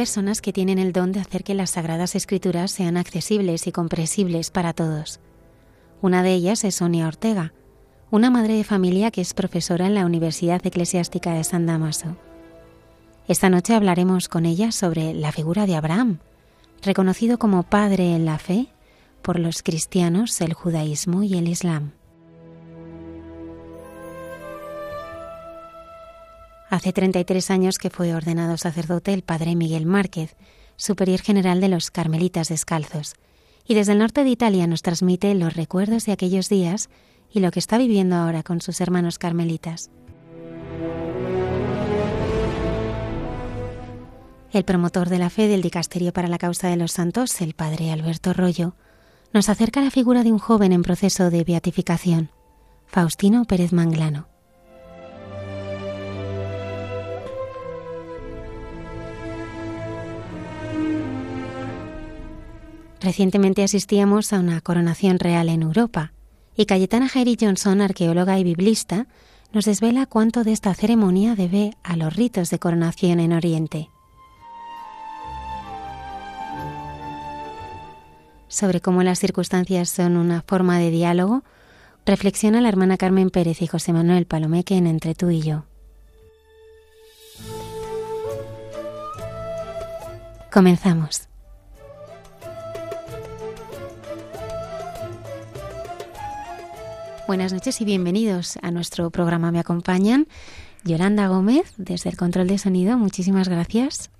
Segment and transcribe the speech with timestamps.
[0.00, 4.50] Personas que tienen el don de hacer que las Sagradas Escrituras sean accesibles y comprensibles
[4.50, 5.20] para todos.
[6.00, 7.52] Una de ellas es Sonia Ortega,
[8.10, 12.16] una madre de familia que es profesora en la Universidad Eclesiástica de San Damaso.
[13.28, 16.20] Esta noche hablaremos con ella sobre la figura de Abraham,
[16.80, 18.68] reconocido como padre en la fe
[19.20, 21.92] por los cristianos, el judaísmo y el islam.
[26.70, 30.36] Hace 33 años que fue ordenado sacerdote el padre Miguel Márquez,
[30.76, 33.14] superior general de los Carmelitas Descalzos,
[33.66, 36.88] y desde el norte de Italia nos transmite los recuerdos de aquellos días
[37.28, 39.90] y lo que está viviendo ahora con sus hermanos carmelitas.
[44.52, 47.90] El promotor de la fe del Dicasterio para la Causa de los Santos, el padre
[47.90, 48.76] Alberto Rollo,
[49.32, 52.30] nos acerca la figura de un joven en proceso de beatificación,
[52.86, 54.29] Faustino Pérez Manglano.
[63.00, 66.12] Recientemente asistíamos a una coronación real en Europa
[66.54, 69.06] y Cayetana Jairi Johnson, arqueóloga y biblista,
[69.52, 73.88] nos desvela cuánto de esta ceremonia debe a los ritos de coronación en Oriente.
[78.48, 81.42] Sobre cómo las circunstancias son una forma de diálogo,
[82.04, 85.64] reflexiona la hermana Carmen Pérez y José Manuel Palomeque en Entre tú y yo.
[90.52, 91.29] Comenzamos.
[97.30, 99.52] Buenas noches y bienvenidos a nuestro programa.
[99.52, 100.26] Me acompañan
[100.82, 102.98] Yolanda Gómez desde el control de sonido.
[102.98, 104.10] Muchísimas gracias.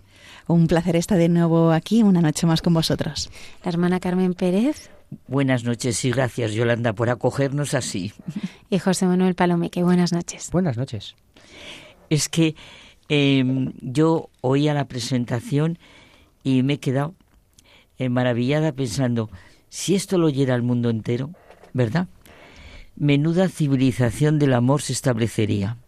[0.46, 3.28] Un placer estar de nuevo aquí una noche más con vosotros.
[3.64, 4.90] La hermana Carmen Pérez.
[5.26, 8.12] Buenas noches y gracias Yolanda por acogernos así.
[8.70, 9.82] Y José Manuel Palomeque.
[9.82, 10.48] Buenas noches.
[10.52, 11.16] Buenas noches.
[12.10, 12.54] Es que
[13.08, 15.80] eh, yo oía la presentación
[16.44, 17.16] y me he quedado
[17.98, 19.30] eh, maravillada pensando,
[19.68, 21.30] si esto lo oyera el mundo entero,
[21.72, 22.06] ¿verdad?
[23.00, 25.78] Menuda civilización del amor se establecería.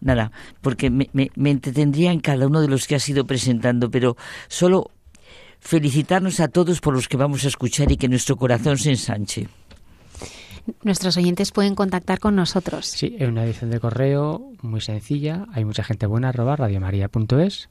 [0.00, 0.32] Nada,
[0.62, 4.16] porque me, entretendría en cada uno de los que has ido presentando, pero
[4.48, 4.90] solo
[5.60, 9.48] felicitarnos a todos por los que vamos a escuchar y que nuestro corazón se ensanche.
[10.82, 12.86] Nuestros oyentes pueden contactar con nosotros.
[12.86, 15.46] Sí, en una edición de correo muy sencilla.
[15.52, 17.68] Hay mucha gente buena, arroba radiomaria.es.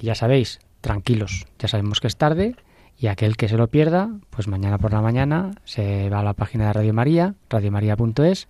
[0.00, 2.54] Y ya sabéis, tranquilos, ya sabemos que es tarde,
[2.98, 6.32] y aquel que se lo pierda, pues mañana por la mañana se va a la
[6.32, 8.48] página de Radio María, radiomaria.es,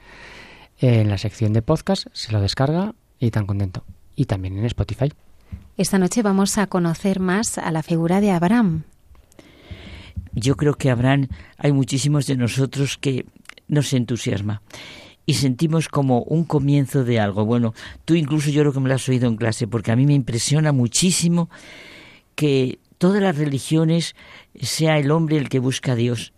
[0.78, 3.82] en la sección de podcast, se lo descarga y tan contento.
[4.14, 5.12] Y también en Spotify.
[5.76, 8.84] Esta noche vamos a conocer más a la figura de Abraham.
[10.32, 13.26] Yo creo que Abraham, hay muchísimos de nosotros que
[13.68, 14.62] nos entusiasma
[15.26, 17.44] y sentimos como un comienzo de algo.
[17.44, 17.74] Bueno,
[18.04, 20.14] tú incluso yo creo que me lo has oído en clase porque a mí me
[20.14, 21.50] impresiona muchísimo
[22.34, 24.14] que todas las religiones
[24.60, 26.32] sea el hombre el que busca a Dios.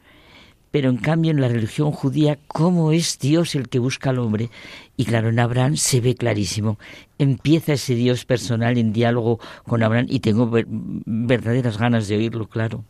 [0.71, 4.51] Pero en cambio en la religión judía, ¿cómo es Dios el que busca al hombre?
[4.97, 6.79] Y claro, en Abraham se ve clarísimo.
[7.19, 12.85] Empieza ese Dios personal en diálogo con Abraham y tengo verdaderas ganas de oírlo, claro.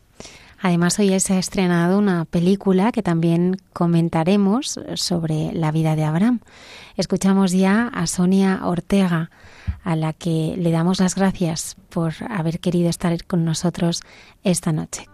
[0.61, 6.41] Además, hoy se ha estrenado una película que también comentaremos sobre la vida de Abraham.
[6.97, 9.31] Escuchamos ya a Sonia Ortega
[9.85, 14.03] a la que le damos las gracias por haber querido estar con nosotros
[14.43, 15.07] esta noche.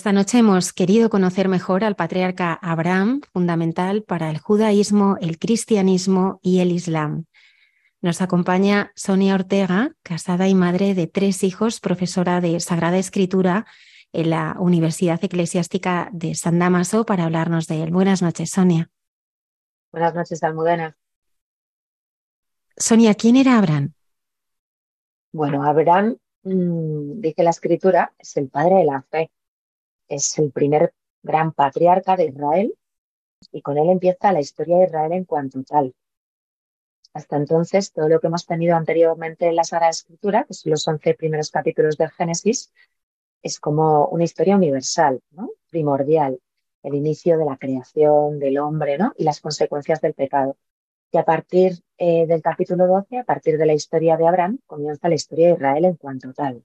[0.00, 6.40] Esta noche hemos querido conocer mejor al patriarca Abraham, fundamental para el judaísmo, el cristianismo
[6.42, 7.26] y el islam.
[8.00, 13.66] Nos acompaña Sonia Ortega, casada y madre de tres hijos, profesora de Sagrada Escritura
[14.14, 17.90] en la Universidad Eclesiástica de San Damaso, para hablarnos de él.
[17.90, 18.88] Buenas noches, Sonia.
[19.92, 20.96] Buenas noches, Almudena.
[22.74, 23.92] Sonia, ¿quién era Abraham?
[25.30, 29.30] Bueno, Abraham, mmm, dice la Escritura, es el padre de la fe.
[30.10, 30.92] Es el primer
[31.22, 32.74] gran patriarca de Israel
[33.52, 35.94] y con él empieza la historia de Israel en cuanto tal.
[37.14, 40.86] Hasta entonces, todo lo que hemos tenido anteriormente en la Sagrada Escritura, que son los
[40.86, 42.72] once primeros capítulos del Génesis,
[43.42, 45.20] es como una historia universal,
[45.70, 46.40] primordial,
[46.82, 49.12] el inicio de la creación del hombre ¿no?
[49.16, 50.56] y las consecuencias del pecado.
[51.12, 55.08] Y a partir eh, del capítulo 12, a partir de la historia de Abraham, comienza
[55.08, 56.62] la historia de Israel en cuanto tal.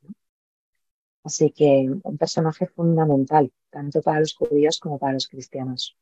[1.25, 5.98] Así que un personaje fundamental, tanto para los judíos como para los cristianos.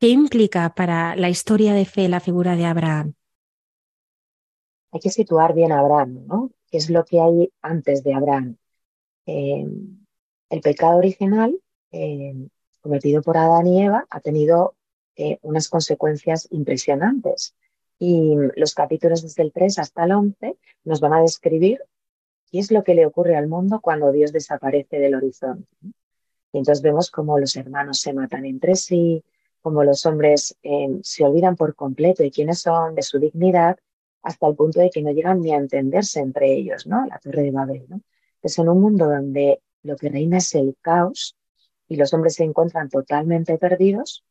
[0.00, 3.14] ¿Qué implica para la historia de fe la figura de Abraham?
[4.90, 6.50] Hay que situar bien a Abraham, ¿no?
[6.68, 8.56] ¿Qué es lo que hay antes de Abraham?
[9.24, 9.64] Eh,
[10.50, 11.56] el pecado original
[11.92, 12.34] eh,
[12.80, 14.74] cometido por Adán y Eva ha tenido
[15.14, 17.54] eh, unas consecuencias impresionantes.
[18.00, 21.80] Y los capítulos desde el 3 hasta el 11 nos van a describir
[22.50, 25.68] qué es lo que le ocurre al mundo cuando Dios desaparece del horizonte.
[26.52, 29.22] Y entonces vemos cómo los hermanos se matan entre sí,
[29.60, 33.76] como los hombres eh, se olvidan por completo de quiénes son, de su dignidad,
[34.22, 37.04] hasta el punto de que no llegan ni a entenderse entre ellos, ¿no?
[37.06, 38.00] La Torre de Babel, ¿no?
[38.42, 41.36] Es en un mundo donde lo que reina es el caos
[41.88, 44.24] y los hombres se encuentran totalmente perdidos,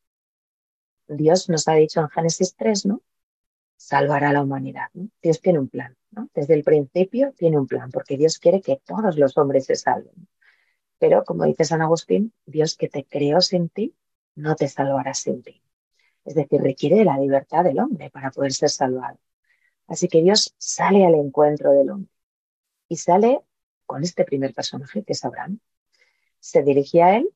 [1.08, 3.02] Dios nos ha dicho en Génesis 3, ¿no?
[3.76, 4.88] Salvará a la humanidad.
[5.22, 5.96] Dios tiene un plan.
[6.34, 10.28] Desde el principio tiene un plan, porque Dios quiere que todos los hombres se salven.
[10.98, 13.94] Pero, como dice San Agustín, Dios que te creó sin ti
[14.34, 15.62] no te salvará sin ti.
[16.24, 19.18] Es decir, requiere de la libertad del hombre para poder ser salvado.
[19.86, 22.12] Así que Dios sale al encuentro del hombre
[22.88, 23.40] y sale
[23.84, 25.60] con este primer personaje que es Abraham.
[26.40, 27.30] Se dirige a él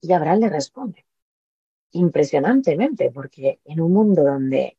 [0.00, 1.06] y Abraham le responde
[1.92, 4.76] impresionantemente, porque en un mundo donde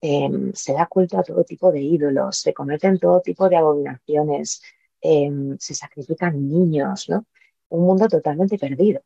[0.00, 4.62] eh, se da culto a todo tipo de ídolos, se cometen todo tipo de abominaciones,
[5.00, 7.26] eh, se sacrifican niños, ¿no?
[7.68, 9.02] Un mundo totalmente perdido.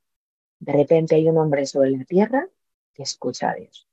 [0.59, 2.49] De repente hay un hombre sobre la tierra
[2.95, 3.89] que escucha a Dios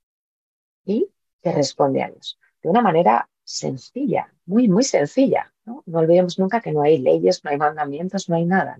[0.86, 1.10] y
[1.42, 5.54] que responde a Dios de una manera sencilla, muy, muy sencilla.
[5.66, 8.80] No, no olvidemos nunca que no hay leyes, no hay mandamientos, no hay nada.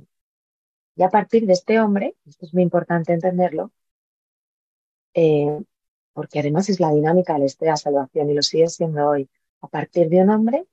[0.96, 3.72] Y a partir de este hombre, esto es muy importante entenderlo,
[5.14, 5.62] eh,
[6.20, 9.30] porque además es la dinámica de la historia de salvación y lo sigue siendo hoy.
[9.62, 10.68] A partir de un hombre,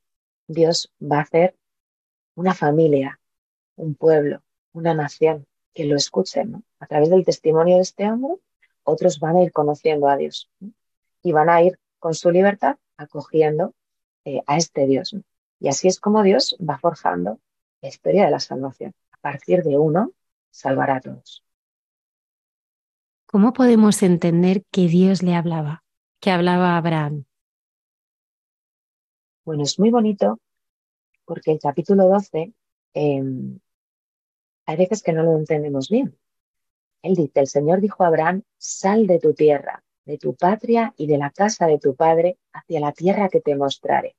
[0.48, 1.54] Dios va a hacer
[2.34, 3.20] una familia,
[3.76, 6.62] un pueblo, una nación que lo escuchen, ¿no?
[6.80, 8.34] A través del testimonio de este hombre,
[8.82, 10.50] otros van a ir conociendo a Dios
[11.22, 13.72] y van a ir con su libertad acogiendo
[14.24, 15.14] eh, a este Dios.
[15.60, 17.38] Y así es como Dios va forjando
[17.82, 18.94] la historia de la salvación.
[19.12, 20.10] A partir de uno,
[20.50, 21.45] salvará a todos.
[23.36, 25.84] ¿Cómo podemos entender que Dios le hablaba,
[26.20, 27.26] que hablaba a Abraham?
[29.44, 30.40] Bueno, es muy bonito
[31.26, 32.54] porque el capítulo 12
[32.94, 36.16] hay veces que no lo entendemos bien.
[37.02, 41.06] Él dice, el Señor dijo a Abraham, sal de tu tierra, de tu patria y
[41.06, 44.16] de la casa de tu padre hacia la tierra que te mostraré.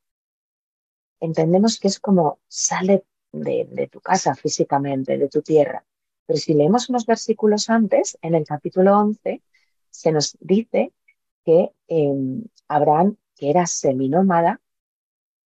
[1.20, 5.84] Entendemos que es como sale de, tu casa físicamente, de tu tierra.
[6.28, 9.42] Pero si leemos unos versículos antes, en el capítulo 11,
[9.90, 10.94] se nos dice
[11.44, 14.62] que em, Abraham, que era seminómada,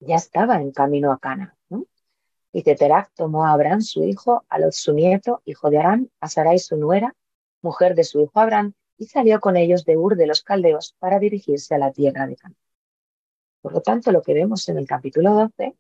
[0.00, 1.56] ya estaba en camino a Cana.
[2.52, 6.28] Y Teterak tomó a Abraham, su hijo, a Lot, su nieto, hijo de Arán, a
[6.28, 7.14] Sarai, su nuera,
[7.62, 11.18] mujer de su hijo Abraham, y salió con ellos de Ur de los Caldeos para
[11.20, 12.56] dirigirse a la tierra de Canaán.
[13.60, 15.76] Por lo tanto, lo que vemos en el capítulo 12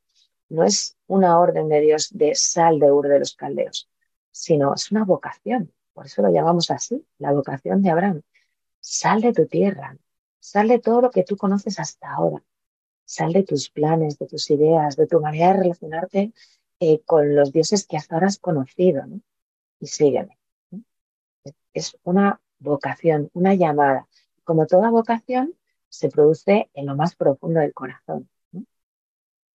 [0.50, 3.88] no es una orden de Dios de sal de Ur de los Caldeos,
[4.30, 5.72] sino es una vocación.
[5.92, 8.22] Por eso lo llamamos así, la vocación de Abraham.
[8.80, 9.96] Sal de tu tierra,
[10.38, 12.42] sal de todo lo que tú conoces hasta ahora,
[13.04, 16.32] sal de tus planes, de tus ideas, de tu manera de relacionarte
[16.80, 19.20] eh, con los dioses que hasta ahora has conocido, ¿no?
[19.80, 20.38] Y sígueme.
[21.72, 24.08] Es una vocación, una llamada.
[24.44, 25.54] Como toda vocación,
[25.88, 28.28] se produce en lo más profundo del corazón.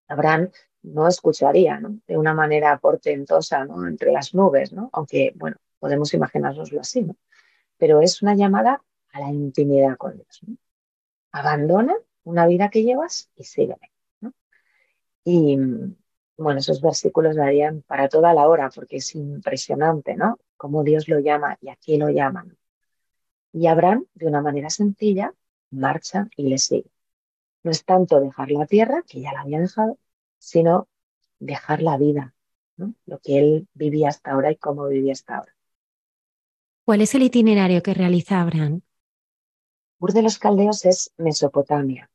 [0.08, 0.50] Abraham
[0.82, 1.98] no escucharía ¿no?
[2.06, 3.86] de una manera portentosa ¿no?
[3.86, 4.90] entre las nubes, ¿no?
[4.92, 7.16] aunque bueno, podemos imaginárnoslo así, ¿no?
[7.76, 10.40] pero es una llamada a la intimidad con Dios.
[11.32, 13.90] Abandona una vida que llevas y sígueme.
[15.24, 15.56] Y,
[16.36, 20.38] Bueno, esos versículos darían para toda la hora, porque es impresionante, ¿no?
[20.56, 22.56] Cómo Dios lo llama y aquí lo llaman.
[23.52, 25.34] Y Abraham, de una manera sencilla,
[25.70, 26.90] marcha y le sigue.
[27.62, 29.98] No es tanto dejar la tierra, que ya la había dejado,
[30.42, 30.88] sino
[31.38, 32.34] dejar la vida,
[32.76, 32.94] ¿no?
[33.06, 35.54] lo que él vivía hasta ahora y cómo vivía hasta ahora.
[36.84, 38.80] ¿Cuál es el itinerario que realiza Abraham?
[40.00, 42.10] Ur de los Caldeos es Mesopotamia.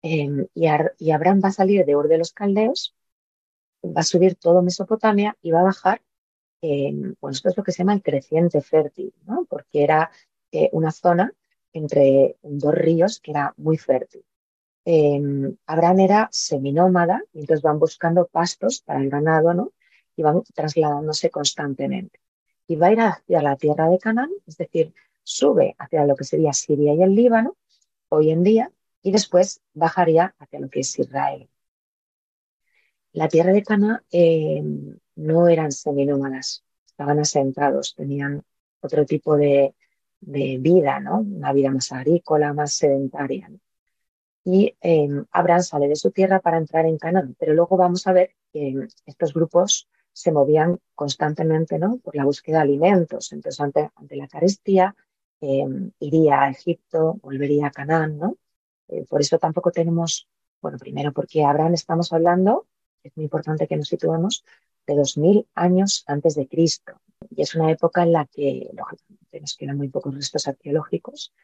[0.00, 0.66] Em, y,
[1.10, 2.96] Abraham va a salir de Ur de los Caldeos,
[3.84, 6.02] va a subir todo Mesopotamia y va a bajar,
[6.62, 9.44] bueno, esto es lo que se llama el creciente fértil, ¿no?
[9.44, 10.10] porque era
[10.52, 11.34] eh, una zona
[11.74, 14.24] entre dos ríos que era muy fértil.
[14.90, 19.72] Em, Abraham era seminómada entonces van buscando pastos para el ganado, ¿no?
[20.16, 22.18] Y van trasladándose constantemente.
[22.66, 26.24] Y va a ir hacia la tierra de Canaán, es decir, sube hacia lo que
[26.24, 27.54] sería Siria y el Líbano
[28.08, 31.50] hoy en día y después bajaría hacia lo que es Israel.
[33.12, 38.42] La tierra de Canaán em, no eran seminómadas, estaban asentados, tenían
[38.80, 39.74] otro tipo de,
[40.20, 41.18] de vida, ¿no?
[41.20, 43.50] Una vida más agrícola, más sedentaria.
[44.50, 48.14] Y em, Abraham sale de su tierra para entrar en Canaán, pero luego vamos a
[48.14, 51.98] ver que estos grupos se movían constantemente, ¿no?
[51.98, 53.30] Por la búsqueda de alimentos.
[53.32, 54.96] Entonces, ante, la carestía,
[55.42, 58.38] em, iría a Egipto, volvería a Canaán, ¿no?
[58.88, 60.26] Eh, por eso tampoco tenemos,
[60.62, 62.66] bueno, primero porque Abraham estamos hablando,
[63.02, 64.46] es muy importante que nos situemos,
[64.86, 66.92] de dos mil años antes de Cristo.
[67.28, 71.34] Y es una época en la que, lógicamente, nos quedan muy pocos restos arqueológicos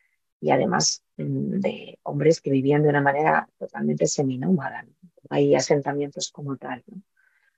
[0.40, 4.86] y además mm, de hombres que vivían de una manera totalmente seminómada.
[5.30, 6.84] Hay asentamientos como tal.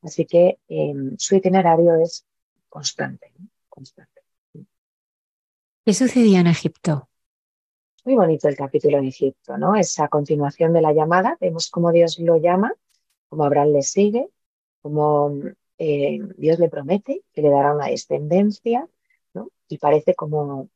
[0.03, 2.25] Así que em, su itinerario es
[2.69, 3.33] constante,
[3.69, 4.23] constante.
[5.85, 7.09] ¿Qué sucedía en Egipto?
[8.05, 9.75] Muy bonito el capítulo de Egipto, ¿no?
[9.75, 12.73] Esa continuación de la llamada, vemos cómo Dios lo llama,
[13.29, 14.29] cómo Abraham le sigue,
[14.81, 15.33] cómo
[15.79, 18.89] eh, Dios le promete que le dará una descendencia,
[19.35, 19.51] ¿no?
[19.69, 20.69] Y parece como,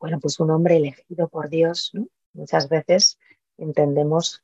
[0.00, 2.08] bueno, pues un hombre elegido por Dios, ¿no?
[2.32, 3.18] Muchas veces
[3.58, 4.42] entendemos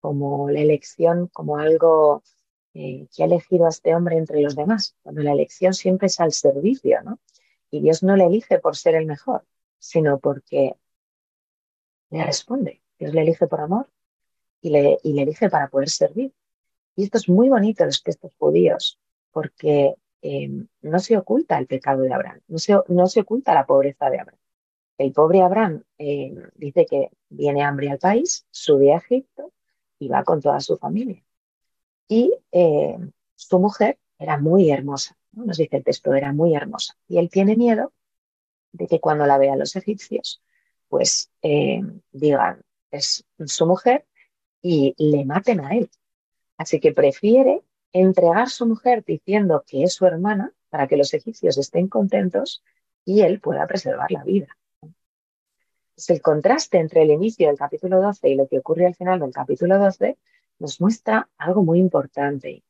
[0.00, 2.22] como la elección como algo
[2.74, 6.20] eh, que ha elegido a este hombre entre los demás, cuando la elección siempre es
[6.20, 7.20] al servicio, ¿no?
[7.70, 9.46] Y Dios no le elige por ser el mejor,
[9.78, 10.76] sino porque
[12.10, 12.82] le responde.
[12.98, 13.88] Dios le elige por amor
[14.60, 16.34] y le, y le elige para poder servir.
[16.96, 18.98] Y esto es muy bonito los textos judíos,
[19.30, 20.48] porque eh,
[20.82, 24.20] no se oculta el pecado de Abraham, no se, no se oculta la pobreza de
[24.20, 24.38] Abraham.
[24.98, 29.52] El pobre Abraham eh, dice que viene hambre al país, sube a Egipto
[29.98, 31.22] y va con toda su familia.
[32.08, 32.96] Y eh,
[33.34, 36.96] su mujer era muy hermosa, nos dice el texto, era muy hermosa.
[37.08, 37.92] Y él tiene miedo
[38.72, 40.42] de que cuando la vean los egipcios,
[40.88, 41.30] pues
[42.12, 44.06] digan, es su mujer
[44.62, 45.90] y le maten a él.
[46.56, 47.62] Así que prefiere
[47.92, 52.62] entregar su mujer diciendo que es su hermana para que los egipcios estén contentos
[53.04, 54.48] y él pueda preservar la vida.
[56.08, 59.32] El contraste entre el inicio del capítulo 12 y lo que ocurre al final del
[59.32, 60.18] capítulo 12
[60.58, 62.62] nos muestra algo muy importante.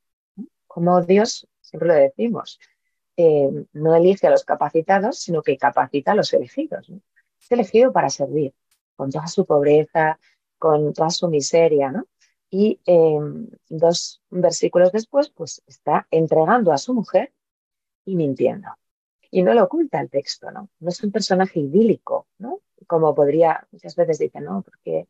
[0.65, 2.59] Como Dios, siempre lo decimos,
[3.17, 6.89] eh, no elige a los capacitados, sino que capacita a los elegidos.
[7.41, 8.53] Es elegido para servir,
[8.95, 10.19] con toda su pobreza,
[10.57, 12.07] con toda su miseria, ¿no?
[12.49, 17.33] y em, dos versículos después, pues está entregando a su mujer
[18.05, 18.69] y mintiendo.
[19.31, 20.69] Y no lo oculta el texto, ¿no?
[20.79, 22.61] No es un personaje idílico, ¿no?
[22.85, 24.61] Como podría, muchas veces dicen, ¿no?
[24.61, 25.07] Porque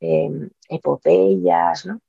[0.00, 2.00] em, epopeyas, ¿no?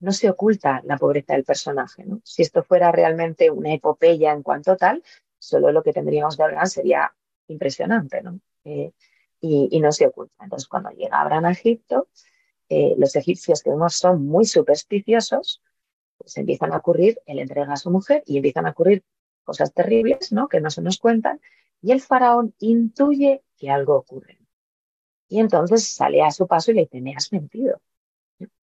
[0.00, 2.20] No se oculta la pobreza del personaje, ¿no?
[2.24, 5.02] Si esto fuera realmente una epopeya en cuanto tal,
[5.38, 7.14] solo lo que tendríamos de Abraham sería
[7.48, 8.40] impresionante, ¿no?
[8.64, 8.92] Eh,
[9.40, 10.44] y, y, no se oculta.
[10.44, 12.08] Entonces, cuando llega Abraham a Egipto,
[12.74, 15.60] eh, los egipcios que vemos son muy supersticiosos,
[16.16, 19.04] pues empiezan a ocurrir, él entrega a su mujer y empiezan a ocurrir
[19.42, 20.48] cosas terribles, ¿no?
[20.48, 21.40] Que no se nos cuentan,
[21.80, 24.38] y el faraón intuye que algo ocurre.
[25.28, 27.80] Y entonces sale a su paso y le dice, me has mentido.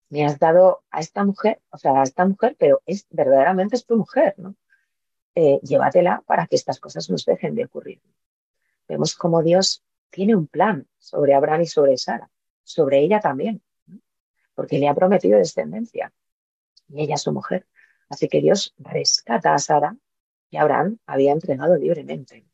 [0.08, 3.86] Me has dado a esta mujer, o sea, a esta mujer, pero es verdaderamente es
[3.86, 4.54] tu mujer, ¿no?
[5.34, 8.00] Eh, llévatela para que estas cosas nos dejen de ocurrir.
[8.88, 12.30] Vemos cómo Dios tiene un plan sobre Abraham y sobre Sara,
[12.62, 13.62] sobre ella también
[14.56, 16.12] porque le ha prometido descendencia
[16.88, 17.66] y ella es su mujer.
[18.08, 19.96] Así que Dios rescata a Sara
[20.58, 22.46] Abraham había entregado libremente.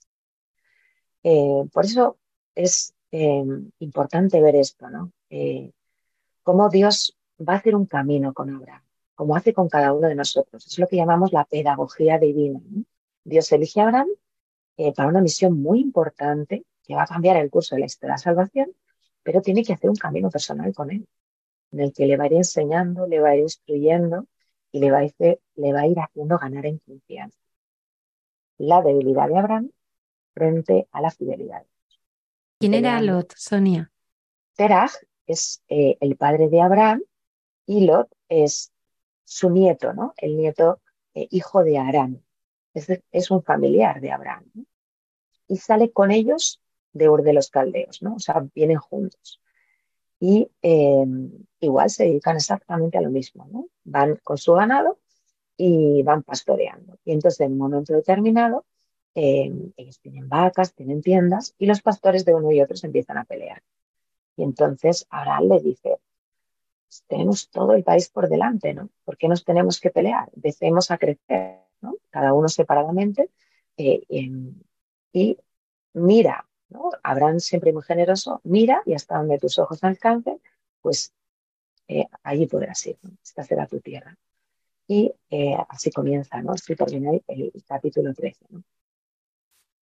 [1.22, 2.18] Eh, por eso
[2.54, 3.44] es eh,
[3.78, 5.12] importante ver esto, ¿no?
[5.30, 5.72] Eh,
[6.42, 8.82] cómo Dios va a hacer un camino con Abraham,
[9.14, 10.66] como hace con cada uno de nosotros.
[10.66, 12.60] Es lo que llamamos la pedagogía divina.
[13.24, 14.08] Dios elige a Abraham
[14.96, 18.14] para una misión muy importante que va a cambiar el curso de la historia de
[18.14, 18.72] la salvación,
[19.22, 21.06] pero tiene que hacer un camino personal con él
[21.72, 24.26] en el que le va a ir enseñando, le va a ir instruyendo
[24.70, 25.14] y le va, a ir,
[25.56, 27.38] le va a ir haciendo ganar en confianza.
[28.58, 29.70] La debilidad de Abraham
[30.34, 31.64] frente a la fidelidad.
[32.58, 33.90] ¿Quién era Lot, Sonia?
[34.54, 34.92] Teraj
[35.26, 37.02] es eh, el padre de Abraham
[37.66, 38.72] y Lot es
[39.24, 40.14] su nieto, ¿no?
[40.16, 40.80] El nieto
[41.14, 42.20] eh, hijo de Aram.
[42.74, 44.44] Es, un familiar de Abraham.
[45.46, 48.14] Y sale con ellos de Ur de los Caldeos, ¿no?
[48.14, 49.40] O sea, vienen juntos.
[50.20, 51.04] Y eh,
[51.60, 53.68] igual se dedican exactamente a lo mismo, ¿no?
[53.84, 54.98] Van con su ganado
[55.64, 56.98] y van pastoreando.
[57.04, 58.64] Y entonces en un momento determinado,
[59.14, 63.24] ellos tienen vacas, tienen tiendas y los pastores de uno y otro se empiezan a
[63.24, 63.62] pelear.
[64.36, 65.98] Y entonces Abraham le dice,
[67.06, 68.88] tenemos todo el país por delante, ¿no?
[69.04, 70.30] ¿Por qué nos tenemos que pelear?
[70.34, 71.94] Empecemos a crecer, ¿no?
[72.10, 73.30] Cada uno separadamente
[73.76, 74.02] eh,
[75.12, 75.38] y
[75.92, 76.90] mira, ¿no?
[77.04, 80.40] Abraham siempre muy generoso, mira y hasta donde tus ojos alcancen,
[80.80, 81.12] pues
[81.86, 83.12] eh, allí podrás ir, ¿no?
[83.22, 84.18] Esta será tu tierra.
[84.92, 86.52] Y eh, así comienza, ¿no?
[86.52, 88.62] Así termina el, capítulo 13, ¿no?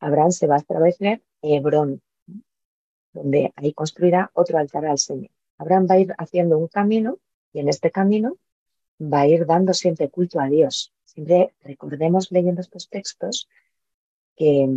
[0.01, 2.03] Abraham se va a establecer Hebrón,
[3.15, 5.31] donde ahí construirá otro altar al Señor.
[5.57, 7.19] Abraham va a ir haciendo un camino
[7.55, 8.37] y en este camino
[9.01, 10.93] va a ir dando siempre culto a Dios.
[11.07, 13.49] Siempre recordemos leyendo estos textos
[14.37, 14.69] que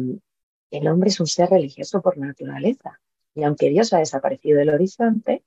[0.71, 3.01] el hombre es un ser religioso por naturaleza.
[3.35, 5.43] Y aunque Dios ha desaparecido del horizonte,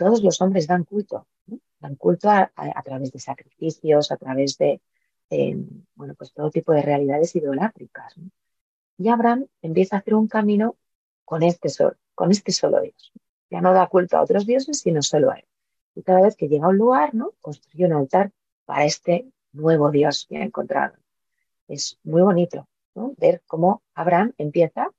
[0.00, 1.26] todos los hombres dan culto.
[1.78, 2.50] Dan culto a,
[2.82, 4.80] través de sacrificios, a través de,
[5.94, 8.14] bueno, pues todo tipo de realidades idolátricas.
[8.96, 10.76] Y Abraham empieza a hacer un camino
[11.26, 13.12] con este sol, con este solo Dios.
[13.50, 15.44] Ya no da culto a otros dioses, sino solo a él.
[15.94, 17.32] Y cada vez que llega a un lugar, ¿no?
[17.42, 18.32] Construye un altar
[18.64, 20.96] para este nuevo Dios que ha encontrado.
[21.68, 23.12] Es muy bonito, ¿no?
[23.18, 24.90] Ver cómo Abraham empieza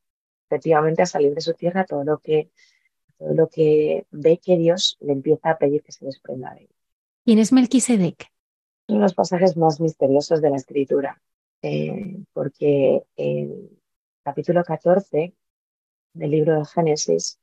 [0.46, 2.52] efectivamente a salir de su tierra todo lo que,
[3.22, 6.70] todo lo que ve que Dios le empieza a pedir que se desprenda de él.
[7.24, 8.32] ¿Quién es Melquisedec?
[8.88, 11.22] Uno de los pasajes más misteriosos de la escritura,
[11.62, 13.80] eh, porque el
[14.24, 15.36] capítulo 14
[16.14, 17.40] del libro de Génesis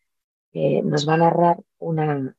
[0.53, 2.37] eh, nos va a narrar una,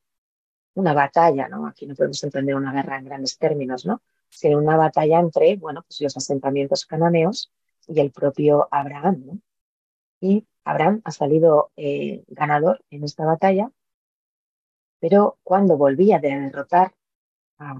[0.73, 1.65] una batalla, ¿no?
[1.65, 4.01] Aquí no podemos entender una guerra en grandes términos, ¿no?
[4.27, 7.53] Sino una batalla entre, bueno, pues los asentamientos cananeos
[7.87, 9.39] y el propio Abraham, ¿no?
[10.19, 13.71] Y Abraham ha salido eh, ganador en esta batalla,
[14.99, 16.93] pero cuando volvía de derrotar
[17.57, 17.75] a,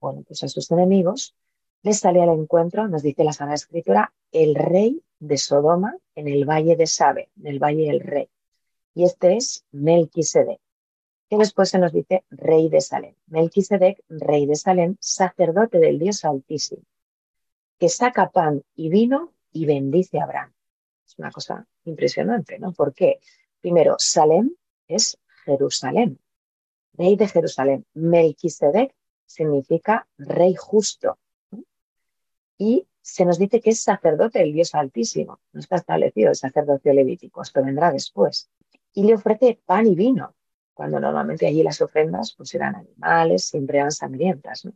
[0.00, 1.34] bueno, pues a sus enemigos,
[1.82, 6.44] les sale al encuentro, nos dice la Sagrada Escritura, el rey de Sodoma en el
[6.44, 8.28] valle de Sabe, en el valle del rey.
[8.94, 10.58] Y este es Melquisedec,
[11.28, 13.14] que después se nos dice rey de Salem.
[13.26, 16.82] Melquisedec, rey de Salem, sacerdote del Dios Altísimo,
[17.78, 20.55] que saca pan y vino y bendice a Abraham.
[21.18, 22.72] Una cosa impresionante, ¿no?
[22.72, 23.20] ¿Por qué?
[23.60, 24.54] Primero, Salem
[24.86, 26.18] es Jerusalén,
[26.94, 27.86] rey de Jerusalén.
[27.94, 31.18] Melquisedec significa rey justo.
[32.58, 35.40] Y se nos dice que es sacerdote del Dios Altísimo.
[35.52, 38.50] No está establecido el sacerdocio levítico, esto vendrá después.
[38.92, 40.34] Y le ofrece pan y vino,
[40.74, 44.64] cuando normalmente allí las ofrendas pues eran animales, siempre eran sangrientas.
[44.64, 44.72] ¿no?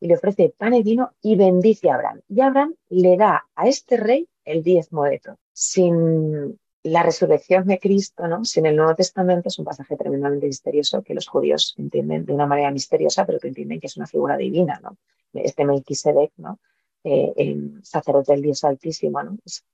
[0.00, 2.20] Y le ofrece pan y vino y bendice a Abraham.
[2.28, 5.38] Y Abraham le da a este rey el diezmo de todo.
[5.62, 8.44] Sin la resurrección de Cristo, ¿no?
[8.46, 12.46] sin el Nuevo Testamento, es un pasaje tremendamente misterioso que los judíos entienden de una
[12.46, 14.80] manera misteriosa, pero que entienden que es una figura divina.
[14.82, 14.96] ¿no?
[15.34, 16.58] Este Melquisedec, ¿no?
[17.04, 19.36] eh, el sacerdote del Dios Altísimo, ¿no?
[19.44, 19.64] Es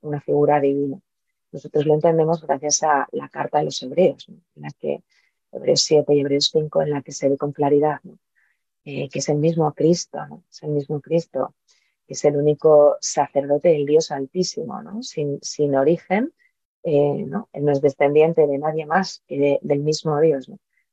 [0.00, 0.98] una figura divina.
[1.52, 5.02] Nosotros lo entendemos gracias a la carta de los hebreos, en la que
[5.52, 8.00] Hebreos 7 y Hebreos 5, en la que se ve con claridad
[8.84, 10.44] eh, que es el mismo Cristo, ¿no?
[10.50, 11.54] es el mismo Cristo,
[12.14, 15.02] es el único sacerdote del Dios Altísimo, ¿no?
[15.02, 16.32] sin, sin origen,
[16.82, 17.48] eh, ¿no?
[17.52, 20.50] Él no es descendiente de nadie más que del mismo Dios.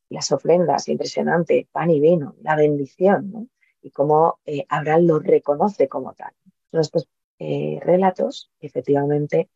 [0.09, 3.47] Las ofrendas, impresionante, pan y vino, la bendición, ¿no?
[3.81, 6.33] y cómo eh, Abraham lo reconoce como tal.
[6.71, 7.07] Son estos
[7.39, 9.49] eh, relatos efectivamente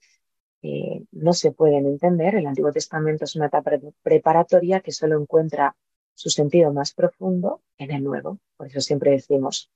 [1.11, 2.35] no se pueden entender.
[2.35, 5.75] El Antiguo Testamento es una etapa preparatoria que solo encuentra
[6.13, 8.39] su sentido más profundo en el Nuevo.
[8.57, 9.71] Por eso siempre decimos,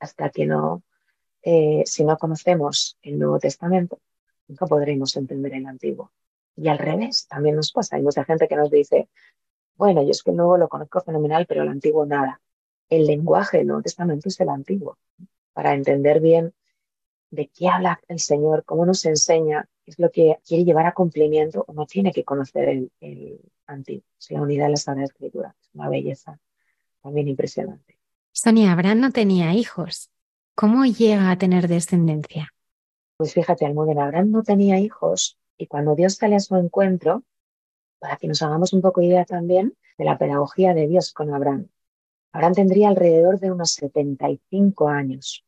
[0.00, 0.82] hasta que no,
[1.42, 4.00] si no conocemos el Nuevo Testamento,
[4.48, 6.12] nunca podremos entender el Antiguo.
[6.56, 7.96] Y al revés, también nos pasa.
[7.96, 9.08] Hay mucha gente que nos dice,
[9.76, 12.40] bueno, yo es que el Nuevo lo conozco fenomenal, pero el Antiguo nada
[12.92, 14.98] el lenguaje del Nuevo Testamento es el antiguo,
[15.54, 16.52] para entender bien
[17.30, 21.64] de qué habla el Señor, cómo nos enseña, es lo que quiere llevar a cumplimiento,
[21.68, 25.88] uno tiene que conocer el, antiguo, es la unidad de la Sagrada Escritura, es una
[25.88, 26.38] belleza
[27.02, 27.98] también impresionante.
[28.30, 30.10] Sonia, Abraham no tenía hijos.
[30.54, 32.52] ¿Cómo llega a tener descendencia?
[33.16, 37.22] Pues fíjate, Almudena, Abraham no tenía hijos y cuando Dios sale a su encuentro,
[37.98, 41.68] para que nos hagamos un poco idea también de la pedagogía de Dios con Abraham,
[42.32, 45.44] Abraham tendría alrededor de unos 75 años.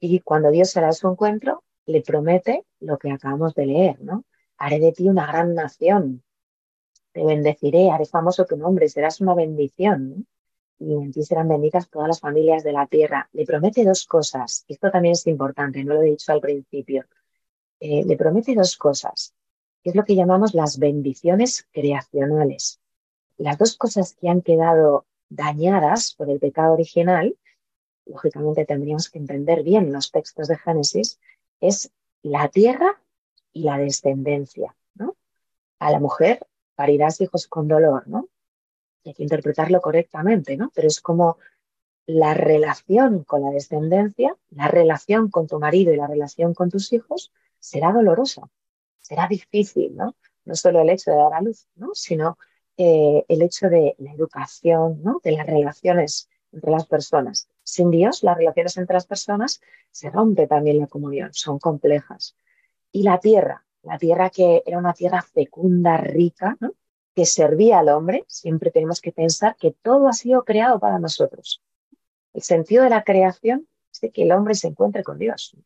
[0.00, 4.24] Y cuando Dios se da su encuentro, le promete lo que acabamos de leer, ¿no?
[4.58, 6.22] Haré de ti una gran nación,
[7.12, 10.26] te bendeciré, haré famoso tu nombre, serás una bendición.
[10.78, 13.28] Y en ti serán benditas todas las familias de la tierra.
[13.32, 14.64] Le promete dos cosas.
[14.68, 17.04] Esto también es importante, no lo he dicho al principio.
[17.80, 19.34] Eh, le promete dos cosas,
[19.82, 22.80] que es lo que llamamos las bendiciones creacionales.
[23.36, 27.36] Las dos cosas que han quedado dañadas por el pecado original,
[28.06, 31.20] lógicamente tendríamos que entender bien los textos de Génesis,
[31.60, 31.90] es
[32.22, 33.00] la tierra
[33.52, 34.76] y la descendencia.
[34.94, 35.16] ¿no?
[35.78, 38.28] A la mujer parirás hijos con dolor, ¿no?
[39.10, 40.70] Hay que interpretarlo correctamente, ¿no?
[40.74, 41.38] Pero es como
[42.06, 46.92] la relación con la descendencia, la relación con tu marido y la relación con tus
[46.92, 48.50] hijos será dolorosa,
[49.00, 50.14] será difícil, ¿no?
[50.44, 51.90] No solo el hecho de dar a luz, ¿no?
[51.94, 52.36] Sino
[52.76, 55.20] eh, el hecho de la educación, ¿no?
[55.22, 57.48] De las relaciones entre las personas.
[57.62, 62.36] Sin Dios, las relaciones entre las personas se rompe también la comunión, son complejas.
[62.92, 66.56] Y la tierra, la tierra que era una tierra fecunda, rica,
[67.14, 71.62] que servía al hombre, siempre tenemos que pensar que todo ha sido creado para nosotros.
[72.32, 75.56] El sentido de la creación es que el hombre se encuentre con Dios.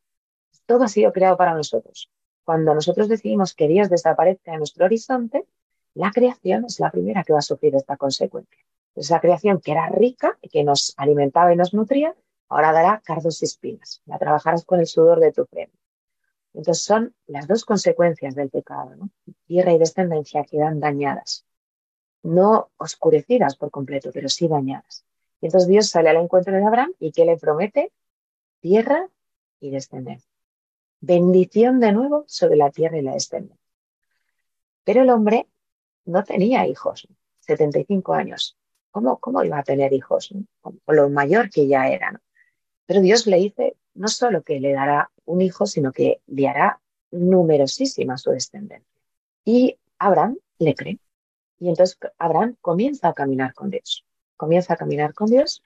[0.66, 2.10] Todo ha sido creado para nosotros.
[2.44, 5.46] Cuando nosotros decidimos que Dios desaparezca de nuestro horizonte,
[5.94, 8.62] la creación es la primera que va a sufrir esta consecuencia.
[8.94, 12.14] Esa creación que era rica y que nos alimentaba y nos nutría,
[12.48, 14.02] ahora dará cardos y espinas.
[14.06, 15.76] La trabajarás con el sudor de tu frente.
[16.58, 18.96] Entonces son las dos consecuencias del pecado.
[18.96, 19.10] ¿no?
[19.46, 21.46] Tierra y descendencia quedan dañadas.
[22.24, 25.04] No oscurecidas por completo, pero sí dañadas.
[25.40, 27.92] Y entonces Dios sale al encuentro de Abraham y ¿qué le promete?
[28.58, 29.08] Tierra
[29.60, 30.28] y descendencia.
[31.00, 33.56] Bendición de nuevo sobre la tierra y la descendencia.
[34.82, 35.46] Pero el hombre
[36.06, 37.06] no tenía hijos,
[37.38, 38.58] 75 años.
[38.90, 40.34] ¿Cómo, cómo iba a tener hijos?
[40.62, 42.20] O lo mayor que ya era.
[42.88, 46.80] Pero Dios le dice no solo que le dará un hijo, sino que le hará
[47.10, 48.88] numerosísima su descendencia.
[49.44, 50.98] Y Abraham le cree.
[51.60, 54.06] Y entonces Abraham comienza a caminar con Dios.
[54.38, 55.62] Comienza a caminar con Dios.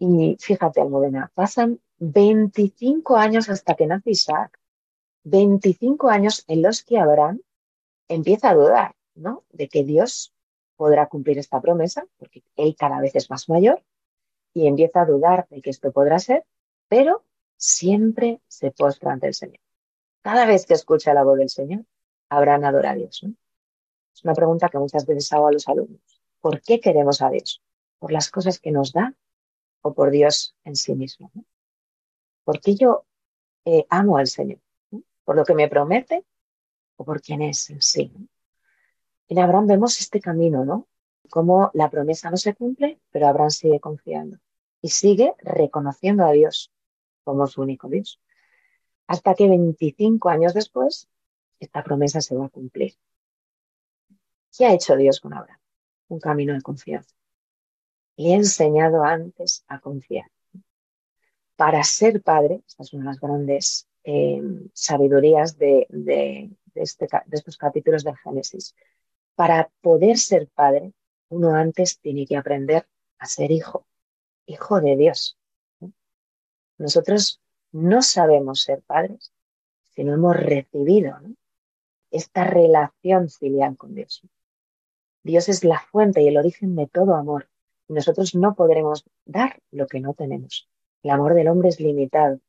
[0.00, 4.58] Y fíjate, Almudena, pasan 25 años hasta que nace Isaac.
[5.22, 7.40] 25 años en los que Abraham
[8.08, 9.44] empieza a dudar, ¿no?
[9.52, 10.34] De que Dios
[10.74, 13.84] podrá cumplir esta promesa, porque él cada vez es más mayor,
[14.56, 16.46] y empieza a dudar de que esto podrá ser,
[16.88, 17.26] pero
[17.58, 19.60] siempre se postra ante el Señor.
[20.22, 21.84] Cada vez que escucha la voz del Señor,
[22.30, 23.22] Abraham adora a Dios.
[24.14, 26.22] Es una pregunta que muchas veces hago a los alumnos.
[26.40, 27.62] ¿Por qué queremos a Dios?
[27.98, 29.14] ¿Por las cosas que nos da
[29.82, 31.30] o por Dios en sí mismo?
[32.42, 33.04] ¿Por qué yo
[33.66, 34.60] eh, amo al Señor?
[35.22, 36.24] ¿Por lo que me promete
[36.96, 38.10] o por quién es en sí.
[39.28, 40.88] En Abraham vemos este camino, ¿no?
[41.28, 44.38] Cómo la promesa no se cumple, pero Abraham sigue confiando
[44.82, 46.72] y sigue reconociendo a Dios
[47.24, 48.20] como su único Dios.
[49.06, 51.08] Hasta que 25 años después,
[51.60, 52.94] esta promesa se va a cumplir.
[54.56, 55.60] ¿Qué ha hecho Dios con Abraham?
[56.08, 57.14] Un camino de confianza.
[58.16, 60.30] Le ha enseñado antes a confiar.
[61.56, 65.86] Para ser padre, esta es una de las grandes eh, sabidurías de,
[66.74, 68.74] este de, estos capítulos del Génesis.
[69.34, 70.92] Para poder ser padre,
[71.28, 72.86] uno antes tiene que aprender
[73.18, 73.86] a ser hijo,
[74.46, 75.36] hijo de Dios.
[76.78, 77.40] Nosotros
[77.72, 79.32] no sabemos ser padres
[79.94, 81.18] si no hemos recibido
[82.10, 84.22] esta relación filial con Dios.
[85.22, 87.48] Dios es la fuente y el origen de todo amor.
[87.88, 90.68] Nosotros no podremos dar lo que no tenemos.
[91.02, 92.40] El amor del hombre es limitado.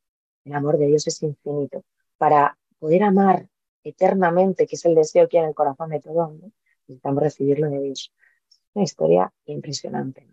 [0.45, 1.83] El amor de Dios es infinito.
[2.17, 3.47] Para poder amar
[3.83, 6.51] eternamente, que es el deseo que hay en el corazón de todo hombre,
[6.88, 8.13] necesitamos recibirlo de Dios.
[8.49, 10.27] Es una historia impresionante.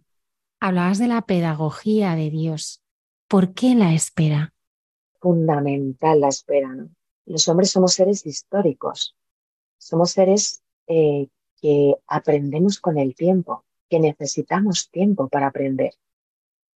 [0.66, 2.82] Hablabas de la pedagogía de Dios.
[3.28, 4.54] ¿Por qué la espera?
[5.20, 6.70] Fundamental la espera.
[7.26, 9.14] Los hombres somos seres históricos.
[9.76, 11.28] Somos seres eh,
[11.60, 15.92] que aprendemos con el tiempo, que necesitamos tiempo para aprender.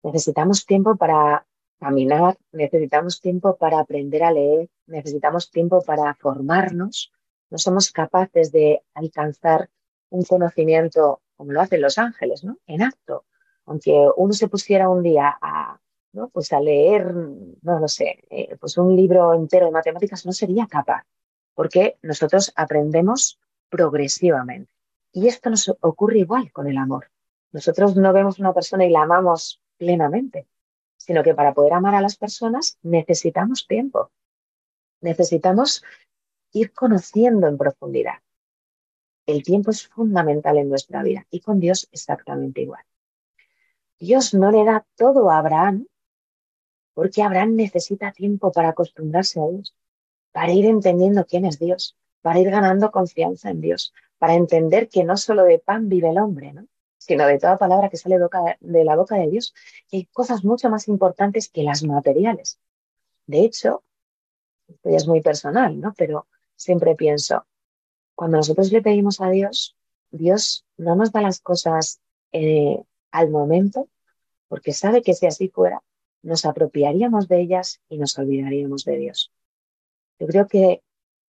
[0.04, 1.48] Necesitamos tiempo para
[1.80, 7.14] caminar, necesitamos tiempo para aprender a leer, necesitamos tiempo para formarnos.
[7.50, 9.70] No somos capaces de alcanzar
[10.10, 12.58] un conocimiento como lo hacen los ángeles, ¿no?
[12.68, 13.24] En acto.
[13.68, 15.80] Aunque uno se pusiera un día a,
[16.34, 20.66] pues a leer, no lo sé, eh, pues un libro entero de matemáticas, no sería
[20.66, 21.04] capaz,
[21.54, 24.72] porque nosotros aprendemos progresivamente.
[25.12, 27.12] Y esto nos ocurre igual con el amor.
[27.52, 30.48] Nosotros no vemos una persona y la amamos plenamente
[31.08, 34.12] sino que para poder amar a las personas necesitamos tiempo.
[35.02, 35.84] Necesitamos
[36.52, 38.20] ir conociendo en profundidad.
[39.26, 42.84] El tiempo es fundamental en nuestra vida y con Dios exactamente igual.
[44.00, 45.88] Dios no le da todo a Abraham
[46.94, 49.76] porque Abraham necesita tiempo para acostumbrarse a Dios,
[50.32, 55.04] para ir entendiendo quién es Dios, para ir ganando confianza en Dios, para entender que
[55.04, 56.68] no solo de pan vive el hombre, ¿no?
[56.98, 58.18] sino de toda palabra que sale
[58.60, 59.54] de la boca de Dios.
[59.92, 62.60] hay cosas mucho más importantes que las materiales.
[63.28, 63.84] De hecho,
[64.68, 65.94] esto ya es muy personal, ¿no?
[65.98, 67.46] Pero siempre pienso,
[68.16, 69.78] cuando nosotros le pedimos a Dios,
[70.12, 73.90] Dios no nos da las cosas eh, al momento,
[74.48, 75.84] porque sabe que si así fuera,
[76.22, 79.32] nos apropiaríamos de ellas y nos olvidaríamos de Dios.
[80.20, 80.84] Yo creo que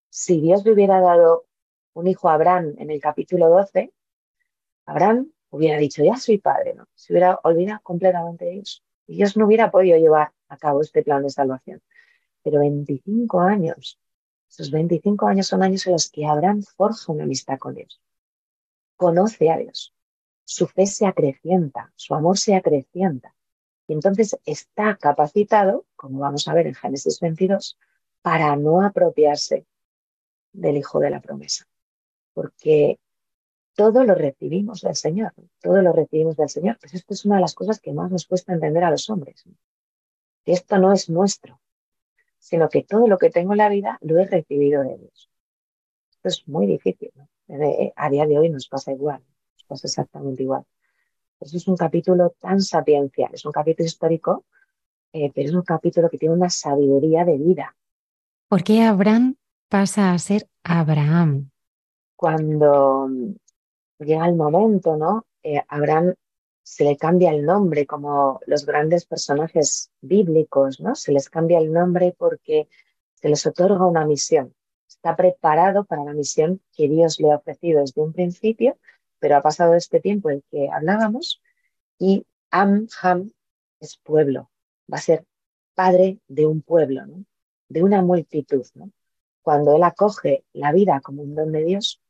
[0.08, 1.46] si Dios le hubiera dado
[1.94, 3.92] un hijo a Abraham en el capítulo 12,
[4.86, 6.86] Abraham hubiera dicho, ya soy padre, ¿no?
[6.94, 8.84] Se hubiera olvidado completamente de Dios.
[9.06, 11.82] Y Dios no hubiera podido llevar a cabo este plan de salvación.
[12.42, 13.98] Pero 25 años,
[14.48, 18.00] esos 25 años son años en los que Abraham forja una amistad con Dios.
[18.96, 19.95] Conoce a Dios.
[20.48, 23.34] Su fe se acrecienta, su amor se acrecienta.
[23.88, 27.76] Y entonces está capacitado, como vamos a ver en Génesis 22,
[28.22, 29.66] para no apropiarse
[30.52, 31.66] del Hijo de la promesa.
[32.32, 33.00] Porque
[33.74, 36.78] todo lo recibimos del Señor, todo lo recibimos del Señor.
[36.80, 39.44] Pues esto es una de las cosas que más nos cuesta entender a los hombres.
[40.44, 41.60] Que esto no es nuestro,
[42.38, 45.28] sino que todo lo que tengo en la vida lo he recibido de Dios.
[46.12, 47.12] Esto es muy difícil.
[47.96, 49.24] A día de hoy nos pasa igual,
[49.66, 50.64] pasa exactamente igual.
[51.40, 54.44] Eso es un capítulo tan sapiencial, es un capítulo histórico,
[55.12, 57.76] eh, pero es un capítulo que tiene una sabiduría de vida.
[58.48, 59.36] ¿Por qué Abraham
[59.68, 61.50] pasa a ser Abraham?
[62.14, 63.08] Cuando
[63.98, 65.26] llega el momento, ¿no?
[65.42, 66.14] Eh, Abraham
[66.62, 70.94] se le cambia el nombre como los grandes personajes bíblicos, ¿no?
[70.94, 72.68] Se les cambia el nombre porque
[73.14, 74.54] se les otorga una misión.
[74.88, 78.76] Está preparado para la misión que Dios le ha ofrecido desde un principio,
[79.18, 81.42] pero ha pasado este tiempo en que hablábamos
[81.98, 83.32] y Am, Ham
[83.80, 84.50] es pueblo,
[84.92, 85.24] va a ser
[85.74, 87.24] padre de un pueblo, ¿no?
[87.68, 88.64] de una multitud.
[88.74, 88.90] ¿no?
[89.42, 92.00] Cuando él acoge la vida como un don de Dios,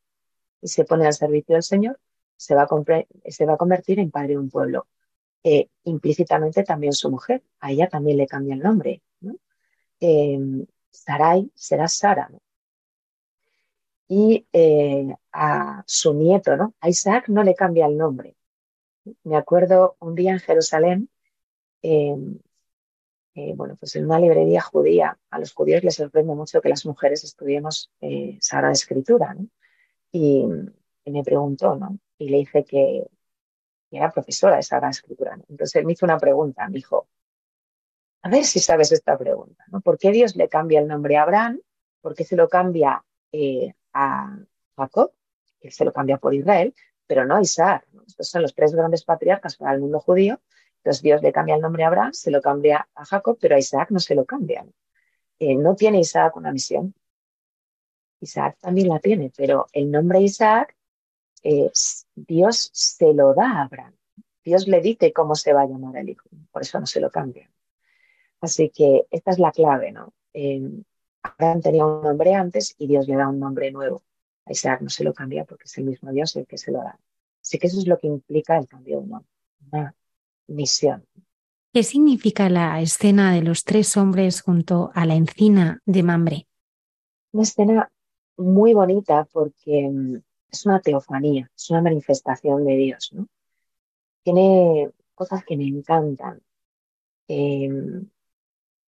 [0.60, 1.98] y se pone al servicio del Señor,
[2.36, 4.86] se va a, convertir en padre de un pueblo.
[5.42, 9.02] Eh, implícitamente también su mujer, a ella también le cambia el nombre.
[10.00, 12.28] Em, Sarai será Sara.
[14.08, 16.74] Y eh, a su nieto, ¿no?
[16.80, 18.36] a Isaac no le cambia el nombre.
[19.24, 21.10] Me acuerdo un día en Jerusalén,
[21.82, 22.38] em,
[23.34, 26.86] eh, bueno, pues en una librería judía, a los judíos les sorprende mucho que las
[26.86, 27.90] mujeres estudiemos
[28.40, 29.34] Sagrada Escritura.
[29.34, 29.48] ¿no?
[30.16, 30.46] y,
[31.10, 31.98] me preguntó, ¿no?
[32.18, 33.06] Y le dije que,
[33.90, 35.38] era profesora de Sagrada Escritura.
[35.48, 37.08] Entonces me hizo una pregunta, me dijo,
[38.22, 39.80] a ver si sabes esta pregunta, ¿no?
[39.80, 41.60] ¿Por qué Dios le cambia el nombre a Abraham?
[42.00, 44.38] ¿Por qué se lo cambia eh, a
[44.76, 45.12] Jacob?
[45.60, 46.74] Él se lo cambia por Israel,
[47.06, 47.86] pero no a Isaac.
[48.06, 50.40] Estos son los tres grandes patriarcas para el mundo judío.
[50.78, 53.58] Entonces Dios le cambia el nombre a Abraham, se lo cambia a Jacob, pero a
[53.58, 54.66] Isaac no se lo cambia.
[55.38, 56.94] Eh, no tiene Isaac una misión,
[58.20, 60.76] Isaac también la tiene, pero el nombre Isaac,
[62.14, 63.94] Dios se lo da a Abraham.
[64.44, 67.10] Dios le dice cómo se va a llamar el hijo, por eso no se lo
[67.10, 67.50] cambia.
[68.40, 70.12] Así que esta es la clave, ¿no?
[71.26, 74.02] Abraham tenía un nombre antes y Dios le da un nombre nuevo.
[74.44, 76.78] A Isaac no se lo cambia porque es el mismo Dios el que se lo
[76.78, 76.98] da.
[77.42, 79.28] Así que eso es lo que implica el cambio nombre,
[79.70, 79.94] una
[80.48, 81.06] misión.
[81.72, 86.48] ¿Qué significa la escena de los tres hombres junto a la encina de Mambre?
[87.32, 87.92] Una escena
[88.36, 90.16] muy bonita porque mm,
[90.50, 93.28] es una teofanía, es una manifestación de Dios, ¿no?
[94.22, 96.40] Tiene cosas que me encantan.
[97.28, 98.08] Em,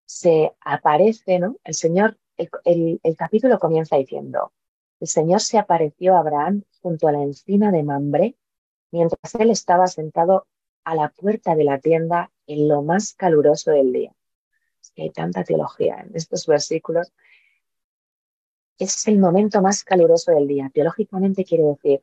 [0.06, 1.56] se aparece, ¿no?
[1.64, 2.18] El Señor,
[2.64, 4.52] el, capítulo comienza diciendo,
[5.00, 8.36] el Señor se apareció a Abraham junto a la encina de Mambré
[8.90, 10.46] mientras él estaba sentado
[10.84, 14.14] a la puerta de la tienda en lo más caluroso del día.
[14.80, 17.12] Es que hay tanta teología en estos versículos
[18.78, 20.70] es el momento más caluroso del día.
[20.72, 22.02] Teológicamente quiere decir,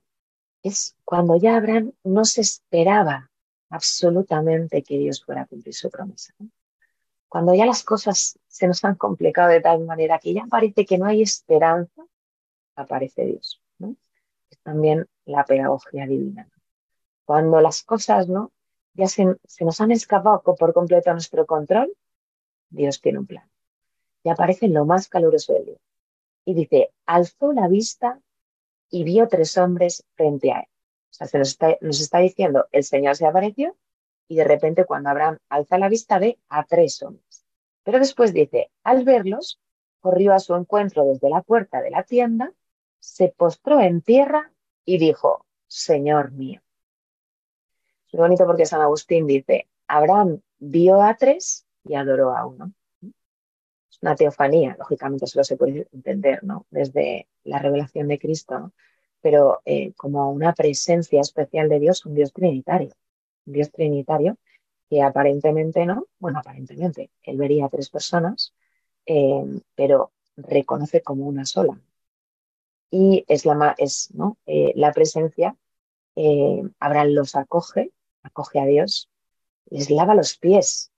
[0.62, 3.32] es cuando ya Abraham no se esperaba
[3.69, 6.34] absolutamente que Dios fuera a cumplir su promesa.
[7.36, 10.98] Cuando ya las cosas se nos han complicado de tal manera que ya parece que
[10.98, 12.06] no hay esperanza,
[12.78, 13.62] aparece Dios.
[14.50, 16.50] Es también la pedagogía divina.
[17.26, 18.54] Cuando las cosas ¿no?
[18.93, 21.93] ya se, se nos han escapado por completo a nuestro control,
[22.69, 23.52] Dios tiene un plan.
[24.24, 25.80] Y aparece en lo más caluroso del día
[26.45, 28.17] y dice, alzó la vista
[28.89, 30.67] y vio tres hombres frente a él.
[31.12, 33.76] O sea, se nos está, nos está diciendo, el Señor se apareció
[34.27, 37.45] y de repente cuando Abraham alza la vista ve a tres hombres.
[37.83, 39.59] Pero después dice, al verlos,
[39.99, 42.51] corrió a su encuentro desde la puerta de la tienda,
[42.99, 44.51] se postró en tierra
[44.83, 46.61] y dijo, Señor mío.
[48.07, 52.73] Es muy bonito porque San Agustín dice, Abraham vio a tres y adoró a uno.
[53.01, 56.65] Es una teofanía, lógicamente solo se puede entender ¿no?
[56.69, 58.73] desde la revelación de Cristo,
[59.21, 62.91] pero eh, como una presencia especial de Dios, un Dios trinitario,
[63.45, 64.38] Dios trinitario
[64.89, 68.53] que aparentemente no, bueno, aparentemente, él vería a tres personas,
[69.05, 71.79] eh, pero reconoce como una sola.
[72.91, 74.38] Y es la, es, ¿no?
[74.45, 75.55] Eh, la presencia,
[76.79, 77.91] Abraham los acoge,
[78.23, 79.10] acoge a Dios,
[79.69, 80.91] les lava los pies,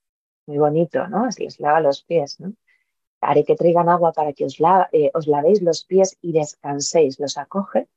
[0.45, 1.27] muy bonito, ¿no?
[1.39, 2.53] Les lava los pies, ¿no?
[3.21, 4.57] Haré que traigan agua para que os,
[5.13, 7.87] os lavéis los pies y descanséis, los acoge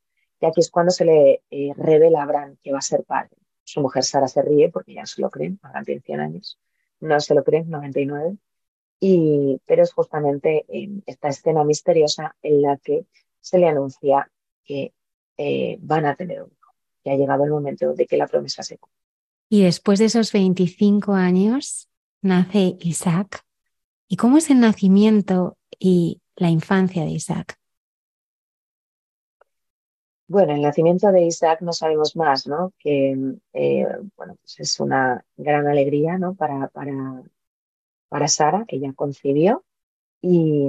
[0.40, 3.36] y aquí es cuando se le eh, revela a Abraham que va a ser padre.
[3.70, 6.59] Su mujer Sara se ríe porque ya se lo creen, Abraham tiene 100 años,
[6.98, 8.37] no se lo creen, 99.
[8.98, 13.06] Y, pero es justamente en esta escena misteriosa en la que
[13.40, 14.28] se le anuncia
[14.64, 14.92] que
[15.37, 16.72] eh, van a tener un hijo,
[17.04, 18.98] que ha llegado el momento de que la promesa se cumpla.
[19.48, 21.88] Y después de esos 25 años
[22.22, 23.44] nace Isaac.
[24.09, 27.59] ¿Y cómo es el nacimiento y la infancia de Isaac?
[30.30, 32.72] Bueno, el nacimiento de Isaac no sabemos más, ¿no?
[32.78, 33.16] Que
[33.52, 36.36] eh, bueno, pues es una gran alegría, ¿no?
[36.36, 37.24] Para, para,
[38.08, 39.64] para Sara, ella concibió
[40.22, 40.68] y,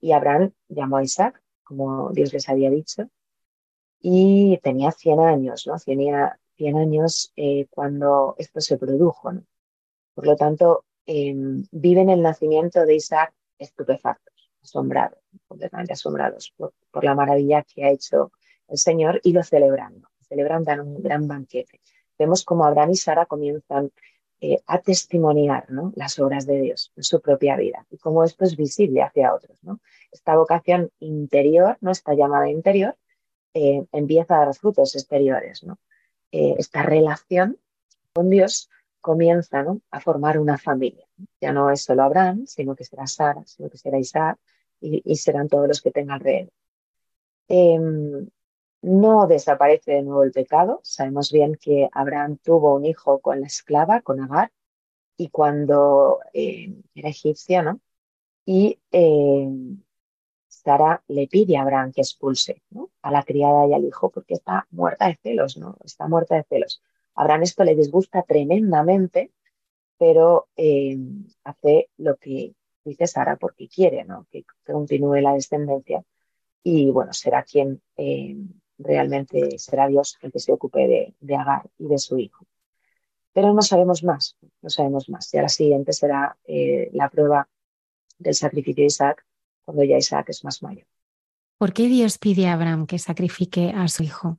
[0.00, 3.10] y Abraham llamó a Isaac, como Dios les había dicho,
[4.00, 5.76] y tenía 100 años, ¿no?
[5.78, 9.44] Tenía 100 años eh, cuando esto se produjo, ¿no?
[10.14, 17.04] Por lo tanto, em, viven el nacimiento de Isaac estupefactos, asombrados, completamente asombrados por, por
[17.04, 18.32] la maravilla que ha hecho
[18.68, 21.80] el Señor y lo celebran, celebran, un gran banquete.
[22.18, 23.90] Vemos como Abraham y Sara comienzan
[24.40, 28.56] eh, a testimoniar las obras de Dios en su propia vida y cómo esto es
[28.56, 29.58] visible hacia otros.
[30.10, 31.90] Esta vocación interior, ¿no?
[31.90, 32.96] esta llamada interior,
[33.54, 35.64] eh, empieza a dar frutos exteriores.
[36.32, 37.58] Eh, esta relación
[38.12, 38.68] con Dios
[39.00, 41.06] comienza a formar una familia.
[41.40, 44.38] Ya no es solo Abraham, sino que será Sara, sino que será Isaac
[44.80, 46.52] y, y serán todos los que tengan alrededor.
[47.48, 48.28] Em,
[48.86, 50.80] no desaparece de nuevo el pecado.
[50.84, 54.52] Sabemos bien que Abraham tuvo un hijo con la esclava, con Agar,
[55.16, 57.80] y cuando eh, era egipcia, ¿no?
[58.44, 59.48] Y eh,
[60.46, 62.62] Sara le pide a Abraham que expulse
[63.02, 65.76] a la criada y al hijo porque está muerta de celos, ¿no?
[65.84, 66.80] Está muerta de celos.
[67.16, 69.32] Abraham esto le disgusta tremendamente,
[69.98, 70.96] pero eh,
[71.42, 74.26] hace lo que dice Sara porque quiere, ¿no?
[74.30, 76.04] Que continúe la descendencia.
[76.62, 77.82] Y bueno, será quien
[78.78, 82.46] realmente será Dios el que se ocupe de, Agar y de su hijo.
[83.32, 85.30] Pero no sabemos más, no sabemos más.
[85.30, 87.48] Ya la siguiente será eh, la prueba
[88.18, 89.26] del sacrificio de Isaac
[89.64, 90.86] cuando ya Isaac es más mayor.
[91.58, 94.38] ¿Por qué Dios pide a Abraham que sacrifique a su hijo?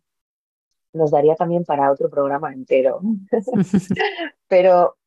[0.94, 3.02] Nos daría también para otro programa entero.
[4.48, 4.98] Pero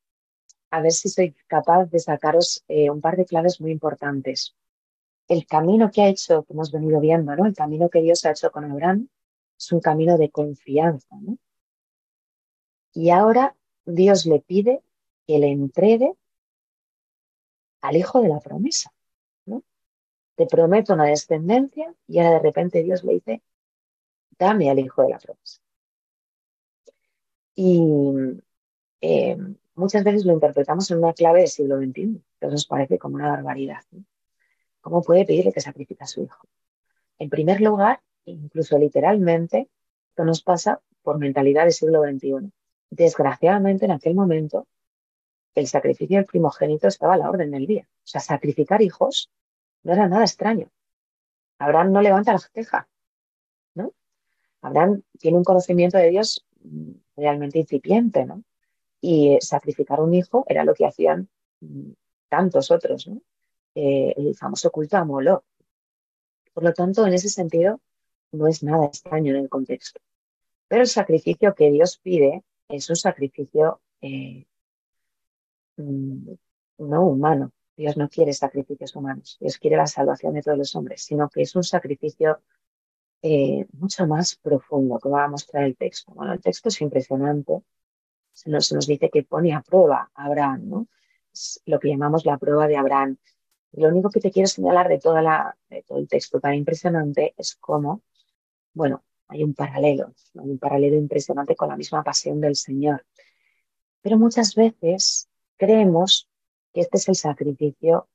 [0.69, 4.55] a ver si soy capaz de sacaros eh, un par de claves muy importantes.
[5.27, 7.45] El camino que ha hecho, que hemos venido viendo, ¿no?
[7.45, 9.07] El camino que Dios ha hecho con Abraham
[9.61, 11.15] es un camino de confianza.
[11.21, 11.37] ¿no?
[12.93, 14.81] Y ahora Dios le pide
[15.27, 16.13] que le entregue
[17.81, 18.91] al hijo de la promesa.
[20.35, 23.43] Te prometo una descendencia y ahora de repente Dios le dice,
[24.39, 25.61] dame al hijo de la promesa.
[27.53, 28.41] Y
[29.01, 29.37] eh,
[29.75, 33.29] muchas veces lo interpretamos en una clave del siglo XXI, que nos parece como una
[33.29, 33.83] barbaridad.
[34.79, 36.47] ¿Cómo puede pedirle que sacrifique a su hijo?
[37.19, 39.69] En primer lugar, incluso literalmente,
[40.09, 42.51] esto nos pasa por mentalidad del siglo XXI.
[42.89, 44.67] Desgraciadamente, en aquel momento,
[45.55, 47.87] el sacrificio del primogénito estaba a la orden del día.
[47.89, 49.29] O sea, sacrificar hijos
[49.83, 50.69] no era nada extraño.
[51.59, 52.87] Abraham no levanta la ceja,
[53.75, 53.93] ¿no?
[54.61, 56.45] Abraham tiene un conocimiento de Dios
[57.15, 58.43] realmente incipiente, ¿no?
[58.99, 61.29] Y sacrificar un hijo era lo que hacían
[62.29, 63.09] tantos otros.
[63.75, 65.43] Eh, el famoso culto a Molo.
[66.53, 67.79] Por lo tanto, en ese sentido,
[68.31, 69.99] no es nada extraño en el contexto.
[70.67, 74.45] Pero el sacrificio que Dios pide es un sacrificio eh,
[75.77, 76.29] mm,
[76.77, 77.51] no humano.
[77.75, 79.37] Dios no quiere sacrificios humanos.
[79.39, 82.41] Dios quiere la salvación de todos los hombres, sino que es un sacrificio
[83.21, 86.13] eh, mucho más profundo, como va a mostrar el texto.
[86.13, 87.61] Bueno, el texto es impresionante.
[88.33, 90.87] Se nos, dice que pone a prueba a Abraham, ¿no?
[91.65, 93.17] Lo que llamamos la prueba de Abraham.
[93.73, 97.55] lo único que te quiero señalar de, toda de todo el texto tan impresionante es
[97.55, 98.01] cómo
[98.73, 103.05] bueno, hay un paralelo, un paralelo impresionante con la misma pasión del Señor.
[104.01, 106.29] Pero muchas veces creemos
[106.73, 108.07] que este es el sacrificio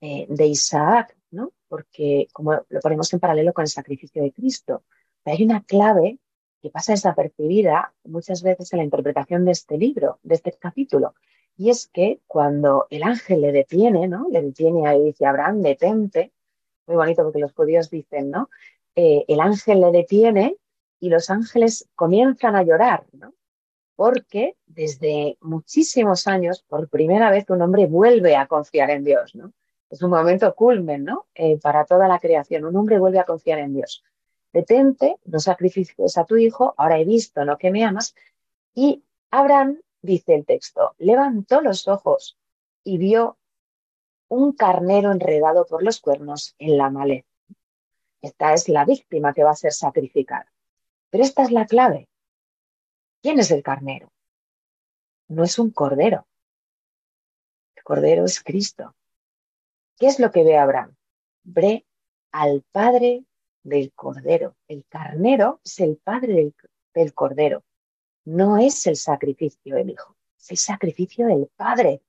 [0.00, 1.52] eh, de Isaac, ¿no?
[1.68, 4.84] Porque como lo ponemos en paralelo con el sacrificio de Cristo,
[5.24, 6.18] hay una clave
[6.60, 11.14] que pasa desapercibida muchas veces en la interpretación de este libro, de este capítulo.
[11.56, 14.28] Y es que cuando el ángel le detiene, ¿no?
[14.30, 16.32] Le detiene y dice, Abraham, detente.
[16.86, 18.48] Muy bonito porque los judíos dicen, ¿no?
[18.96, 20.56] Eh, el ángel le detiene
[21.00, 23.34] y los ángeles comienzan a llorar, ¿no?
[23.96, 29.52] Porque desde muchísimos años, por primera vez, un hombre vuelve a confiar en Dios, ¿no?
[29.90, 31.26] Es un momento culmen, ¿no?
[31.34, 32.64] Eh, para toda la creación.
[32.64, 34.02] Un hombre vuelve a confiar en Dios.
[34.52, 37.58] Detente, no sacrifiques a tu hijo, ahora he visto, ¿no?
[37.58, 38.14] Que me amas.
[38.74, 42.36] Y Abraham dice el texto, levantó los ojos
[42.84, 43.36] y vio
[44.28, 47.33] un carnero enredado por los cuernos en la maleza.
[48.24, 50.50] Esta es la víctima que va a ser sacrificada.
[51.10, 52.08] Pero esta es la clave.
[53.20, 54.10] ¿Quién es el carnero?
[55.28, 56.26] No es un cordero.
[57.76, 58.94] El cordero es Cristo.
[59.98, 60.96] ¿Qué es lo que ve Abraham?
[61.42, 61.84] Ve
[62.32, 63.26] al padre
[63.62, 64.56] del cordero.
[64.68, 66.54] El carnero es el padre
[66.94, 67.62] del, cordero
[68.24, 72.00] no es el sacrificio del hijo, es el sacrificio del padre.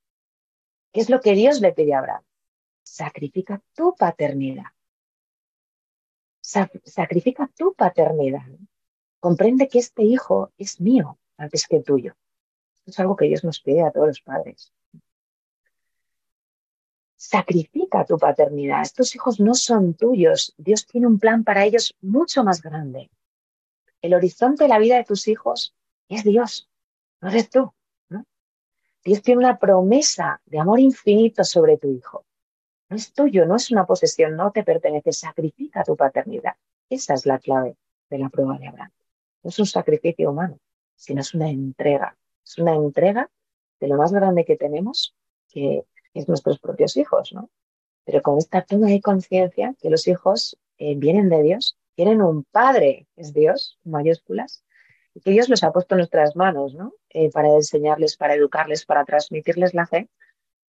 [0.93, 2.23] ¿Qué es lo que Dios le pide a Abraham?
[2.83, 4.74] Sacrifica tu paternidad.
[6.45, 8.47] Sacrifica tu paternidad.
[9.19, 12.15] Comprende que este hijo es mío antes que tuyo.
[12.85, 14.71] es algo que Dios nos pide a todos los padres.
[17.15, 18.83] Sacrifica tu paternidad.
[18.83, 20.53] Estos hijos no son tuyos.
[20.57, 23.09] Dios tiene un plan para ellos mucho más grande.
[24.01, 25.73] El horizonte de la vida de tus hijos
[26.09, 26.69] es Dios,
[27.21, 27.73] no eres tú.
[29.03, 32.25] Dios tiene una promesa de amor infinito sobre tu hijo.
[32.89, 36.55] No es tuyo, no es una posesión, no te pertenece, sacrifica tu paternidad.
[36.89, 37.77] Esa es la clave
[38.09, 38.91] de la prueba de Abraham.
[39.43, 40.59] No es un sacrificio humano,
[40.95, 42.17] sino es una entrega.
[42.43, 43.29] Es una entrega
[43.79, 45.15] de lo más grande que tenemos,
[45.49, 47.49] que es nuestros propios hijos, ¿no?
[48.05, 52.43] Pero con esta toma de conciencia que los hijos eh, vienen de Dios, tienen un
[52.43, 54.63] padre, es Dios, mayúsculas,
[55.23, 56.93] que Dios los ha puesto en nuestras manos, ¿no?
[57.09, 60.09] Eh, para enseñarles, para educarles, para transmitirles la fe,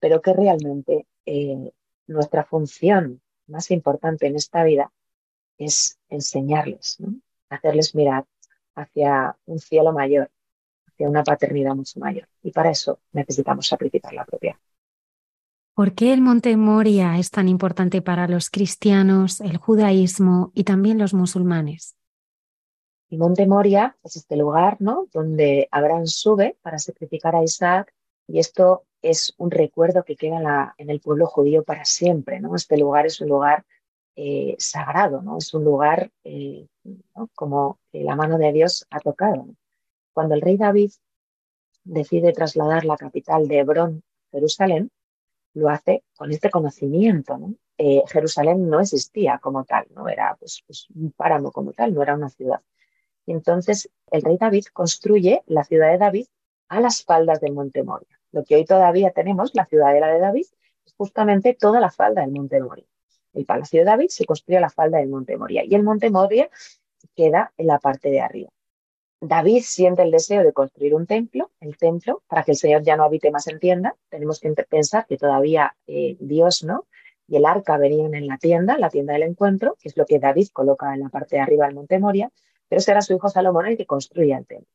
[0.00, 1.72] pero que realmente eh,
[2.06, 4.92] nuestra función más importante en esta vida
[5.58, 7.14] es enseñarles, ¿no?
[7.48, 8.24] hacerles mirar
[8.74, 10.30] hacia un cielo mayor,
[10.86, 12.28] hacia una paternidad mucho mayor.
[12.42, 14.58] Y para eso necesitamos sacrificar la propia.
[15.74, 20.98] ¿Por qué el monte Moria es tan importante para los cristianos, el judaísmo y también
[20.98, 21.96] los musulmanes?
[23.08, 25.06] Y Monte Moria es este lugar, ¿no?
[25.12, 27.92] Donde Abraham sube para sacrificar a Isaac
[28.26, 32.54] y esto es un recuerdo que queda en, el pueblo judío para siempre, ¿no?
[32.54, 33.64] Este lugar es un lugar
[34.14, 35.38] eh, sagrado, ¿no?
[35.38, 36.66] Es un lugar eh,
[37.34, 39.46] como la mano de Dios ha tocado.
[40.12, 40.92] Cuando el rey David
[41.84, 44.90] decide trasladar la capital de Hebrón, Jerusalén,
[45.54, 47.54] lo hace con este conocimiento, ¿no?
[47.78, 52.02] Eh, Jerusalén no existía como tal, no era pues, pues, un páramo como tal, no
[52.02, 52.60] era una ciudad.
[53.26, 56.26] Y entonces el rey David construye la ciudad de David
[56.72, 58.18] a las faldas del Monte Moria.
[58.30, 60.46] Lo que hoy todavía tenemos, la ciudadela de David,
[60.86, 62.86] es justamente toda la falda del Monte Moria.
[63.34, 66.08] El palacio de David se construye a la falda del Monte Moria y el Monte
[66.08, 66.48] Moria
[67.14, 68.50] queda en la parte de arriba.
[69.20, 72.96] David siente el deseo de construir un templo, el templo, para que el Señor ya
[72.96, 73.94] no habite más en tienda.
[74.08, 76.86] Tenemos que pensar que todavía eh, Dios no
[77.28, 80.18] y el arca venían en la tienda, la tienda del encuentro, que es lo que
[80.18, 82.30] David coloca en la parte de arriba del Monte Moria,
[82.66, 84.72] pero será su hijo Salomón el que construya el templo.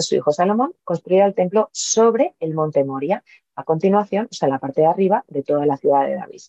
[0.00, 3.22] Su hijo Salomón construirá el templo sobre el monte Moria,
[3.54, 6.40] a continuación, o sea, la parte de arriba de toda la ciudad de David.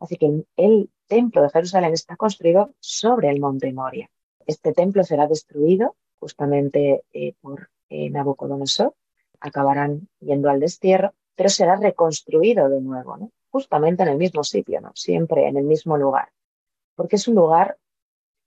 [0.00, 4.10] Así que el templo de Jerusalén está construido sobre el monte Moria.
[4.46, 8.94] Este templo será destruido justamente eh, por eh, Nabucodonosor,
[9.40, 14.92] acabarán yendo al destierro, pero será reconstruido de nuevo, justamente en el mismo sitio, ¿no?
[14.94, 16.30] siempre en el mismo lugar,
[16.96, 17.78] porque es un lugar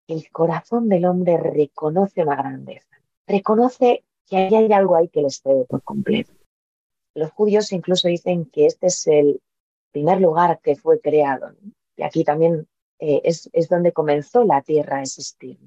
[0.08, 5.65] el corazón del hombre reconoce una grandeza, reconoce que hay algo ahí que le excede
[5.65, 6.32] por completo.
[7.13, 9.41] Los judíos incluso dicen que este es el
[9.91, 11.51] primer lugar que fue creado,
[11.97, 12.65] y aquí también
[12.99, 15.59] eh, es, donde comenzó la tierra a existir.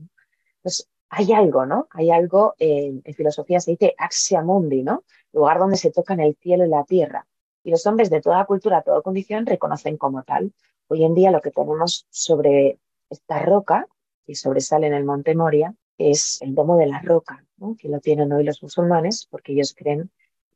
[0.62, 1.88] Pues hay algo, ¿no?
[1.90, 5.04] Hay algo, en filosofía se dice axia mundi, ¿no?
[5.32, 7.26] Lugar donde se tocan el cielo y la tierra.
[7.62, 10.54] Y los hombres de toda cultura, toda condición reconocen como tal.
[10.88, 12.78] Hoy en día lo que tenemos sobre
[13.10, 13.86] esta roca
[14.26, 17.44] y sobresale en el monte Moria es el domo de la roca,
[17.78, 20.10] que lo tienen hoy los musulmanes porque ellos creen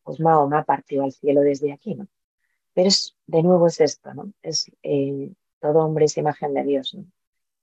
[0.08, 1.94] pues Mahoma partió al cielo desde aquí.
[1.94, 2.06] ¿no?
[2.72, 4.32] Pero es, de nuevo es esto, ¿no?
[4.42, 6.94] es, eh, todo hombre es imagen de Dios.
[6.94, 7.04] ¿no?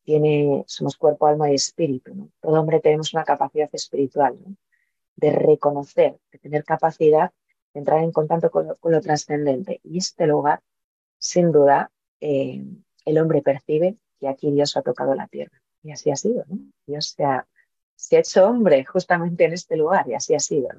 [0.03, 2.13] Tiene, somos cuerpo, alma y espíritu.
[2.13, 2.29] ¿no?
[2.39, 4.37] Todo hombre tenemos una capacidad espiritual
[5.15, 7.31] de reconocer, de tener capacidad
[7.73, 9.79] de entrar en contacto con lo, trascendente.
[9.83, 10.61] Y este lugar,
[11.17, 12.63] sin duda, eh,
[13.05, 15.61] el hombre percibe que aquí Dios ha tocado la tierra.
[15.81, 16.45] Y así ha sido.
[16.85, 17.47] Dios se ha,
[17.95, 20.69] se ha hecho hombre justamente en este lugar y así ha sido.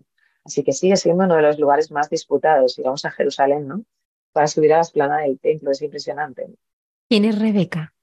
[0.44, 2.78] Así que sigue siendo uno de los lugares más disputados.
[2.78, 3.84] Y vamos a Jerusalén, ¿no?
[4.32, 6.46] Para subir a la esplanada del templo, es impresionante.
[7.08, 7.94] ¿Quién es Rebeca?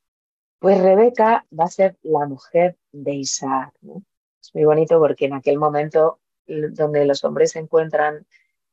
[0.60, 3.74] Pues Rebeca va a ser la mujer de Isaac.
[3.82, 4.04] ¿no?
[4.42, 8.26] Es muy bonito porque en aquel momento donde los hombres se encuentran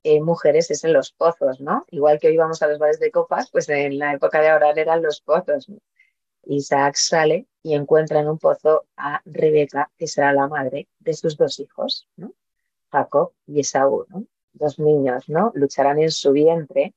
[0.03, 1.85] eh, mujeres es en los pozos, ¿no?
[1.91, 4.73] Igual que hoy vamos a los bares de copas, pues en la época de ahora
[4.75, 5.71] eran los pozos.
[6.45, 11.37] Isaac sale y encuentra en un pozo a Rebeca, que será la madre de sus
[11.37, 12.09] dos hijos.
[12.91, 14.07] Jacob y Esaú.
[14.53, 15.53] Dos niños, ¿no?
[15.55, 16.95] Lucharán en su vientre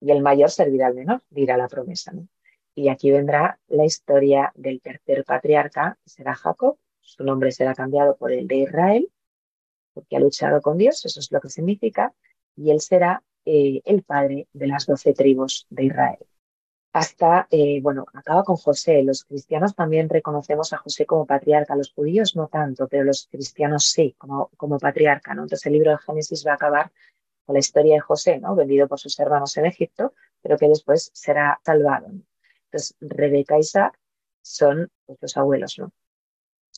[0.00, 2.28] y el mayor servirá al menor, dirá la promesa, ¿no?
[2.74, 6.78] Y aquí vendrá la historia del tercer patriarca, que será Jacob.
[7.00, 9.10] Su nombre será cambiado por el de Israel,
[9.92, 12.14] porque ha luchado con Dios, eso es lo que significa,
[12.54, 16.28] y él será eh, el padre de las doce tribus de Israel
[16.92, 19.02] hasta, eh, bueno, acaba con José.
[19.02, 23.84] Los cristianos también reconocemos a José como patriarca, los judíos no tanto, pero los cristianos
[23.84, 25.42] sí, como, como patriarca, ¿no?
[25.42, 26.90] Entonces el libro de Génesis va a acabar
[27.44, 28.54] con la historia de José, ¿no?
[28.54, 32.08] Vendido por sus hermanos en Egipto, pero que después será salvado.
[32.64, 33.98] Entonces Rebeca y Isaac
[34.42, 35.92] son los abuelos, ¿no?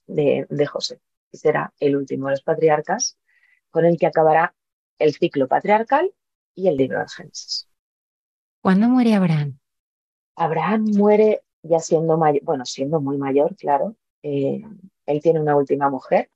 [0.06, 1.00] De, de José.
[1.30, 3.16] Y será el último de los patriarcas
[3.70, 4.54] con el que acabará
[4.98, 6.12] el ciclo patriarcal
[6.54, 7.68] y el libro de Génesis.
[8.60, 9.59] ¿Cuándo muere Abraham?
[10.36, 13.96] Abraham muere ya siendo mayor, bueno, siendo muy mayor, claro.
[14.22, 14.62] Eh,
[15.06, 16.30] él tiene una última mujer,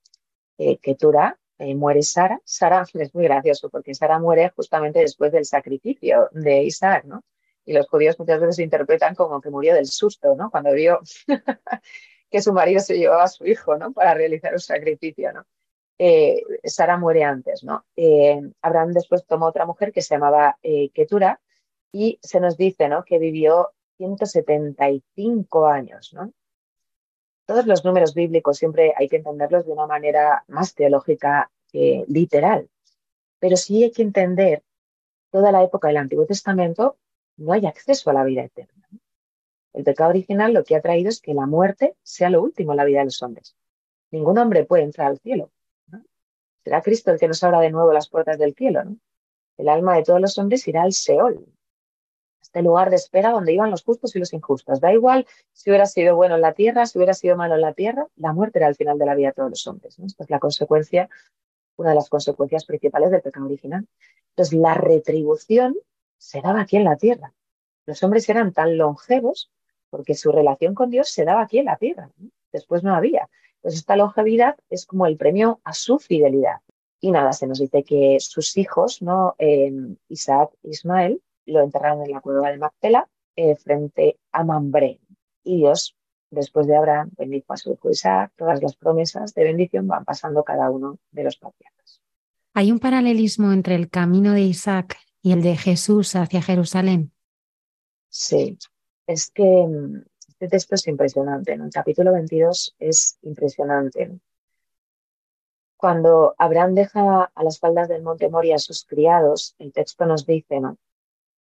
[0.58, 2.40] eh, Ketura, eh, muere Sara.
[2.44, 7.22] Sara es muy gracioso porque Sara muere justamente después del sacrificio de Isaac, ¿no?
[7.64, 10.50] Y los judíos muchas veces interpretan como que murió del susto, ¿no?
[10.50, 11.00] Cuando vio
[12.30, 13.92] que su marido se llevaba a su hijo, ¿no?
[13.92, 15.46] Para realizar un sacrificio, ¿no?
[15.96, 17.86] Eh, Sara muere antes, ¿no?
[18.60, 20.58] Abraham después tomó otra mujer que se llamaba
[20.92, 21.40] Ketura
[21.92, 23.04] y se nos dice, ¿no?
[23.04, 26.32] Que vivió 175 años, ¿no?
[27.46, 32.70] Todos los números bíblicos siempre hay que entenderlos de una manera más teológica que literal,
[33.38, 34.62] pero sí hay que entender
[35.30, 36.96] toda la época del Antiguo Testamento,
[37.36, 38.88] no hay acceso a la vida eterna.
[39.72, 42.76] El pecado original lo que ha traído es que la muerte sea lo último en
[42.76, 43.56] la vida de los hombres.
[44.12, 45.50] Ningún hombre puede entrar al cielo.
[46.62, 48.84] Será Cristo el que nos abra de nuevo las puertas del cielo.
[49.58, 51.44] El alma de todos los hombres irá al Seol,
[52.44, 54.78] este lugar de espera donde iban los justos y los injustos.
[54.78, 57.72] Da igual si hubiera sido bueno en la tierra, si hubiera sido malo en la
[57.72, 59.98] tierra, la muerte era el final de la vida de todos los hombres.
[59.98, 61.08] Esta es la consecuencia,
[61.76, 63.88] una de las consecuencias principales del pecado original.
[64.30, 65.74] Entonces, la retribución
[66.18, 67.32] se daba aquí en la tierra.
[67.86, 69.50] Los hombres eran tan longevos
[69.88, 72.10] porque su relación con Dios se daba aquí en la tierra.
[72.52, 73.30] Después no había.
[73.56, 76.60] Entonces, esta longevidad es como el premio a su fidelidad.
[77.00, 79.34] Y nada, se nos dice que sus hijos, ¿no?
[79.38, 79.72] Eh,
[80.08, 85.00] Isaac Ismael, lo enterraron en la cueva de Macpela eh, frente a Mambré.
[85.42, 85.96] Y Dios,
[86.30, 90.42] después de Abraham, bendijo a su hijo Isaac, todas las promesas de bendición van pasando
[90.44, 92.00] cada uno de los patriarcas.
[92.54, 97.12] ¿Hay un paralelismo entre el camino de Isaac y el de Jesús hacia Jerusalén?
[98.08, 98.56] Sí,
[99.06, 101.52] es que mm, este texto es impresionante.
[101.52, 104.18] En el capítulo 22 es impresionante.
[105.76, 110.24] Cuando Abraham deja a las faldas del monte Moria a sus criados, el texto nos
[110.26, 110.78] dice, ¿no?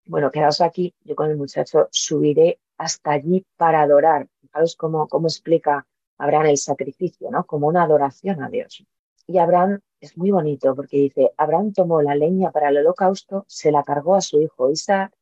[0.05, 4.27] Bueno, quedaos aquí, yo con el muchacho subiré hasta allí para adorar.
[4.41, 5.85] Fijaros cómo, cómo explica
[6.17, 7.45] Abraham el sacrificio, ¿no?
[7.45, 8.85] Como una adoración a Dios.
[9.27, 13.71] Y Abraham es muy bonito porque dice, Abraham tomó la leña para el holocausto, se
[13.71, 15.13] la cargó a su hijo Isaac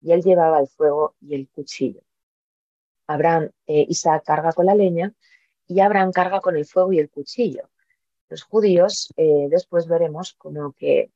[0.00, 2.02] y él llevaba el fuego y el cuchillo.
[3.06, 5.12] Abraham, eh, Isaac carga con la leña
[5.68, 7.70] y Abraham carga con el fuego y el cuchillo.
[8.28, 11.12] Los judíos, eh, después veremos como que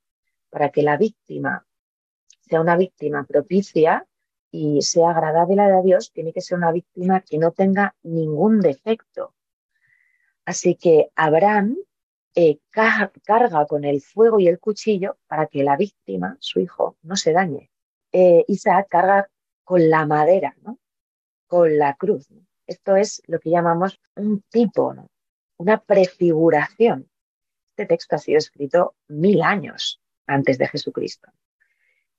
[0.51, 1.67] para que la víctima
[2.51, 4.07] sea una víctima propicia
[4.51, 9.35] y sea agradable a Dios, tiene que ser una víctima que no tenga ningún defecto.
[10.45, 11.77] Así que Abraham
[12.35, 17.15] eh, carga con el fuego y el cuchillo para que la víctima, su hijo, no
[17.15, 17.71] se dañe.
[18.11, 19.31] Eh, Isaac carga
[19.63, 20.81] con la madera, ¿no?
[21.47, 22.29] con la cruz.
[22.67, 25.09] Esto es lo que llamamos un tipo, ¿no?
[25.59, 27.09] una prefiguración.
[27.77, 31.31] Este texto ha sido escrito mil años antes de Jesucristo.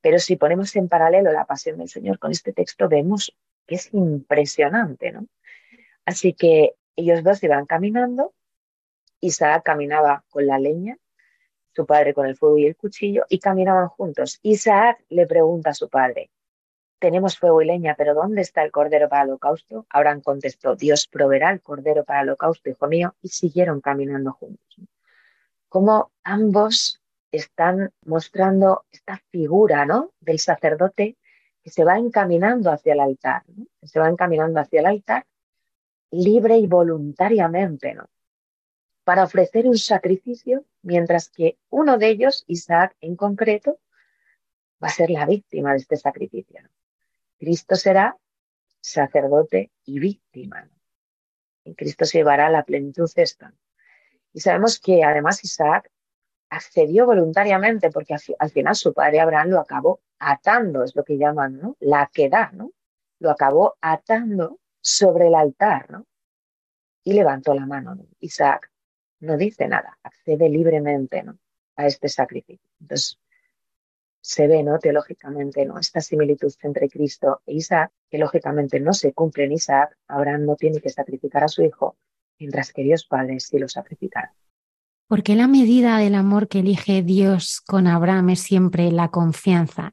[0.01, 3.35] Pero si ponemos en paralelo la pasión del Señor con este texto, vemos
[3.65, 5.27] que es impresionante, ¿no?
[6.05, 8.33] Así que ellos dos iban caminando,
[9.19, 10.97] Isaac caminaba con la leña,
[11.73, 14.39] su padre con el fuego y el cuchillo, y caminaban juntos.
[14.41, 16.31] Isaac le pregunta a su padre,
[16.99, 19.87] tenemos fuego y leña, pero ¿dónde está el cordero para el holocausto?
[19.89, 24.77] Abraham contestó, Dios proveerá el cordero para el holocausto, hijo mío, y siguieron caminando juntos.
[25.67, 27.00] Como ambos
[27.31, 30.11] están mostrando esta figura ¿no?
[30.19, 31.17] del sacerdote
[31.63, 33.43] que se va encaminando hacia el altar,
[33.83, 35.25] se va encaminando hacia el altar
[36.11, 37.93] libre y voluntariamente.
[37.93, 38.09] ¿no?
[39.03, 43.79] para ofrecer un sacrificio, mientras que uno de ellos, Isaac en concreto,
[44.83, 46.61] va a ser la víctima de este sacrificio.
[47.37, 48.17] Cristo será
[48.79, 50.69] sacerdote y víctima.
[51.75, 53.53] Cristo se llevará la plenitud esta.
[54.33, 55.91] Y sabemos que además Isaac
[56.51, 61.75] accedió voluntariamente porque al, final su padre Abraham lo acabó atando, es lo que llaman.
[61.79, 62.71] La queda, ¿no?
[63.19, 66.05] Lo acabó atando sobre el altar, ¿no?
[67.03, 67.97] Y levantó la mano.
[68.19, 68.69] Isaac
[69.21, 71.39] no dice nada, accede libremente, ¿no?
[71.77, 72.69] A este sacrificio.
[72.81, 73.17] Entonces,
[74.19, 74.77] se ve, ¿no?
[74.77, 75.79] Teológicamente, ¿no?
[75.79, 80.55] Esta similitud entre Cristo e Isaac, que lógicamente no se cumple en Isaac, Abraham no
[80.57, 81.95] tiene que sacrificar a su hijo,
[82.37, 84.35] mientras que Dios Padre sí lo sacrificará.
[85.11, 89.91] ¿Por qué la medida del amor que elige Dios con Abraham es siempre la confianza?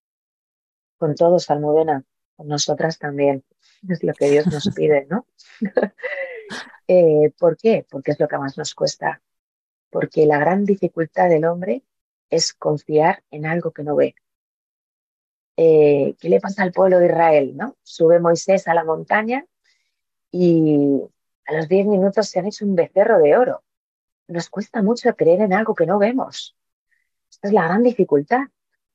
[0.97, 2.05] Con todos, Almudena,
[2.37, 3.43] con nosotras también.
[3.89, 5.27] Es lo que Dios nos pide, ¿no?
[6.87, 7.85] eh, ¿Por qué?
[7.91, 9.21] Porque es lo que más nos cuesta.
[9.91, 11.83] Porque la gran dificultad del hombre
[12.31, 14.15] es confiar en algo que no ve.
[15.57, 17.57] Eh, ¿Qué le pasa al pueblo de Israel?
[17.57, 17.77] ¿no?
[17.83, 19.45] Sube Moisés a la montaña
[20.31, 21.03] y
[21.45, 23.65] a los diez minutos se han hecho un becerro de oro.
[24.29, 26.57] Nos cuesta mucho creer en algo que no vemos.
[27.31, 28.43] Esta es la gran dificultad.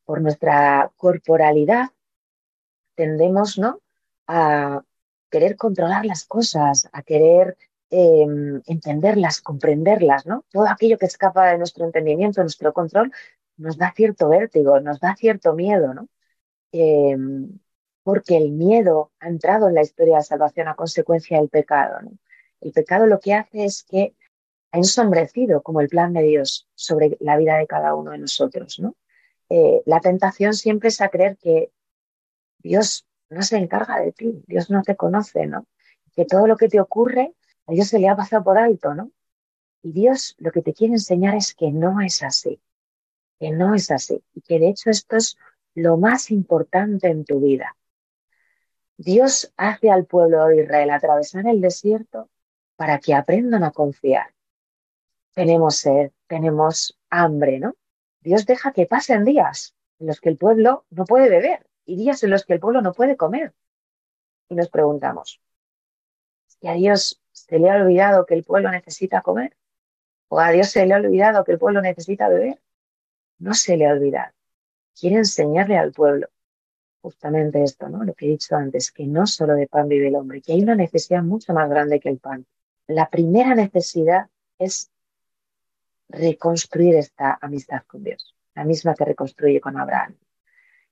[0.06, 1.90] Por nuestra corporalidad
[2.96, 3.82] tendemos ¿no?
[4.28, 4.84] a
[5.30, 7.58] querer controlar las cosas, a querer
[7.90, 10.46] em, entenderlas, comprenderlas, ¿no?
[10.52, 13.12] Todo aquello que escapa de nuestro entendimiento, de nuestro control,
[13.58, 16.08] nos da cierto vértigo, nos da cierto miedo, ¿no?
[16.72, 17.60] Em,
[18.04, 22.00] porque el miedo ha entrado en la historia de salvación a consecuencia del pecado.
[22.62, 24.16] El pecado lo que hace es que
[24.74, 28.80] ensombrecido como el plan de Dios sobre la vida de cada uno de nosotros.
[28.80, 28.96] ¿no?
[29.50, 31.72] Eh, la tentación siempre es a creer que
[32.58, 35.68] Dios no se encarga de ti, Dios no te conoce, ¿no?
[36.16, 37.34] Que todo lo que te ocurre,
[37.68, 39.12] a Dios se le ha pasado por alto, ¿no?
[39.82, 42.62] Y Dios lo que te quiere enseñar es que no es así,
[43.40, 45.38] que no es así, y que de hecho esto es
[45.76, 47.76] lo más importante en tu vida.
[48.98, 52.30] Dios hace al pueblo de Israel atravesar el desierto
[52.76, 54.34] para que aprendan a confiar.
[55.34, 57.76] Tenemos sed, tenemos hambre, ¿no?
[58.22, 62.24] Dios deja que pasen días en los que el pueblo no puede beber y días
[62.24, 63.54] en los que el pueblo no puede comer.
[64.50, 65.42] Y nos preguntamos,
[66.62, 69.58] ¿y a Dios se le ha olvidado que el pueblo necesita comer?
[70.30, 72.62] ¿O a Dios se le ha olvidado que el pueblo necesita beber?
[73.40, 74.32] No se le ha olvidado.
[74.98, 76.30] Quiere enseñarle al pueblo
[77.02, 78.04] justamente esto, ¿no?
[78.04, 80.62] Lo que he dicho antes, que no solo de pan vive el hombre, que hay
[80.62, 82.46] una necesidad mucho más grande que el pan.
[82.88, 84.90] La primera necesidad es
[86.10, 90.18] reconstruir esta amistad con Dios, la misma que reconstruye con Abraham.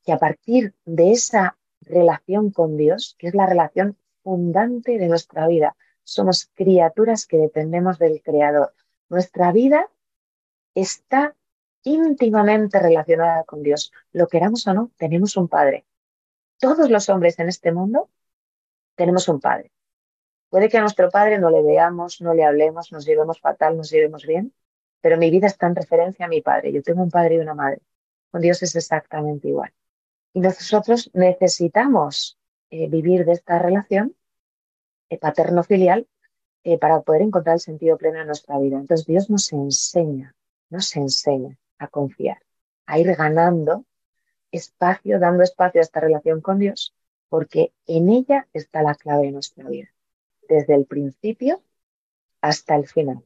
[0.03, 5.47] Que a partir de esa relación con Dios, que es la relación fundante de nuestra
[5.47, 8.73] vida, somos criaturas que dependemos del Creador.
[9.09, 9.89] Nuestra vida
[10.73, 11.35] está
[11.83, 13.91] íntimamente relacionada con Dios.
[14.11, 15.85] Lo queramos o no, tenemos un Padre.
[16.59, 18.09] Todos los hombres en este mundo
[18.95, 19.71] tenemos un Padre.
[20.49, 23.89] Puede que a nuestro Padre no le veamos, no le hablemos, nos llevemos fatal, nos
[23.89, 24.53] llevemos bien,
[25.01, 26.71] pero mi vida está en referencia a mi Padre.
[26.71, 27.81] Yo tengo un Padre y una Madre.
[28.29, 29.73] Con Dios es exactamente igual.
[30.33, 32.37] Y nosotros necesitamos
[32.69, 34.15] eh, vivir de esta relación
[35.09, 36.07] eh, paterno-filial
[36.63, 38.77] eh, para poder encontrar el sentido pleno en nuestra vida.
[38.77, 40.35] Entonces Dios nos enseña,
[40.69, 42.37] nos enseña a confiar,
[42.85, 43.85] a ir ganando
[44.51, 46.93] espacio, dando espacio a esta relación con Dios,
[47.27, 49.89] porque en ella está la clave de nuestra vida,
[50.47, 51.61] desde el principio
[52.41, 53.23] hasta el final.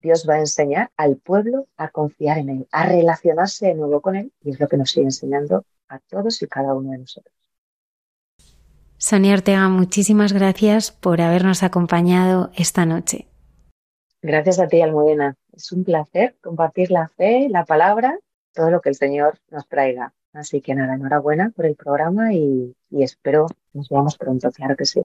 [0.00, 4.16] Dios va a enseñar al pueblo a confiar en Él, a relacionarse de nuevo con
[4.16, 7.34] Él, y es lo que nos sigue enseñando a todos y cada uno de nosotros.
[8.96, 13.28] Sonia Ortega, muchísimas gracias por habernos acompañado esta noche.
[14.20, 15.36] Gracias a ti, Almudena.
[15.52, 18.18] Es un placer compartir la fe, la palabra,
[18.52, 20.12] todo lo que el Señor nos traiga.
[20.32, 24.84] Así que nada, enhorabuena por el programa y, y espero nos veamos pronto, claro que
[24.84, 25.02] sí.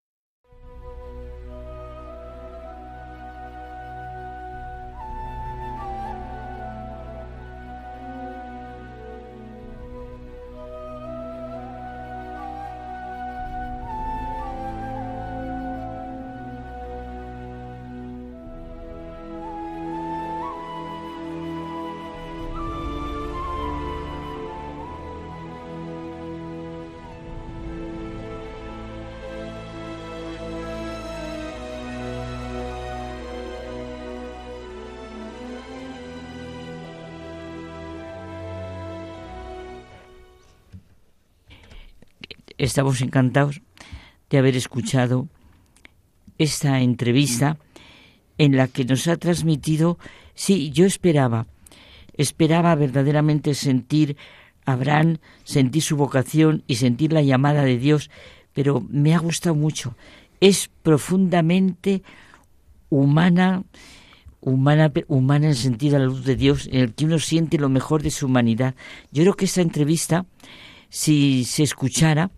[42.64, 43.61] Estamos encantados
[44.30, 45.28] de haber escuchado
[46.38, 47.57] esta entrevista
[48.38, 49.97] en la que nos ha transmitido
[50.36, 51.45] Sí, yo esperaba,
[52.18, 54.18] esperaba verdaderamente sentir
[54.66, 58.09] a Abraham, sentir su vocación y sentir la llamada de Dios,
[58.53, 59.95] pero me ha gustado mucho.
[60.39, 62.01] Es profundamente
[62.89, 63.64] humana,
[64.41, 67.57] humana, humana en el sentido de la luz de Dios, en el que uno siente
[67.57, 68.76] lo mejor de su humanidad.
[69.11, 70.26] Yo creo que esta entrevista,
[70.94, 72.30] si se escuchara,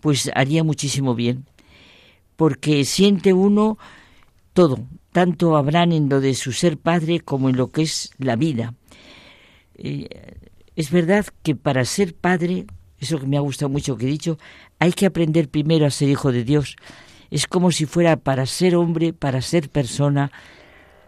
[0.00, 1.46] pues haría muchísimo bien,
[2.36, 3.76] porque siente uno
[4.52, 4.78] todo,
[5.10, 8.74] tanto Abraham en lo de su ser padre como en lo que es la vida.
[9.74, 10.08] Eh,
[10.76, 12.66] es verdad que para ser padre,
[13.00, 14.38] eso que me ha gustado mucho que he dicho,
[14.78, 16.76] hay que aprender primero a ser hijo de Dios.
[17.32, 20.30] Es como si fuera para ser hombre, para ser persona,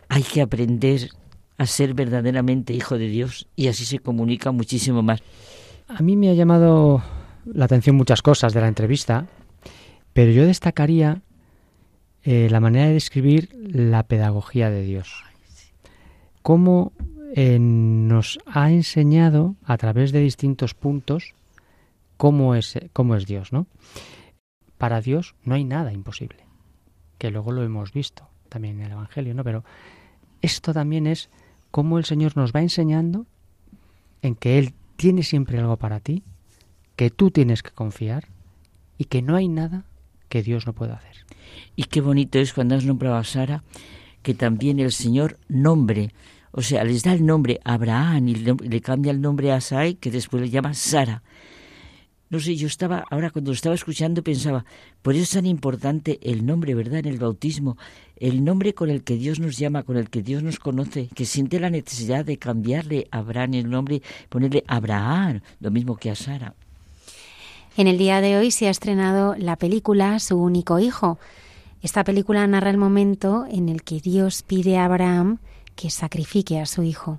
[0.09, 1.11] hay que aprender
[1.57, 5.23] a ser verdaderamente hijo de Dios y así se comunica muchísimo más.
[5.93, 7.03] A mí me ha llamado
[7.45, 9.27] la atención muchas cosas de la entrevista,
[10.13, 11.23] pero yo destacaría
[12.23, 15.25] eh, la manera de describir la pedagogía de Dios.
[16.43, 16.93] Cómo
[17.35, 21.35] eh, nos ha enseñado a través de distintos puntos
[22.17, 23.67] cómo es, cómo es Dios, ¿no?
[24.79, 26.45] Para Dios no hay nada imposible,
[27.19, 29.43] que luego lo hemos visto también en el Evangelio, ¿no?
[29.43, 29.65] Pero
[30.41, 31.31] esto también es
[31.73, 33.27] cómo el Señor nos va enseñando
[34.23, 36.23] en que Él tiene siempre algo para ti,
[36.95, 38.29] que tú tienes que confiar
[38.99, 39.87] y que no hay nada
[40.29, 41.25] que Dios no pueda hacer.
[41.75, 43.65] Y qué bonito es cuando has nombrado a Sara,
[44.23, 46.13] que también el Señor nombre,
[46.51, 50.11] o sea, les da el nombre Abraham y le, cambia el nombre a Sarai, que
[50.11, 51.23] después le llama Sara.
[52.31, 54.65] No sé, yo estaba, ahora cuando lo estaba escuchando pensaba,
[55.03, 57.01] por eso es tan importante el nombre, ¿verdad?
[57.01, 57.77] En el bautismo,
[58.17, 61.27] el nombre con el que Dios nos llama, con el que Dios nos conoce, que
[61.27, 66.15] siente la necesidad de cambiarle a Abraham el nombre, ponerle Abraham, lo mismo que a
[66.15, 66.55] Sara.
[67.77, 71.19] En el día de hoy se ha estrenado la película Su único hijo.
[71.83, 75.39] Esta película narra el momento en el que Dios pide a Abraham
[75.75, 77.19] que sacrifique a su hijo.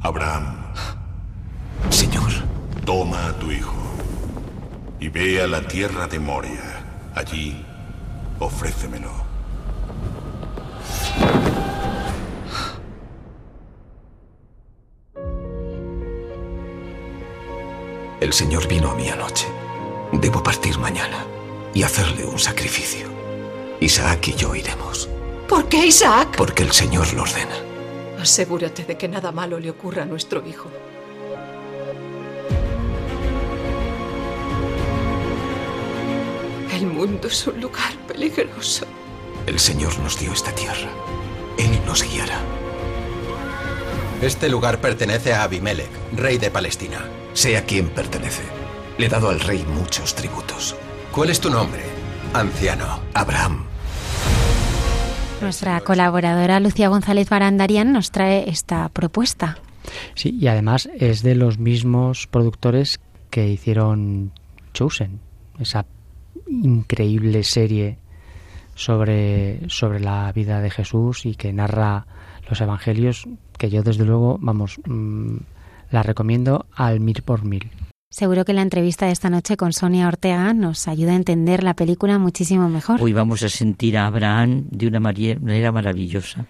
[0.00, 0.74] Abraham.
[1.88, 2.49] Señor.
[2.90, 3.80] Toma a tu hijo
[4.98, 7.12] y ve a la tierra de Moria.
[7.14, 7.64] Allí,
[8.40, 9.12] ofrécemelo.
[18.20, 19.46] El Señor vino a mí anoche.
[20.10, 21.24] Debo partir mañana
[21.72, 23.06] y hacerle un sacrificio.
[23.78, 25.08] Isaac y yo iremos.
[25.48, 26.34] ¿Por qué Isaac?
[26.36, 27.54] Porque el Señor lo ordena.
[28.18, 30.68] Asegúrate de que nada malo le ocurra a nuestro hijo.
[36.80, 38.86] El mundo es un lugar peligroso.
[39.46, 40.88] El Señor nos dio esta tierra.
[41.58, 42.40] Él nos guiará.
[44.22, 47.04] Este lugar pertenece a Abimelech, rey de Palestina.
[47.34, 48.44] Sé a quién pertenece.
[48.96, 50.74] Le he dado al rey muchos tributos.
[51.12, 51.82] ¿Cuál es tu nombre,
[52.32, 53.00] anciano?
[53.12, 53.66] Abraham.
[55.42, 59.58] Nuestra colaboradora Lucía González Barandarian nos trae esta propuesta.
[60.14, 64.32] Sí, y además es de los mismos productores que hicieron
[64.72, 65.20] Chosen,
[65.58, 65.84] esa
[66.50, 67.98] increíble serie
[68.74, 72.06] sobre, sobre la vida de Jesús y que narra
[72.48, 73.26] los evangelios,
[73.58, 75.36] que yo desde luego, vamos, mm,
[75.90, 77.70] la recomiendo al mil por mil.
[78.12, 81.74] Seguro que la entrevista de esta noche con Sonia Ortega nos ayuda a entender la
[81.74, 83.00] película muchísimo mejor.
[83.00, 86.46] Hoy vamos a sentir a Abraham de una manera maravillosa.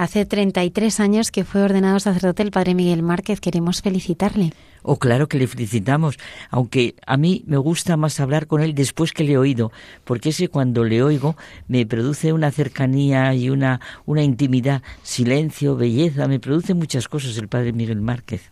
[0.00, 3.38] Hace 33 años que fue ordenado sacerdote el padre Miguel Márquez.
[3.38, 4.54] Queremos felicitarle.
[4.82, 9.12] Oh, claro que le felicitamos, aunque a mí me gusta más hablar con él después
[9.12, 9.72] que le he oído,
[10.04, 11.36] porque ese cuando le oigo
[11.68, 17.48] me produce una cercanía y una, una intimidad, silencio, belleza, me produce muchas cosas el
[17.48, 18.50] padre Miguel Márquez.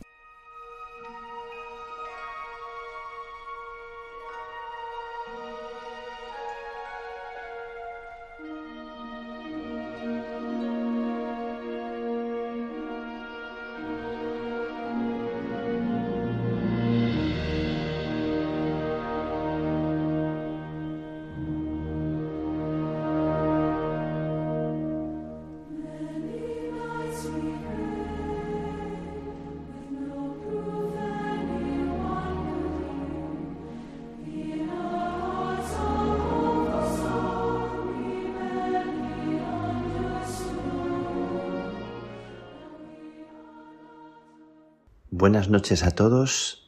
[45.29, 46.67] Buenas noches a todos.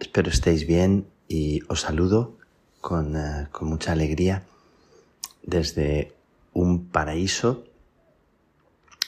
[0.00, 2.36] Espero estéis bien y os saludo
[2.80, 4.42] con, eh, con mucha alegría
[5.44, 6.12] desde
[6.54, 7.62] un paraíso,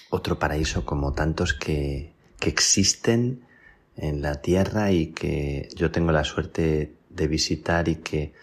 [0.09, 3.45] otro paraíso como tantos que, que existen
[3.97, 8.35] en la tierra y que yo tengo la suerte de visitar y que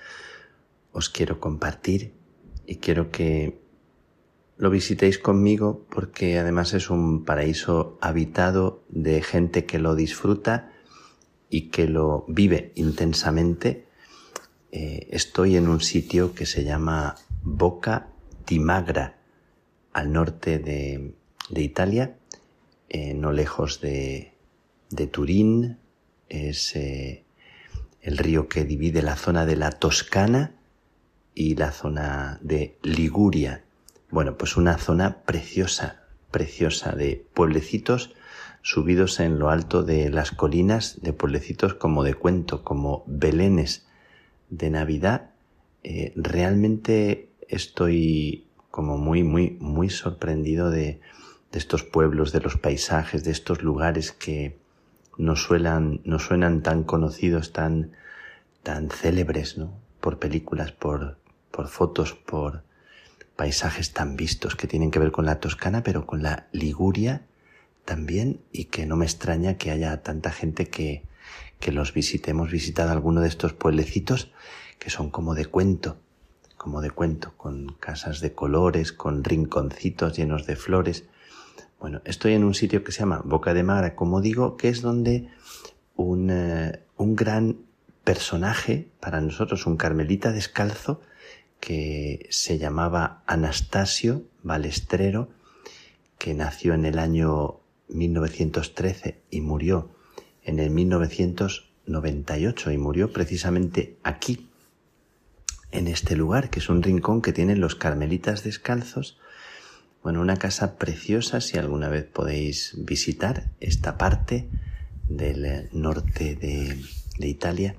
[0.91, 2.11] os quiero compartir
[2.67, 3.61] y quiero que
[4.57, 10.71] lo visitéis conmigo porque además es un paraíso habitado de gente que lo disfruta
[11.49, 13.85] y que lo vive intensamente.
[14.71, 18.07] Eh, estoy en un sitio que se llama Boca
[18.45, 19.17] di Magra,
[19.93, 21.13] al norte de,
[21.61, 22.17] Italia,
[22.89, 24.33] eh, no lejos de,
[25.11, 25.77] Turín.
[26.29, 27.23] Es eh,
[28.01, 30.55] el río que divide la zona de la Toscana
[31.33, 33.64] y la zona de Liguria.
[34.15, 38.15] Bueno, pues una zona preciosa, preciosa de pueblecitos
[38.61, 43.85] subidos en lo alto de las colinas, de pueblecitos como de cuento, como belenes
[44.49, 45.31] de Navidad.
[45.83, 51.01] Eh, realmente estoy como muy, muy, muy sorprendido de,
[51.51, 54.57] estos pueblos, de los paisajes, de estos lugares que
[55.17, 57.91] no, suenan, no suenan tan conocidos, tan,
[58.63, 59.77] tan célebres, ¿no?
[59.99, 61.17] Por películas, por,
[61.51, 62.63] por fotos, por
[63.35, 67.23] paisajes tan vistos que tienen que ver con la Toscana, pero con la Liguria
[67.83, 71.03] también, y que no me extraña que haya tanta gente que,
[71.59, 72.31] que los visite.
[72.31, 74.31] Hemos visitado alguno de estos pueblecitos
[74.79, 75.97] que son como de cuento,
[76.57, 81.05] como de cuento, con casas de colores, con rinconcitos llenos de flores.
[81.79, 84.81] Bueno, estoy en un sitio que se llama Boca de Magra, como digo, que es
[84.81, 85.29] donde
[85.95, 87.57] un, eh, un gran
[88.03, 91.01] personaje, para nosotros un carmelita descalzo,
[91.59, 95.27] que se llamaba Anastasio Balestrero,
[96.17, 99.91] que nació en el año 1913 y murió
[100.43, 104.49] en el 1998 y murió precisamente aquí,
[105.71, 109.17] en este lugar, que es un rincón que tienen los carmelitas descalzos.
[110.03, 114.47] Bueno, una casa preciosa si alguna vez podéis visitar esta parte
[115.09, 116.79] del norte de,
[117.17, 117.75] de Italia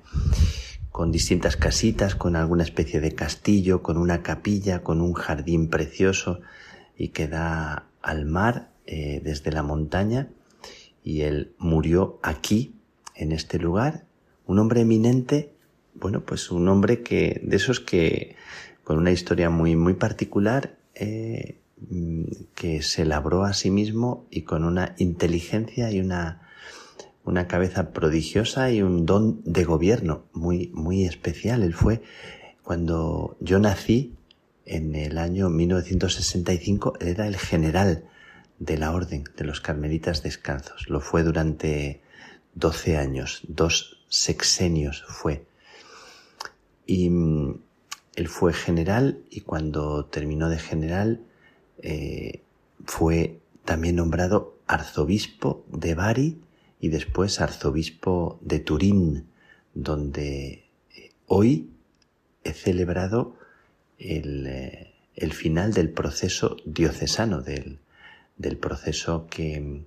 [0.91, 6.39] con distintas casitas, con alguna especie de castillo, con una capilla, con un jardín precioso
[6.97, 10.29] y que da al mar eh, desde la montaña.
[11.03, 12.73] Y él murió aquí,
[13.15, 14.05] en este lugar,
[14.45, 15.53] un hombre eminente,
[15.93, 18.35] bueno, pues un hombre que, de esos que,
[18.83, 21.59] con una historia muy, muy particular, eh,
[22.55, 26.46] que se labró a sí mismo y con una inteligencia y una
[27.27, 31.61] una cabeza prodigiosa y un don de gobierno muy, muy especial.
[31.61, 32.01] Él fue,
[32.63, 34.15] cuando yo nací,
[34.65, 38.05] en el año 1965, él era el general
[38.59, 40.89] de la Orden de los Carmelitas Descalzos.
[40.89, 42.01] Lo fue durante
[42.55, 45.45] 12 años, dos sexenios fue.
[46.85, 47.59] Y mm,
[48.15, 51.21] él fue general y cuando terminó de general
[51.79, 52.41] eh,
[52.85, 56.41] fue también nombrado arzobispo de Bari
[56.79, 59.27] y después arzobispo de Turín,
[59.73, 60.65] donde
[60.95, 61.71] eh, hoy
[62.43, 63.35] he celebrado
[63.99, 67.79] eh, el, final del proceso diocesano, del,
[68.37, 69.81] del proceso que,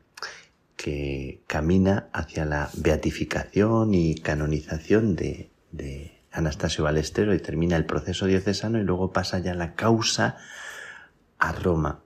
[0.76, 8.26] que, camina hacia la beatificación y canonización de, de Anastasio Balestero y termina el proceso
[8.26, 10.36] diocesano y luego pasa ya la causa
[11.38, 12.02] a Roma.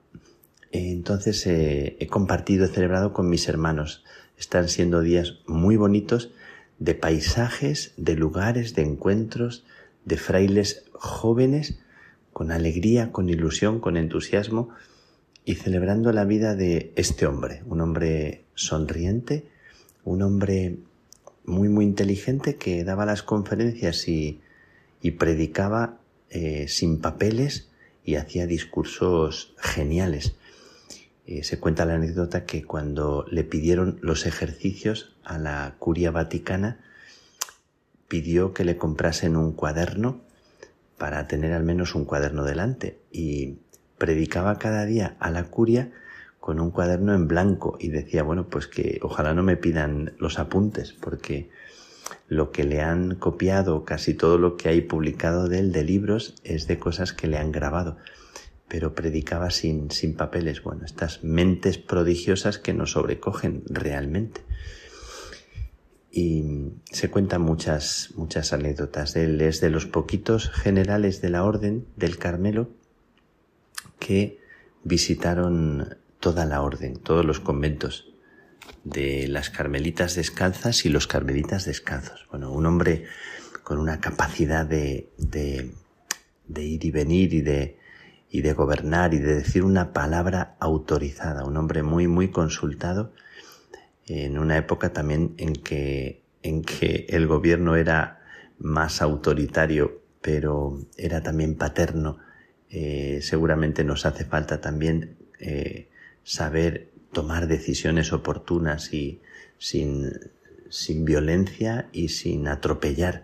[0.73, 4.05] Entonces eh, he compartido, he celebrado con mis hermanos
[4.45, 6.31] están siendo días muy bonitos
[6.79, 9.65] de paisajes, de lugares, de encuentros,
[10.05, 11.79] de frailes jóvenes,
[12.35, 14.69] con alegría, con ilusión, con entusiasmo,
[15.47, 19.47] y celebrando la vida de este hombre, un hombre sonriente,
[20.05, 20.77] un hombre
[21.47, 24.41] muy, muy inteligente que daba las conferencias y,
[25.19, 25.99] predicaba
[26.31, 27.69] eh, sin papeles
[28.05, 30.35] y hacía discursos geniales.
[31.27, 36.81] Eh, se cuenta la anécdota que cuando le pidieron los ejercicios a la curia vaticana,
[38.09, 40.21] pidió que le comprasen un cuaderno
[40.99, 42.99] para tener al menos un cuaderno delante.
[43.11, 43.59] Y
[43.97, 45.93] predicaba cada día a la curia
[46.41, 50.39] con un cuaderno en blanco y decía, bueno, pues que ojalá no me pidan los
[50.39, 51.49] apuntes porque
[52.29, 56.35] lo que le han copiado, casi todo lo que hay publicado de él de libros
[56.45, 57.97] es de cosas que le han grabado
[58.75, 60.65] pero predicaba sin, sin papeles.
[60.65, 64.41] Bueno, estas mentes prodigiosas que nos sobrecogen realmente.
[66.11, 69.41] Y se cuentan muchas, muchas anécdotas de él.
[69.43, 72.69] Es de los poquitos generales de la Orden del Carmelo
[74.01, 74.41] que
[74.83, 78.13] visitaron toda la orden, todos los conventos
[78.83, 82.27] de las carmelitas descalzas y los carmelitas descalzos.
[82.29, 83.05] Bueno, un hombre
[83.63, 85.71] con una capacidad de, de,
[86.49, 87.84] de ir y venir y de,
[88.35, 93.13] y de gobernar y de decir una palabra autorizada, un hombre muy, muy consultado
[94.09, 98.25] en una época también en que, en que el gobierno era
[98.59, 102.19] más autoritario, pero era también paterno,
[102.71, 105.87] eh, seguramente nos hace falta también eh,
[106.25, 109.21] saber tomar decisiones oportunas y
[109.59, 110.11] sin,
[110.71, 113.23] sin violencia y sin atropellar.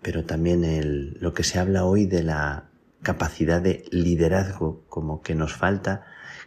[0.00, 2.70] Pero también el, lo que se habla hoy de la
[3.04, 6.04] capacidad de liderazgo, como que nos falta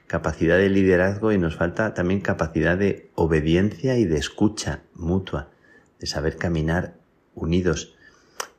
[0.07, 5.49] capacidad de liderazgo y nos falta también capacidad de obediencia y de escucha mutua,
[5.99, 6.95] de saber caminar
[7.35, 7.95] unidos,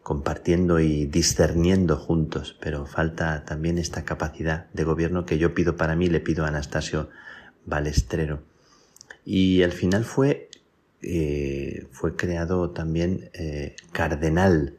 [0.03, 5.97] compartiendo y discerniendo juntos, pero falta también esta capacidad de gobierno que yo pido para
[5.97, 7.11] mí, le pido a Anastasio
[7.67, 8.41] Balestrero.
[9.25, 10.49] Y al final fue,
[11.03, 14.79] eh, fue creado también eh, cardenal,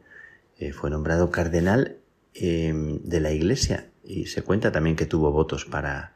[0.58, 1.99] eh, fue nombrado cardenal
[2.34, 3.90] de la Iglesia.
[4.04, 6.14] Y se cuenta también que tuvo votos para,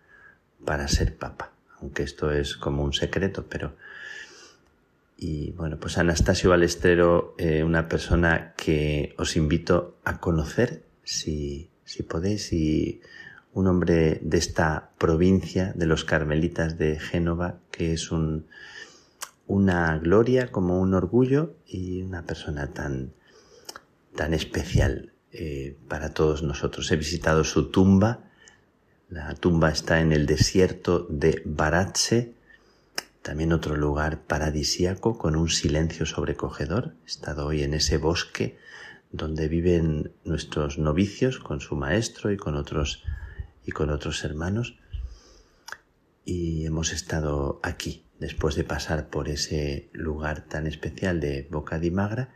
[0.64, 3.76] para ser papa, aunque esto es como un secreto, pero...
[5.16, 12.02] Y bueno, pues Anastasio Balestrero, eh, una persona que os invito a conocer, si, si
[12.02, 13.00] podéis, y
[13.52, 18.46] un hombre de esta provincia de los Carmelitas de Génova, que es un,
[19.46, 23.12] una gloria, como un orgullo, y una persona tan,
[24.16, 26.92] tan especial eh, para todos nosotros.
[26.92, 28.30] He visitado su tumba,
[29.08, 32.34] la tumba está en el desierto de Baratse,
[33.20, 36.94] también otro lugar paradisiaco con un silencio sobrecogedor.
[37.02, 38.58] He estado hoy en ese bosque
[39.10, 43.02] donde viven nuestros novicios con su maestro y con otros
[43.66, 44.78] y con otros hermanos.
[46.24, 51.90] Y hemos estado aquí después de pasar por ese lugar tan especial de Boca di
[51.90, 52.32] Magra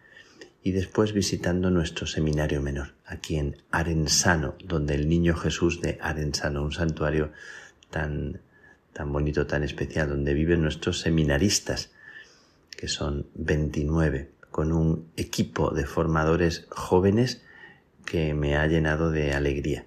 [0.62, 6.62] y después visitando nuestro seminario menor, aquí en Arensano, donde el Niño Jesús de Arensano,
[6.62, 7.32] un santuario
[7.90, 8.40] tan,
[8.92, 11.92] tan bonito, tan especial, donde viven nuestros seminaristas,
[12.76, 17.42] que son 29, con un equipo de formadores jóvenes
[18.04, 19.86] que me ha llenado de alegría.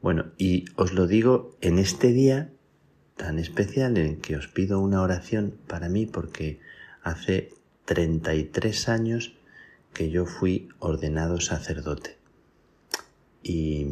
[0.00, 2.50] Bueno, y os lo digo en este día
[3.16, 6.60] tan especial en que os pido una oración para mí porque
[7.02, 7.52] hace
[7.84, 9.33] 33 años
[9.94, 12.18] que yo fui ordenado sacerdote.
[13.42, 13.86] Y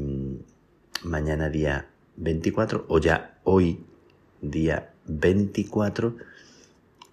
[1.02, 3.84] mañana día 24, o ya hoy
[4.42, 6.16] día 24,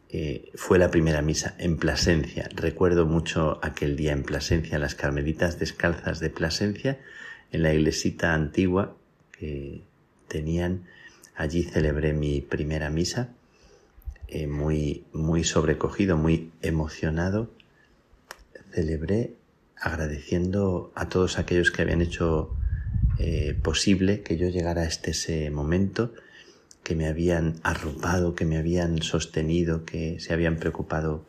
[0.09, 2.49] eh, fue la primera misa en Plasencia.
[2.55, 6.99] Recuerdo mucho aquel día en Plasencia, las carmelitas descalzas de Plasencia,
[7.51, 8.97] en la iglesita antigua
[9.31, 9.83] que
[10.27, 10.85] tenían.
[11.35, 13.29] Allí celebré mi primera misa,
[14.27, 17.49] eh, muy, muy sobrecogido, muy emocionado
[18.72, 19.36] celebré
[19.76, 22.55] agradeciendo a todos aquellos que habían hecho
[23.17, 26.13] eh, posible que yo llegara a este ese momento,
[26.84, 31.26] que me habían arropado, que me habían sostenido, que se habían preocupado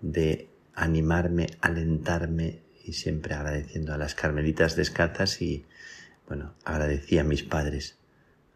[0.00, 5.66] de animarme, alentarme y siempre agradeciendo a las carmelitas descalzas y
[6.26, 7.96] bueno, agradecí a mis padres,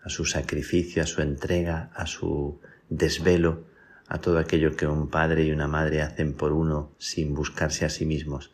[0.03, 3.65] a su sacrificio, a su entrega, a su desvelo,
[4.13, 7.89] a todo aquello que un padre y una madre hacen por uno sin buscarse a
[7.89, 8.51] sí mismos,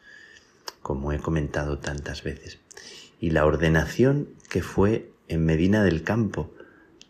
[0.83, 2.61] como he comentado tantas veces.
[3.19, 6.55] Y la ordenación que fue en Medina del Campo,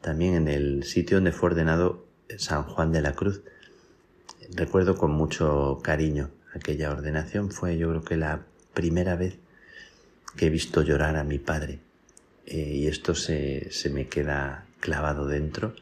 [0.00, 2.06] también en el sitio donde fue ordenado
[2.38, 3.42] San Juan de la Cruz.
[4.54, 9.36] Recuerdo con mucho cariño aquella ordenación, fue yo creo que la primera vez
[10.38, 11.80] que he visto llorar a mi padre.
[12.46, 15.74] Eh, y esto se, se me queda clavado dentro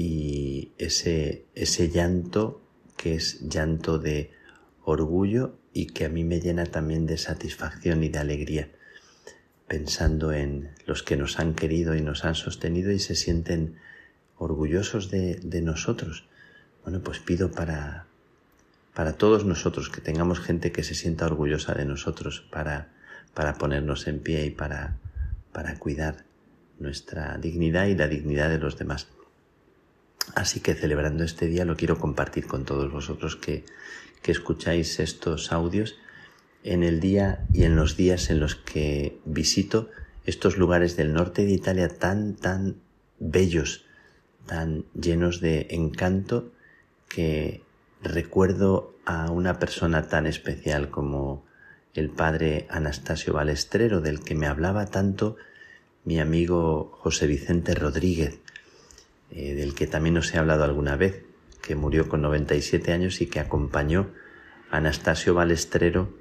[0.00, 2.62] y ese, ese llanto
[2.96, 4.30] que es llanto de
[4.84, 8.68] orgullo y que a mí me llena también de satisfacción y de alegría,
[9.66, 13.74] pensando en los que nos han querido y nos han sostenido y se sienten
[14.36, 16.28] orgullosos de, de nosotros.
[16.84, 18.06] Bueno, pues pido para,
[18.94, 22.92] para todos nosotros que tengamos gente que se sienta orgullosa de nosotros para,
[23.34, 24.96] para ponernos en pie y para,
[25.50, 26.24] para cuidar
[26.78, 29.08] nuestra dignidad y la dignidad de los demás.
[30.34, 33.64] Así que celebrando este día lo quiero compartir con todos vosotros que,
[34.22, 35.96] que escucháis estos audios
[36.64, 39.90] en el día y en los días en los que visito
[40.24, 42.76] estos lugares del norte de Italia tan, tan
[43.18, 43.86] bellos,
[44.46, 46.52] tan llenos de encanto,
[47.08, 47.62] que
[48.02, 51.46] recuerdo a una persona tan especial como
[51.94, 55.36] el padre Anastasio Balestrero, del que me hablaba tanto
[56.04, 58.40] mi amigo José Vicente Rodríguez,
[59.30, 61.24] eh, del que también os he hablado alguna vez,
[61.62, 64.10] que murió con 97 años y que acompañó
[64.70, 66.14] a Anastasio Balestrero.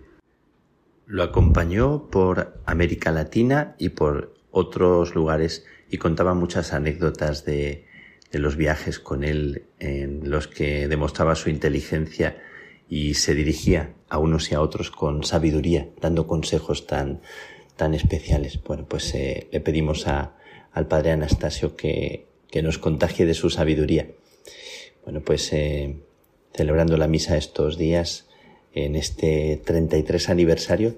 [1.05, 7.85] Lo acompañó por América Latina y por otros lugares y contaba muchas anécdotas de,
[8.33, 12.37] los viajes con él en los que demostraba su inteligencia
[12.89, 17.21] y se dirigía a unos y a otros con sabiduría, dando consejos tan,
[17.77, 18.61] tan especiales.
[18.63, 24.11] Bueno, pues eh, le pedimos al Padre Anastasio que, que, nos contagie de su sabiduría.
[25.03, 25.97] Bueno, pues eh,
[26.53, 28.27] celebrando la misa estos días,
[28.73, 30.95] en este 33 aniversario,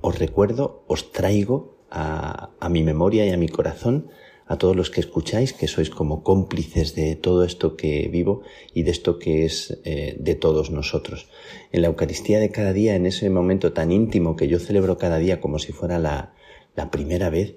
[0.00, 4.10] os recuerdo, os traigo a, a mi memoria y a mi corazón
[4.46, 8.42] a todos los que escucháis, que sois como cómplices de todo esto que vivo
[8.74, 11.28] y de esto que es eh, de todos nosotros.
[11.72, 15.18] En la Eucaristía de cada día, en ese momento tan íntimo que yo celebro cada
[15.18, 16.34] día como si fuera la,
[16.76, 17.56] la primera vez,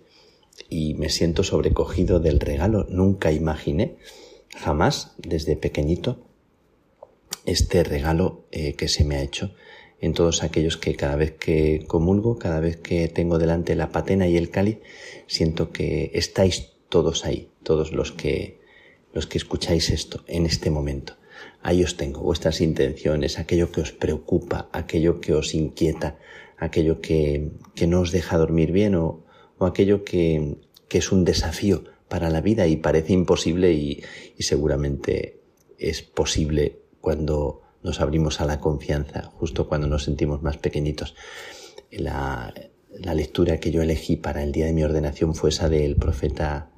[0.69, 3.97] y me siento sobrecogido del regalo, nunca imaginé,
[4.55, 6.25] jamás, desde pequeñito,
[7.45, 9.53] este regalo eh, que se me ha hecho
[9.99, 14.27] en todos aquellos que cada vez que comulgo, cada vez que tengo delante la patena
[14.27, 14.79] y el cáliz,
[15.25, 18.59] siento que estáis todos ahí, todos los que,
[19.13, 21.13] los que escucháis esto en este momento.
[21.61, 26.17] Ahí os tengo vuestras intenciones, aquello que os preocupa, aquello que os inquieta,
[26.57, 29.26] aquello que, que no os deja dormir bien o,
[29.57, 34.03] o aquello que, que, es un desafío para la vida y parece imposible y,
[34.37, 35.39] y seguramente
[35.77, 41.15] es posible cuando nos abrimos a la confianza, justo cuando nos sentimos más pequeñitos.
[41.91, 42.53] La,
[42.99, 46.69] la lectura que yo elegí para el día de mi ordenación fue esa del profeta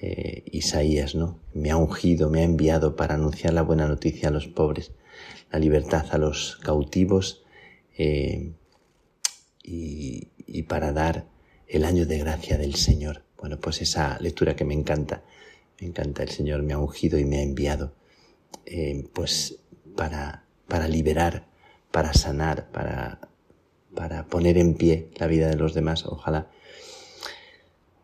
[0.00, 1.40] eh, Isaías, ¿no?
[1.54, 4.92] Me ha ungido, me ha enviado para anunciar la buena noticia a los pobres,
[5.50, 7.42] la libertad a los cautivos
[7.96, 8.52] eh,
[9.62, 11.26] y, y, para dar
[11.68, 13.22] el año de gracia del Señor.
[13.38, 15.22] Bueno, pues esa lectura que me encanta,
[15.80, 17.92] me encanta, el Señor me ha ungido y me ha enviado,
[18.66, 19.60] eh, pues
[19.94, 21.46] para, para liberar,
[21.92, 23.20] para sanar, para,
[23.94, 26.04] para poner en pie la vida de los demás.
[26.06, 26.50] Ojalá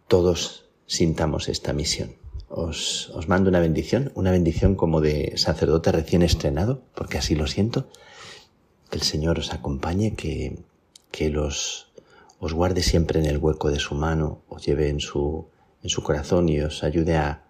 [0.09, 2.17] todos sintamos esta misión.
[2.49, 7.49] Os, os, mando una bendición, una bendición como de sacerdote recién estrenado, porque así lo
[7.49, 7.89] siento.
[8.91, 10.61] Que el Señor os acompañe, que,
[11.11, 11.89] que los,
[12.45, 15.47] os guarde siempre en el hueco de su mano, os lleve en su,
[15.83, 17.43] en su corazón y os ayude a,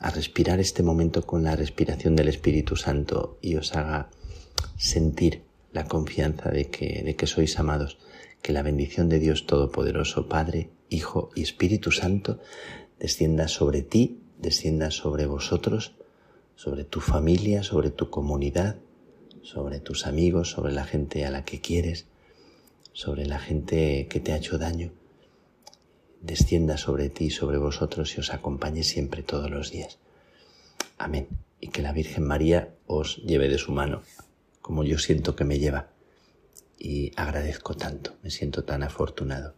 [0.00, 4.10] a respirar este momento con la respiración del Espíritu Santo y os haga
[4.76, 7.98] sentir la confianza de que, de que sois amados.
[8.42, 12.40] Que la bendición de Dios Todopoderoso, Padre, Hijo y Espíritu Santo,
[12.98, 15.94] descienda sobre ti, descienda sobre vosotros,
[16.56, 18.74] sobre tu familia, sobre tu comunidad,
[19.42, 22.06] sobre tus amigos, sobre la gente a la que quieres,
[22.96, 24.90] sobre la gente que te ha hecho daño.
[26.22, 29.98] Descienda sobre ti, sobre vosotros y os acompañe siempre todos los días.
[30.96, 31.28] Amén.
[31.60, 34.00] Y que la Virgen María os lleve de su mano,
[34.62, 35.90] como yo siento que me lleva.
[36.78, 39.54] Y agradezco tanto, me siento tan afortunado.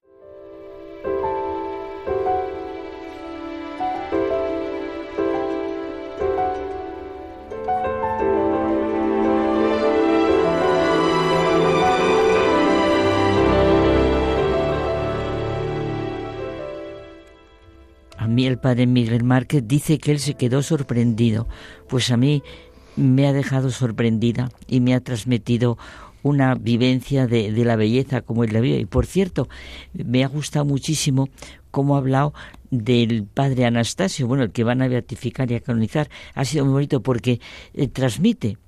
[18.46, 21.48] El padre Miguel Márquez dice que él se quedó sorprendido,
[21.88, 22.42] pues a mí
[22.96, 25.78] me ha dejado sorprendida y me ha transmitido
[26.22, 28.78] una vivencia de, la belleza como él la vio.
[28.78, 29.48] Y por cierto,
[29.92, 31.28] me ha gustado muchísimo
[31.70, 32.34] cómo ha hablado
[32.70, 36.10] del padre Anastasio, bueno, el que van a beatificar y a canonizar.
[36.34, 37.40] Ha sido muy bonito porque
[37.74, 38.58] eh, transmite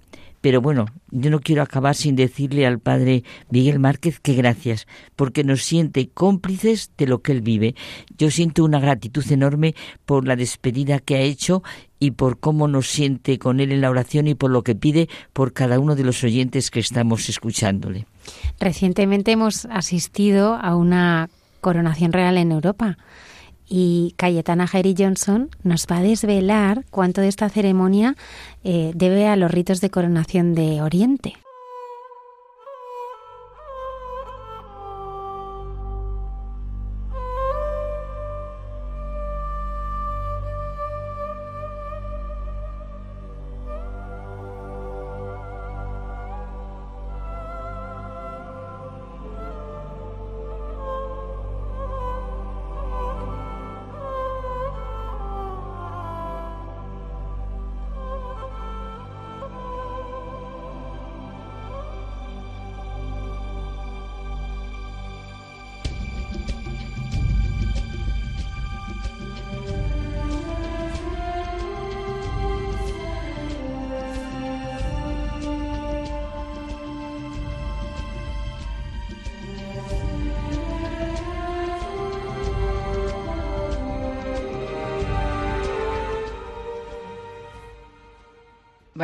[0.41, 4.87] pero bueno, yo no quiero acabar sin decirle al padre Miguel Márquez que gracias,
[5.17, 7.75] porque nos siente cómplices de lo que él vive.
[8.17, 9.75] Yo siento una gratitud enorme
[10.07, 11.63] por la despedida que ha hecho
[11.99, 15.09] y por cómo nos siente con él en la oración y por lo que pide
[15.33, 18.07] por cada uno de los oyentes que estamos escuchándole.
[18.59, 21.29] Recientemente hemos asistido a una
[21.61, 22.97] coronación real en Europa
[23.71, 28.17] y Cayetana Jerry Johnson nos va a desvelar cuánto de esta ceremonia
[28.65, 31.35] eh, debe a los ritos de coronación de Oriente.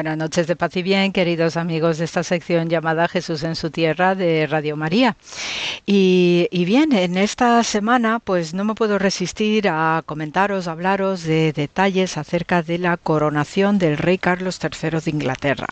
[0.06, 3.72] Buenas noches de paz y bien, queridos amigos de esta sección llamada Jesús en su
[3.72, 5.16] tierra de Radio María.
[5.84, 11.52] Y, bien, en esta semana pues no me puedo resistir a comentaros, a hablaros de
[11.52, 15.66] detalles acerca de la coronación del rey Carlos III de Inglaterra.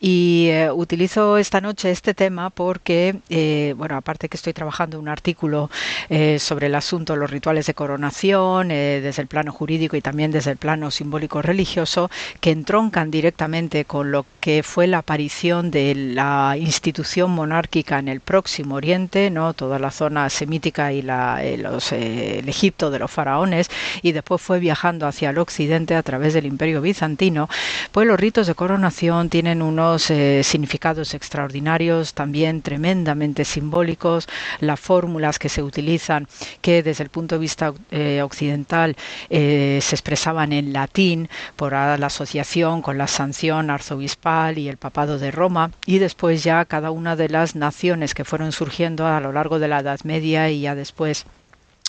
[0.00, 5.08] Y eh, utilizo esta noche este tema porque, eh, bueno, aparte que estoy trabajando un
[5.08, 5.70] artículo
[6.08, 10.50] eh, sobre el asunto, los rituales de coronación, desde el plano jurídico y también desde
[10.50, 12.10] el plano simbólico religioso,
[12.40, 13.51] que entroncan directamente
[13.86, 19.52] con lo que fue la aparición de la institución monárquica en el próximo Oriente, no
[19.52, 23.70] toda la zona semítica y eh, los, eh, el Egipto de los faraones,
[24.00, 27.50] y después fue viajando hacia el occidente a través del Imperio bizantino,
[27.92, 34.28] pues los ritos de coronación tienen unos eh, significados extraordinarios, también tremendamente simbólicos,
[34.60, 36.26] las fórmulas que se utilizan,
[36.62, 37.74] que desde el punto de vista
[38.22, 38.96] occidental
[39.28, 43.20] se expresaban en latín por la asociación con las
[43.50, 48.24] arzobispal y el papado de Roma y después ya cada una de las naciones que
[48.24, 51.26] fueron surgiendo a lo largo de la Edad Media y ya después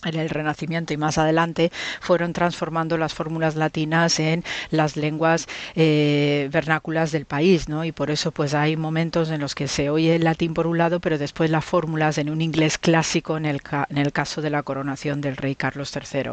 [0.06, 1.72] en el Renacimiento y más adelante
[2.02, 7.86] fueron transformando las fórmulas latinas en las lenguas eh, vernáculas del país, ¿no?
[7.86, 10.78] Y por eso pues hay momentos en los que se oye el latín por un
[10.78, 14.50] lado, pero después las fórmulas en un inglés clásico en el, en el caso de
[14.50, 16.32] la coronación del rey Carlos III.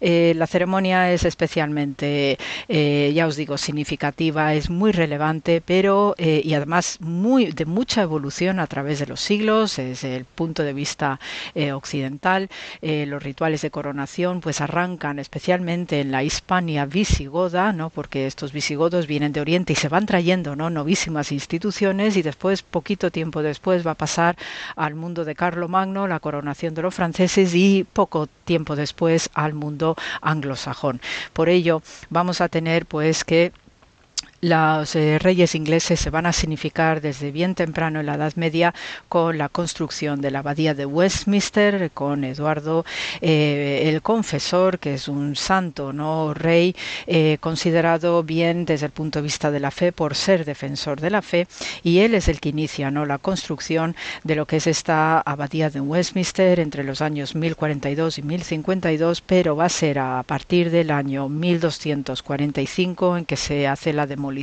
[0.00, 2.38] Eh, la ceremonia es especialmente,
[2.68, 8.58] eh, ya os digo, significativa, es muy relevante, pero y además muy de mucha evolución
[8.58, 11.20] a través de los siglos desde el punto de vista
[11.72, 12.48] occidental
[13.06, 17.90] los rituales de coronación pues arrancan especialmente en la Hispania visigoda, ¿no?
[17.90, 20.70] porque estos visigodos vienen de Oriente y se van trayendo ¿no?
[20.70, 24.36] novísimas instituciones y después, poquito tiempo después, va a pasar
[24.76, 29.96] al mundo de Carlomagno, la coronación de los franceses y poco tiempo después al mundo
[30.20, 31.00] anglosajón.
[31.32, 33.52] Por ello, vamos a tener pues que
[34.44, 38.74] los eh, reyes ingleses se van a significar desde bien temprano en la Edad Media
[39.08, 42.84] con la construcción de la abadía de Westminster, con Eduardo
[43.22, 46.76] eh, el Confesor, que es un santo, no rey,
[47.06, 51.08] eh, considerado bien desde el punto de vista de la fe por ser defensor de
[51.08, 51.46] la fe,
[51.82, 53.06] y él es el que inicia ¿no?
[53.06, 58.22] la construcción de lo que es esta abadía de Westminster entre los años 1042 y
[58.22, 64.06] 1052, pero va a ser a partir del año 1245 en que se hace la
[64.06, 64.33] demolición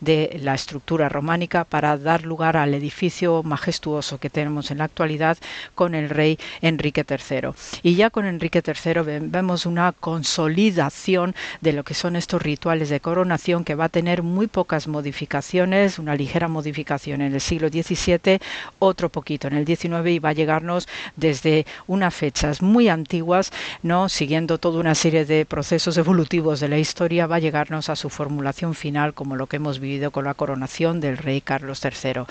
[0.00, 5.36] de la estructura románica para dar lugar al edificio majestuoso que tenemos en la actualidad
[5.74, 7.50] con el rey Enrique III.
[7.82, 13.00] Y ya con Enrique III vemos una consolidación de lo que son estos rituales de
[13.00, 18.40] coronación que va a tener muy pocas modificaciones, una ligera modificación en el siglo XVII,
[18.78, 23.52] otro poquito en el XIX y va a llegarnos desde unas fechas muy antiguas,
[23.82, 27.96] no siguiendo toda una serie de procesos evolutivos de la historia, va a llegarnos a
[27.96, 32.24] su formulación final como lo que hemos vivido con la coronación del rey Carlos III.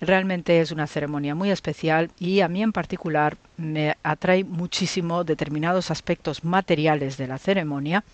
[0.00, 5.90] Realmente es una ceremonia muy especial y a mí en particular me atrae muchísimo determinados
[5.90, 8.04] aspectos materiales de la ceremonia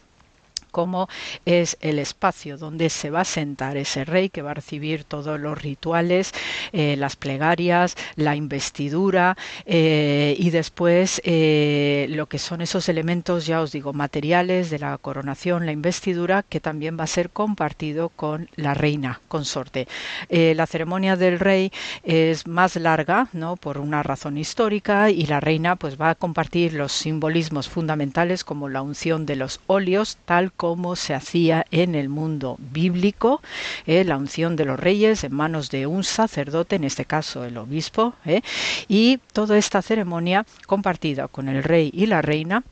[0.75, 1.09] como
[1.45, 5.39] es el espacio donde se va a sentar ese rey que va a recibir todos
[5.39, 6.33] los rituales,
[6.73, 9.37] eh, las plegarias, la investidura
[9.67, 14.99] eh, y después eh, lo que son esos elementos, ya os digo, materiales de la
[14.99, 19.87] coronación, la investidura, que también va a ser compartido con la reina consorte.
[20.29, 21.71] la ceremonia del rey
[22.03, 23.55] es más larga, ¿no?
[23.55, 28.69] Por una razón histórica y la reina pues va a compartir los simbolismos fundamentales como
[28.69, 33.43] la unción de los óleos, tal como como se hacía en el mundo bíblico,
[33.85, 37.59] eh, la unción de los reyes en manos de un sacerdote, en este caso el
[37.59, 38.41] obispo, eh,
[38.89, 42.65] y toda esta ceremonia compartida con el rey y la reina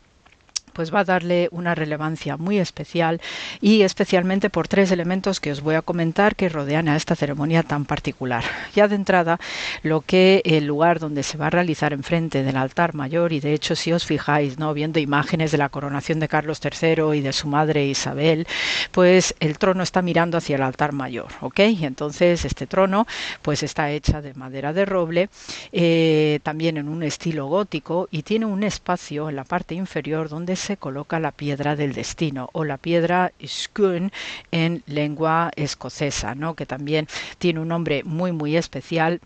[0.72, 3.20] pues va a darle una relevancia muy especial
[3.60, 7.62] y especialmente por tres elementos que os voy a comentar que rodean a esta ceremonia
[7.62, 8.44] tan particular.
[8.74, 9.38] Ya de entrada,
[9.82, 13.52] lo que el lugar donde se va a realizar enfrente del altar mayor y de
[13.52, 17.32] hecho si os fijáis, no viendo imágenes de la coronación de Carlos III y de
[17.32, 18.46] su madre Isabel,
[18.90, 21.60] pues el trono está mirando hacia el altar mayor, ¿ok?
[21.60, 23.06] Y entonces este trono
[23.42, 25.28] pues está hecha de madera de roble,
[25.72, 30.56] eh, también en un estilo gótico y tiene un espacio en la parte inferior donde
[30.62, 34.12] se coloca la piedra del destino o la piedra Skun
[34.50, 36.54] en lengua escocesa, ¿no?
[36.54, 37.08] que también
[37.38, 39.20] tiene un nombre muy muy especial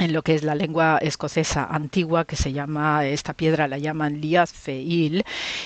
[0.00, 4.20] en lo que es la lengua escocesa antigua, que se llama, esta piedra la llaman
[4.20, 5.24] Liazfeil,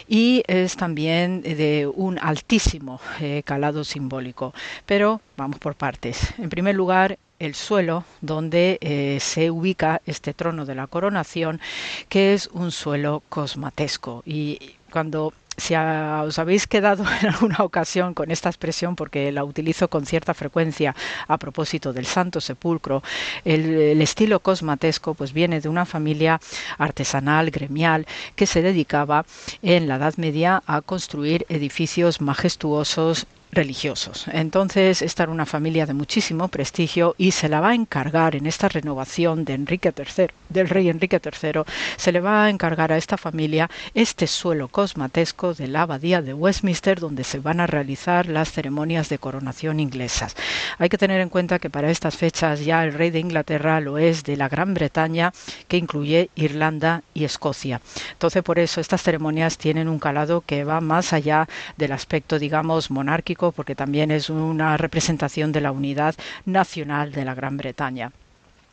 [0.08, 4.52] y es también de un altísimo eh, calado simbólico.
[4.86, 6.34] Pero vamos por partes.
[6.38, 11.60] En primer lugar, el suelo donde eh, se ubica este trono de la coronación,
[12.08, 14.22] que es un suelo cosmatesco.
[14.26, 14.58] Y
[14.94, 20.06] cuando si os habéis quedado en alguna ocasión con esta expresión, porque la utilizo con
[20.06, 20.94] cierta frecuencia
[21.26, 23.02] a propósito del Santo Sepulcro,
[23.44, 26.40] el, estilo cosmatesco pues viene de una familia
[26.78, 28.06] artesanal, gremial,
[28.36, 29.26] que se dedicaba
[29.62, 34.26] en la Edad Media a construir edificios majestuosos religiosos.
[34.32, 38.46] Entonces, esta era una familia de muchísimo prestigio y se la va a encargar en
[38.46, 41.62] esta renovación de Enrique III, del rey Enrique III,
[41.96, 46.34] se le va a encargar a esta familia este suelo cosmatesco de la abadía de
[46.34, 50.36] Westminster donde se van a realizar las ceremonias de coronación inglesas.
[50.78, 53.98] Hay que tener en cuenta que para estas fechas ya el rey de Inglaterra lo
[53.98, 55.32] es de la Gran Bretaña,
[55.68, 57.80] que incluye Irlanda y Escocia.
[58.12, 62.90] Entonces, por eso estas ceremonias tienen un calado que va más allá del aspecto, digamos,
[62.90, 66.14] monárquico porque también es una representación de la unidad
[66.44, 68.12] nacional de la Gran Bretaña.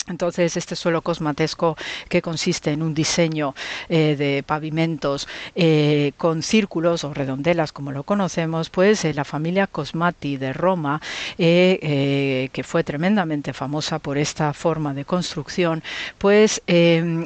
[0.07, 1.77] Entonces, este suelo cosmatesco
[2.09, 3.53] que consiste en un diseño
[3.87, 9.67] eh, de pavimentos eh, con círculos o redondelas, como lo conocemos, pues eh, la familia
[9.67, 11.01] Cosmati de Roma,
[11.37, 15.83] que fue tremendamente famosa por esta forma de construcción,
[16.17, 16.61] pues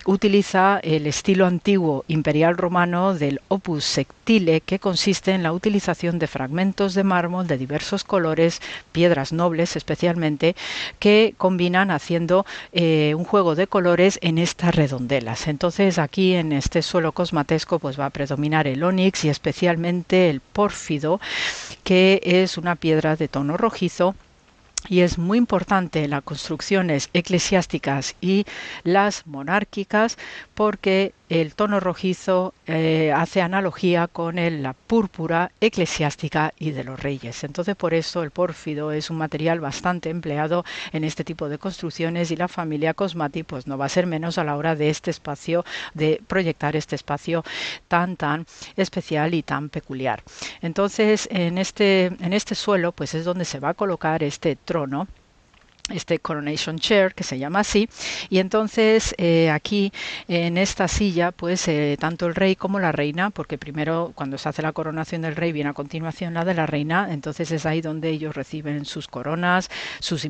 [0.06, 6.28] utiliza el estilo antiguo imperial romano del opus sectile, que consiste en la utilización de
[6.28, 8.62] fragmentos de mármol de diversos colores,
[8.92, 10.56] piedras nobles especialmente,
[11.00, 12.46] que combinan haciendo
[12.78, 15.48] eh, un juego de colores en estas redondelas.
[15.48, 20.42] Entonces aquí en este suelo cosmatesco pues va a predominar el onix y especialmente el
[20.42, 21.22] pórfido,
[21.86, 24.14] que es una piedra de tono rojizo
[24.90, 28.46] y es muy importante las construcciones eclesiásticas y
[28.84, 30.18] las monárquicas
[30.54, 37.44] porque el tono rojizo eh, hace analogía con la púrpura eclesiástica y de los reyes.
[37.44, 42.32] Entonces, por eso el pórfido es un material bastante empleado en este tipo de construcciones
[42.32, 45.12] y la familia Cosmati pues no va a ser menos a la hora de este
[45.12, 47.44] espacio, de proyectar este espacio
[47.88, 48.46] tan tan
[48.76, 50.24] especial y tan peculiar.
[50.62, 55.08] Entonces, en este, en este suelo pues es donde se va a colocar este trono
[55.90, 57.88] este coronation chair que se llama así.
[58.30, 59.94] Y entonces eh, aquí
[60.28, 64.50] en esta silla pues eh, tanto el rey como la reina porque primero cuando se
[64.50, 67.82] hace la coronación del rey viene a continuación la de la reina entonces es ahí
[67.82, 70.28] donde ellos reciben sus coronas sus,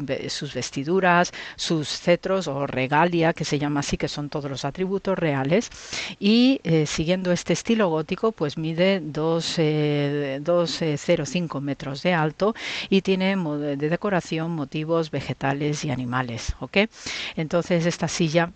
[0.54, 5.70] vestiduras sus cetros o regalia que se llama así que son todos los atributos reales.
[6.20, 12.54] Y eh, siguiendo este estilo gótico pues mide 2,05 metros de alto
[12.90, 15.45] y tiene de decoración motivos vegetales
[15.84, 16.78] y animales, ¿ok?
[17.36, 18.52] Entonces esta silla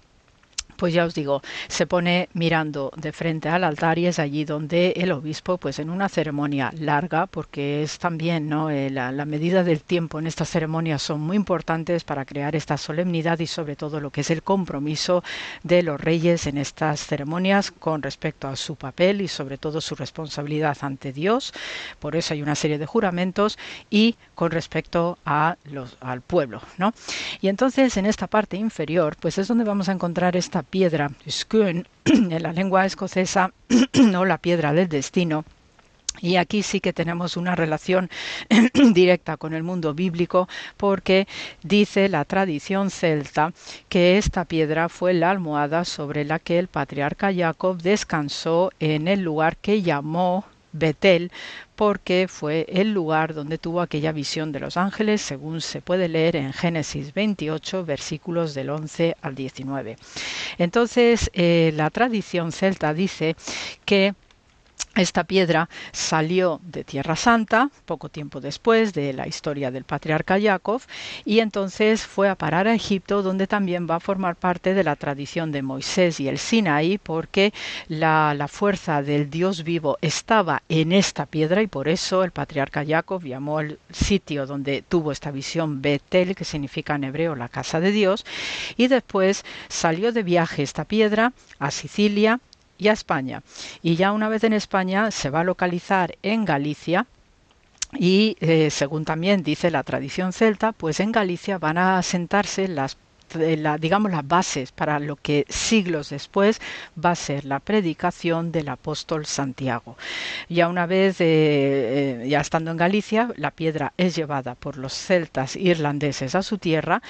[0.79, 4.93] pues ya os digo, se pone mirando de frente al altar y es allí donde
[4.95, 8.69] el obispo, pues en una ceremonia larga, porque es también, ¿no?
[8.69, 13.39] Eh, la, medida del tiempo en estas ceremonias son muy importantes para crear esta solemnidad
[13.39, 15.21] y sobre todo lo que es el compromiso
[15.63, 19.95] de los reyes en estas ceremonias con respecto a su papel y sobre todo su
[19.95, 21.53] responsabilidad ante Dios.
[21.99, 26.93] Por eso hay una serie de juramentos y con respecto a los, al pueblo, ¿no?
[27.41, 31.11] Y entonces en esta parte inferior, pues es donde vamos a encontrar esta piedra,
[32.05, 33.51] en la lengua escocesa,
[34.17, 35.45] o la piedra del destino.
[36.21, 38.09] Y aquí sí que tenemos una relación
[38.93, 41.27] directa con el mundo bíblico porque
[41.63, 43.53] dice la tradición celta
[43.87, 49.21] que esta piedra fue la almohada sobre la que el patriarca Jacob descansó en el
[49.21, 51.31] lugar que llamó Betel
[51.75, 56.35] porque fue el lugar donde tuvo aquella visión de los ángeles, según se puede leer
[56.35, 59.97] en Génesis 28, versículos del 11 al 19.
[60.57, 63.35] Entonces, eh, la tradición celta dice
[63.85, 64.13] que
[64.95, 70.81] esta piedra salió de Tierra Santa poco tiempo después de la historia del patriarca Jacob
[71.25, 74.95] y entonces fue a parar a Egipto donde también va a formar parte de la
[74.95, 77.53] tradición de Moisés y el Sinaí porque
[77.87, 82.83] la, la fuerza del Dios vivo estaba en esta piedra y por eso el patriarca
[82.85, 87.79] Jacob llamó el sitio donde tuvo esta visión Betel que significa en hebreo la casa
[87.79, 88.25] de Dios
[88.75, 92.39] y después salió de viaje esta piedra a Sicilia
[92.79, 93.43] y a España.
[93.83, 97.05] Y ya una vez en España se va a localizar en Galicia,
[97.93, 102.97] y eh, según también dice la tradición celta, pues en Galicia van a asentarse las
[103.35, 106.59] la, digamos, las bases para lo que siglos después
[107.03, 109.97] va a ser la predicación del apóstol Santiago.
[110.47, 114.93] Ya una vez, eh, eh, ya estando en Galicia, la piedra es llevada por los
[114.93, 117.01] celtas irlandeses a su tierra,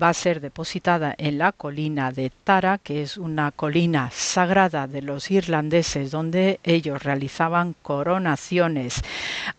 [0.00, 5.02] va a ser depositada en la colina de Tara, que es una colina sagrada de
[5.02, 9.02] los irlandeses, donde ellos realizaban coronaciones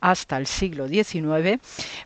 [0.01, 1.59] hasta el siglo XIX.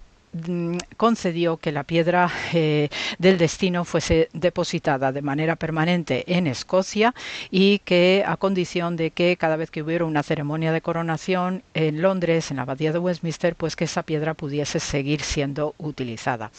[0.98, 7.16] concedió que la piedra eh, del destino fuese depositada de manera permanente en Escocia
[7.50, 12.02] y que a condición de que cada vez que hubiera una ceremonia de coronación en
[12.02, 16.52] Londres, en la abadía de Westminster, pues que esa piedra pudiese seguir siendo utilizada.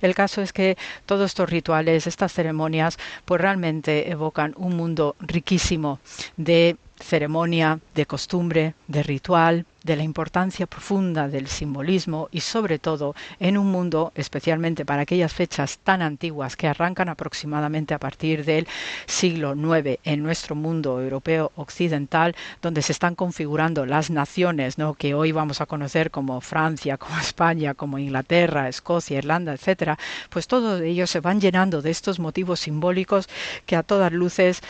[0.00, 6.00] El caso es que todos estos rituales, estas ceremonias, pues realmente evocan un mundo riquísimo
[6.36, 13.14] de ceremonia, de costumbre, de ritual, de la importancia profunda del simbolismo y sobre todo
[13.38, 18.66] en un mundo, especialmente para aquellas fechas tan antiguas que arrancan aproximadamente a partir del
[19.06, 25.32] siglo IX en nuestro mundo europeo occidental, donde se están configurando las naciones que hoy
[25.32, 29.98] vamos a conocer como Francia, como España, como Inglaterra, Escocia, Irlanda, etcétera,
[30.30, 33.28] pues todos ellos se van llenando de estos motivos simbólicos
[33.66, 34.60] que a todas luces,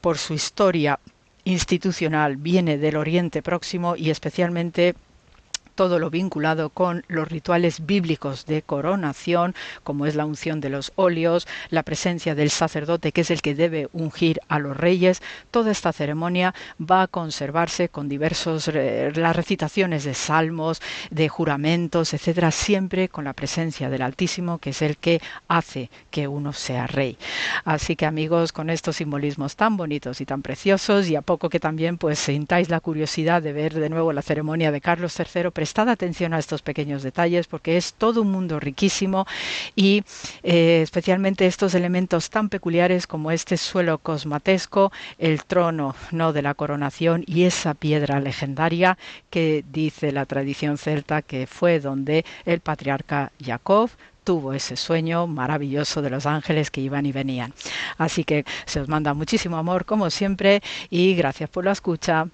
[0.00, 0.98] por su historia
[1.48, 4.94] institucional viene del Oriente Próximo y especialmente
[5.78, 10.90] todo lo vinculado con los rituales bíblicos de coronación, como es la unción de los
[10.96, 15.22] óleos, la presencia del sacerdote, que es el que debe ungir a los reyes.
[15.52, 20.82] Toda esta ceremonia va a conservarse con diversos eh, las recitaciones de salmos,
[21.12, 26.26] de juramentos, etcétera, siempre con la presencia del Altísimo, que es el que hace que
[26.26, 27.16] uno sea rey.
[27.64, 31.60] Así que amigos, con estos simbolismos tan bonitos y tan preciosos, y a poco que
[31.60, 35.90] también pues sintáis la curiosidad de ver de nuevo la ceremonia de Carlos III, prestad
[35.90, 39.26] atención a estos pequeños detalles porque es todo un mundo riquísimo
[39.76, 40.02] y
[40.42, 46.54] eh, especialmente estos elementos tan peculiares como este suelo cosmatesco, el trono no de la
[46.54, 48.96] coronación y esa piedra legendaria
[49.28, 53.90] que dice la tradición celta que fue donde el patriarca Jacob
[54.24, 57.52] tuvo ese sueño maravilloso de los ángeles que iban y venían.
[57.98, 62.26] Así que se os manda muchísimo amor como siempre y gracias por la escucha.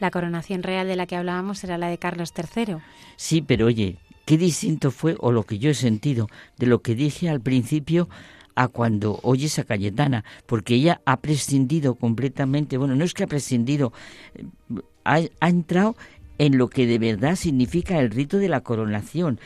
[0.00, 2.76] La coronación real de la que hablábamos era la de Carlos III.
[3.16, 6.28] Sí, pero oye, qué distinto fue, o lo que yo he sentido,
[6.58, 8.08] de lo que dije al principio
[8.54, 13.26] a cuando oyes a Cayetana, porque ella ha prescindido completamente, bueno, no es que ha
[13.26, 13.92] prescindido,
[14.34, 14.44] eh,
[15.04, 15.96] ha, ha entrado
[16.38, 19.40] en lo que de verdad significa el rito de la coronación,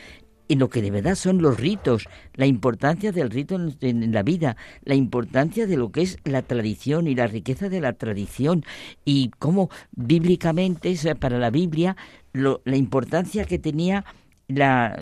[0.51, 4.57] en lo que de verdad son los ritos, la importancia del rito en, la vida,
[4.83, 8.65] la importancia de lo que es la tradición y la riqueza de la tradición
[9.05, 11.95] y cómo bíblicamente, para la Biblia,
[12.33, 14.03] la importancia que tenía
[14.47, 15.01] la,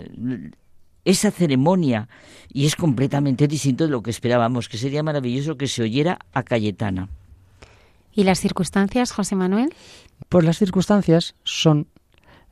[1.04, 2.08] esa ceremonia
[2.52, 6.44] y es completamente distinto de lo que esperábamos, que sería maravilloso que se oyera a
[6.44, 7.08] Cayetana.
[8.12, 9.74] ¿Y las circunstancias, José Manuel?
[10.28, 11.88] Pues las circunstancias son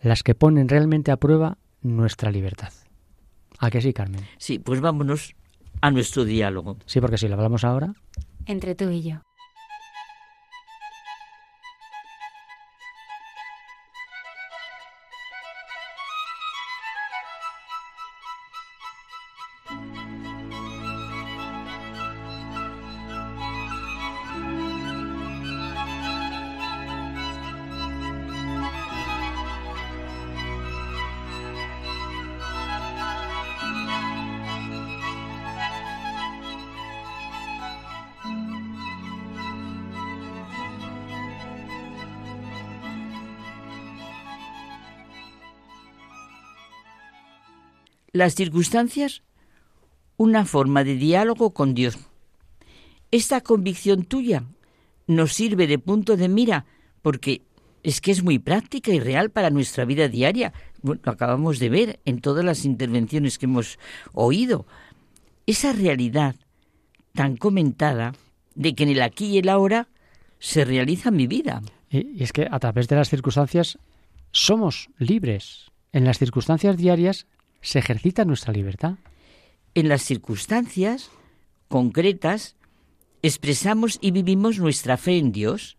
[0.00, 2.72] las que ponen realmente a prueba nuestra libertad.
[3.58, 4.20] ¿A que sí, Carmen?
[4.38, 5.34] Sí, pues vámonos
[5.80, 6.76] a nuestro diálogo.
[6.86, 7.92] Sí, porque si lo hablamos ahora.
[8.46, 9.20] Entre tú y yo.
[48.18, 49.22] Las circunstancias
[50.16, 51.96] una forma de diálogo con Dios.
[53.10, 54.44] Esta convicción tuya
[55.06, 56.66] nos sirve de punto de mira
[57.00, 57.42] porque
[57.84, 60.52] es que es muy práctica y real para nuestra vida diaria.
[60.82, 63.78] lo acabamos de ver en todas las intervenciones que hemos
[64.12, 64.66] oído.
[65.46, 66.34] Esa realidad
[67.14, 68.14] tan comentada
[68.56, 69.88] de que en el aquí y el ahora
[70.40, 71.62] se realiza mi vida.
[71.88, 73.78] Y, es que a través de las circunstancias
[74.32, 75.70] somos libres.
[75.92, 77.26] En las circunstancias diarias
[77.60, 78.96] se ejercita nuestra libertad.
[79.74, 81.10] En las circunstancias
[81.68, 82.56] concretas
[83.22, 85.76] expresamos y vivimos nuestra fe en Dios,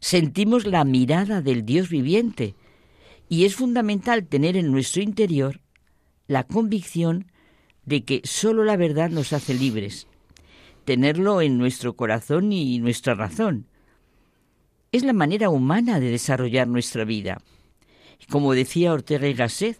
[0.00, 2.54] sentimos la mirada del Dios viviente
[3.28, 5.60] y es fundamental tener en nuestro interior
[6.28, 7.30] la convicción
[7.84, 10.06] de que sólo la verdad nos hace libres,
[10.84, 13.66] tenerlo en nuestro corazón y nuestra razón.
[14.92, 17.42] Es la manera humana de desarrollar nuestra vida.
[18.30, 19.78] Como decía Ortega y Gasset,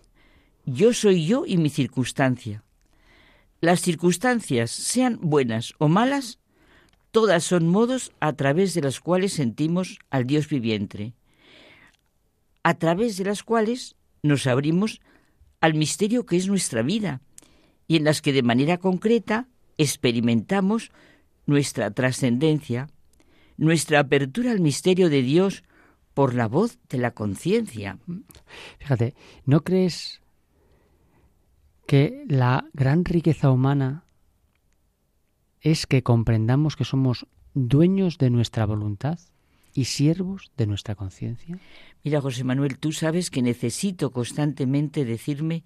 [0.66, 2.62] yo soy yo y mi circunstancia.
[3.60, 6.38] Las circunstancias, sean buenas o malas,
[7.12, 11.14] todas son modos a través de los cuales sentimos al Dios viviente,
[12.62, 15.00] a través de las cuales nos abrimos
[15.60, 17.22] al misterio que es nuestra vida
[17.88, 19.48] y en las que de manera concreta
[19.78, 20.90] experimentamos
[21.46, 22.88] nuestra trascendencia,
[23.56, 25.62] nuestra apertura al misterio de Dios
[26.12, 27.98] por la voz de la conciencia.
[28.78, 29.14] Fíjate,
[29.44, 30.20] ¿no crees
[31.86, 34.04] que la gran riqueza humana
[35.60, 39.18] es que comprendamos que somos dueños de nuestra voluntad
[39.74, 41.58] y siervos de nuestra conciencia?
[42.04, 45.64] Mira, José Manuel, tú sabes que necesito constantemente decirme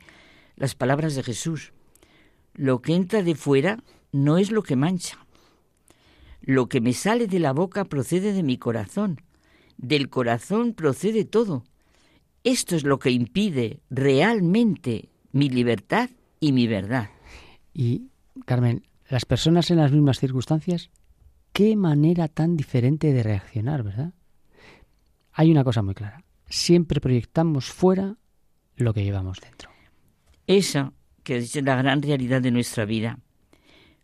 [0.56, 1.72] las palabras de Jesús.
[2.54, 3.82] Lo que entra de fuera
[4.12, 5.26] no es lo que mancha.
[6.40, 9.20] Lo que me sale de la boca procede de mi corazón.
[9.76, 11.64] Del corazón procede todo.
[12.42, 17.10] Esto es lo que impide realmente mi libertad y mi verdad.
[17.72, 18.08] Y,
[18.44, 20.90] Carmen, las personas en las mismas circunstancias,
[21.52, 24.12] qué manera tan diferente de reaccionar, ¿verdad?
[25.32, 26.24] Hay una cosa muy clara.
[26.48, 28.16] Siempre proyectamos fuera
[28.76, 29.70] lo que llevamos dentro.
[30.46, 30.92] Esa
[31.22, 33.18] que es la gran realidad de nuestra vida.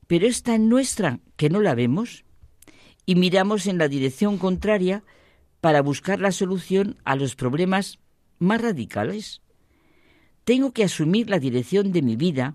[0.07, 2.25] Pero es tan nuestra que no la vemos
[3.05, 5.03] y miramos en la dirección contraria
[5.61, 7.99] para buscar la solución a los problemas
[8.39, 9.43] más radicales.
[10.47, 12.55] Tengo que asumir la dirección de mi vida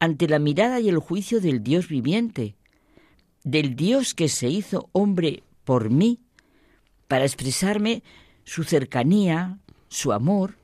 [0.00, 2.56] ante la mirada y el juicio del Dios viviente,
[3.44, 6.20] del Dios que se hizo hombre por mí,
[7.08, 8.02] para expresarme
[8.44, 9.58] su cercanía,
[9.88, 10.56] su amor,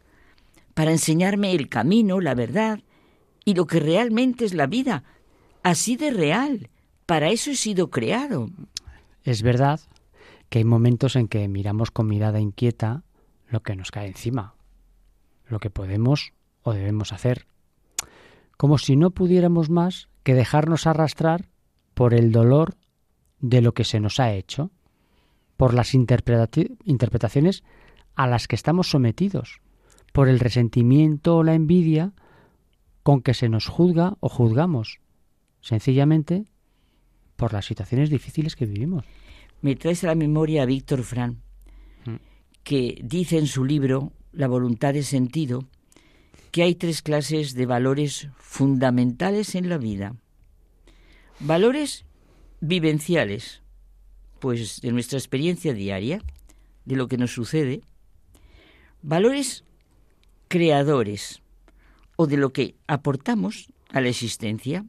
[0.72, 2.80] para enseñarme el camino, la verdad
[3.44, 5.04] y lo que realmente es la vida,
[5.62, 6.70] así de real.
[7.04, 8.48] Para eso he sido creado.
[9.22, 9.80] Es verdad
[10.48, 13.02] que hay momentos en que miramos con mirada inquieta
[13.50, 14.54] lo que nos cae encima,
[15.46, 16.32] lo que podemos
[16.68, 17.46] o debemos hacer,
[18.56, 21.48] como si no pudiéramos más que dejarnos arrastrar
[21.94, 22.76] por el dolor
[23.40, 24.70] de lo que se nos ha hecho,
[25.56, 27.64] por las interpretaciones
[28.14, 29.60] a las que estamos sometidos,
[30.12, 32.12] por el resentimiento o la envidia
[33.02, 35.00] con que se nos juzga o juzgamos,
[35.60, 36.46] sencillamente
[37.36, 39.04] por las situaciones difíciles que vivimos.
[39.62, 41.40] Me traes a la memoria a Víctor Fran,
[42.04, 42.16] mm.
[42.62, 45.68] que dice en su libro La voluntad de sentido
[46.58, 50.16] que hay tres clases de valores fundamentales en la vida.
[51.38, 52.04] Valores
[52.60, 53.62] vivenciales,
[54.40, 56.20] pues de nuestra experiencia diaria,
[56.84, 57.82] de lo que nos sucede.
[59.02, 59.62] Valores
[60.48, 61.42] creadores,
[62.16, 64.84] o de lo que aportamos a la existencia.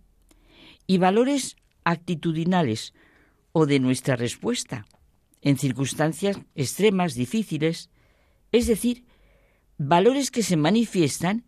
[0.88, 2.96] Y valores actitudinales,
[3.52, 4.88] o de nuestra respuesta
[5.44, 7.92] en circunstancias extremas, difíciles,
[8.52, 9.06] es decir,
[9.78, 11.46] valores que se manifiestan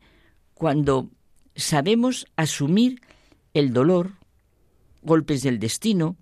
[0.61, 1.09] cuando
[1.55, 3.01] sabemos asumir
[3.55, 4.11] el dolor,
[5.01, 6.17] golpes del destino.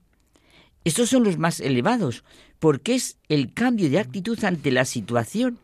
[0.86, 2.24] Estos son los más elevados,
[2.57, 5.60] porque es el cambio de actitud ante la situación,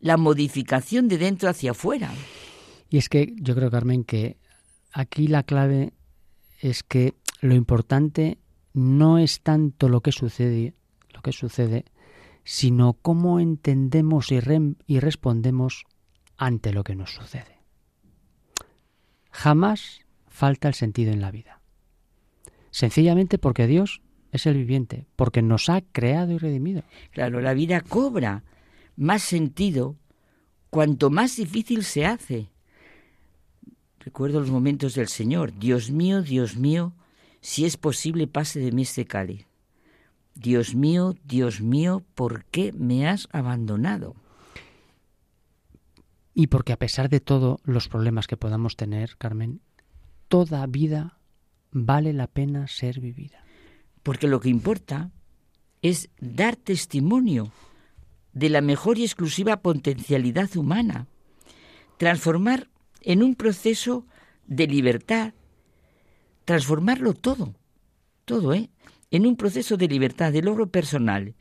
[0.00, 2.12] la modificación de dentro hacia afuera.
[2.90, 4.38] Y es que yo creo, Carmen, que
[4.90, 5.92] aquí la clave
[6.60, 8.38] es que lo importante
[8.74, 10.74] no es tanto lo que sucede,
[11.14, 11.84] lo que sucede,
[12.42, 14.40] sino cómo entendemos y,
[14.88, 15.84] y respondemos
[16.36, 17.55] ante lo que nos sucede.
[19.36, 21.60] Jamás falta el sentido en la vida.
[22.70, 24.00] Sencillamente porque Dios
[24.32, 26.84] es el viviente, porque nos ha creado y redimido.
[27.10, 28.44] Claro, la vida cobra
[28.96, 29.94] más sentido
[30.70, 32.48] cuanto más difícil se hace.
[34.00, 35.52] Recuerdo los momentos del Señor.
[35.58, 36.94] Dios mío, Dios mío,
[37.42, 39.46] si es posible pase de mí este cáliz.
[40.34, 44.16] Dios mío, Dios mío, ¿por qué me has abandonado?
[46.38, 49.62] Y porque a pesar de todos los problemas que podamos tener, Carmen,
[50.28, 51.18] toda vida
[51.70, 53.42] vale la pena ser vivida.
[54.02, 55.10] Porque lo que importa
[55.80, 57.52] es dar testimonio
[58.34, 61.06] de la mejor y exclusiva potencialidad humana,
[61.96, 62.68] transformar
[63.00, 64.06] en un proceso
[64.46, 65.32] de libertad,
[66.44, 67.54] transformarlo todo,
[68.26, 68.68] todo, ¿eh?
[69.10, 71.34] En un proceso de libertad, de logro personal.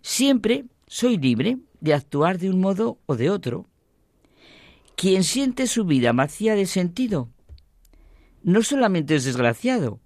[0.00, 3.68] Siempre soy libre de actuar de un modo o de otro.
[5.02, 7.28] Quien siente su vida vacía de sentido,
[8.44, 9.98] no solamente es desgraciado,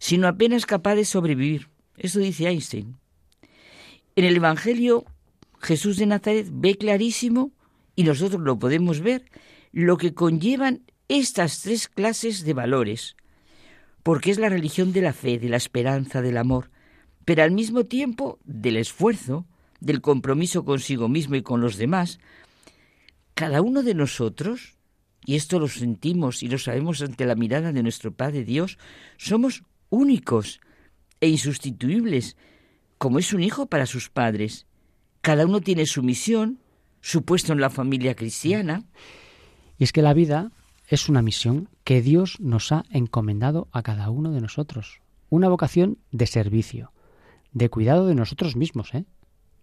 [0.00, 1.68] sino apenas capaz de sobrevivir.
[1.96, 2.96] Eso dice Einstein.
[4.16, 5.04] En el Evangelio,
[5.60, 7.52] Jesús de Nazaret ve clarísimo,
[7.94, 9.24] y nosotros lo podemos ver,
[9.70, 13.14] lo que conllevan estas tres clases de valores,
[14.02, 16.72] porque es la religión de la fe, de la esperanza, del amor,
[17.24, 19.46] pero al mismo tiempo del esfuerzo,
[19.78, 22.18] del compromiso consigo mismo y con los demás,
[23.38, 24.74] cada uno de nosotros,
[25.24, 28.78] y esto lo sentimos y lo sabemos ante la mirada de nuestro Padre Dios,
[29.16, 30.60] somos únicos
[31.20, 32.36] e insustituibles,
[32.98, 34.66] como es un hijo para sus padres.
[35.20, 36.58] Cada uno tiene su misión,
[37.00, 38.82] su puesto en la familia cristiana.
[39.78, 40.50] Y es que la vida
[40.88, 45.00] es una misión que Dios nos ha encomendado a cada uno de nosotros.
[45.30, 46.90] Una vocación de servicio,
[47.52, 49.04] de cuidado de nosotros mismos, ¿eh?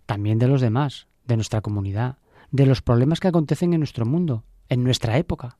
[0.05, 2.19] también de los demás, de nuestra comunidad,
[2.55, 5.57] de los problemas que acontecen en nuestro mundo, en nuestra época.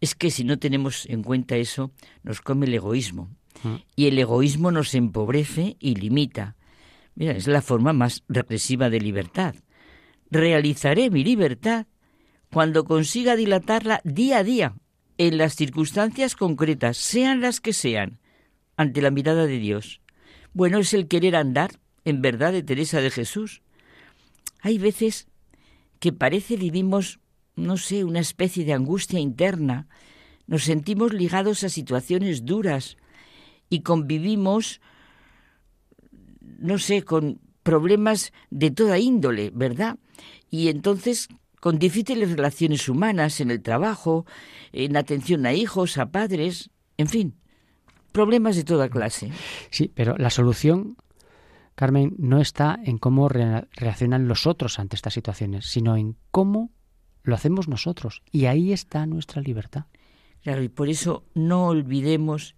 [0.00, 1.90] Es que si no tenemos en cuenta eso,
[2.22, 3.30] nos come el egoísmo.
[3.64, 3.74] Mm.
[3.96, 6.56] Y el egoísmo nos empobrece y limita.
[7.14, 9.56] Mira, es la forma más represiva de libertad.
[10.30, 11.86] Realizaré mi libertad
[12.52, 14.74] cuando consiga dilatarla día a día,
[15.16, 18.20] en las circunstancias concretas, sean las que sean,
[18.76, 20.00] ante la mirada de Dios.
[20.52, 21.72] Bueno, es el querer andar,
[22.04, 23.62] en verdad, de Teresa de Jesús.
[24.60, 25.26] Hay veces
[26.00, 27.20] que parece vivimos,
[27.56, 29.88] no sé, una especie de angustia interna,
[30.46, 32.96] nos sentimos ligados a situaciones duras
[33.68, 34.80] y convivimos,
[36.40, 39.98] no sé, con problemas de toda índole, ¿verdad?
[40.50, 41.28] Y entonces
[41.60, 44.24] con difíciles relaciones humanas en el trabajo,
[44.72, 47.34] en atención a hijos, a padres, en fin,
[48.12, 49.30] problemas de toda clase.
[49.70, 50.96] Sí, pero la solución,
[51.78, 56.72] Carmen, no está en cómo reaccionan los otros ante estas situaciones, sino en cómo
[57.22, 58.24] lo hacemos nosotros.
[58.32, 59.84] Y ahí está nuestra libertad.
[60.42, 62.56] Claro, y por eso no olvidemos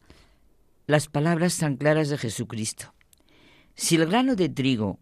[0.87, 2.95] las palabras tan claras de Jesucristo.
[3.75, 5.01] Si el grano de trigo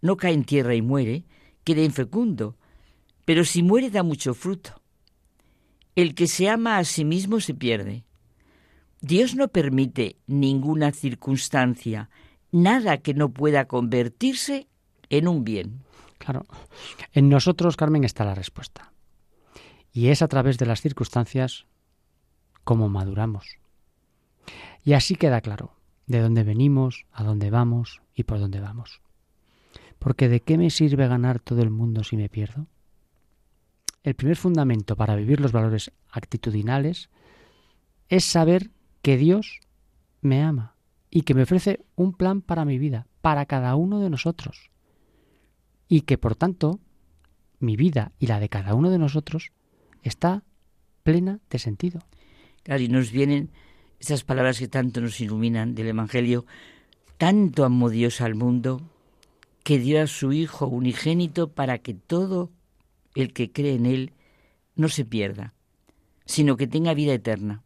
[0.00, 1.26] no cae en tierra y muere,
[1.62, 2.56] queda infecundo,
[3.26, 4.80] pero si muere da mucho fruto.
[5.94, 8.06] El que se ama a sí mismo se pierde.
[9.02, 12.08] Dios no permite ninguna circunstancia,
[12.52, 14.68] nada que no pueda convertirse
[15.10, 15.84] en un bien.
[16.18, 16.46] Claro,
[17.12, 18.92] en nosotros, Carmen, está la respuesta.
[19.92, 21.66] Y es a través de las circunstancias
[22.64, 23.58] como maduramos.
[24.84, 25.72] Y así queda claro
[26.06, 29.00] de dónde venimos, a dónde vamos y por dónde vamos.
[29.98, 32.66] Porque ¿de qué me sirve ganar todo el mundo si me pierdo?
[34.08, 37.10] el primer fundamento para vivir los valores actitudinales
[38.08, 38.70] es saber
[39.02, 39.60] que Dios
[40.22, 40.74] me ama
[41.10, 44.70] y que me ofrece un plan para mi vida, para cada uno de nosotros.
[45.88, 46.80] Y que por tanto
[47.60, 49.52] mi vida y la de cada uno de nosotros
[50.02, 50.42] está
[51.02, 52.00] plena de sentido.
[52.62, 53.50] Claro, y nos vienen
[53.98, 56.44] esas palabras que tanto nos iluminan del Evangelio.
[57.16, 58.80] Tanto amó Dios al mundo
[59.64, 62.52] que dio a su Hijo unigénito para que todo
[63.14, 64.12] el que cree en Él
[64.76, 65.54] no se pierda,
[66.24, 67.64] sino que tenga vida eterna.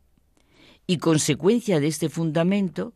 [0.87, 2.95] Y consecuencia de este fundamento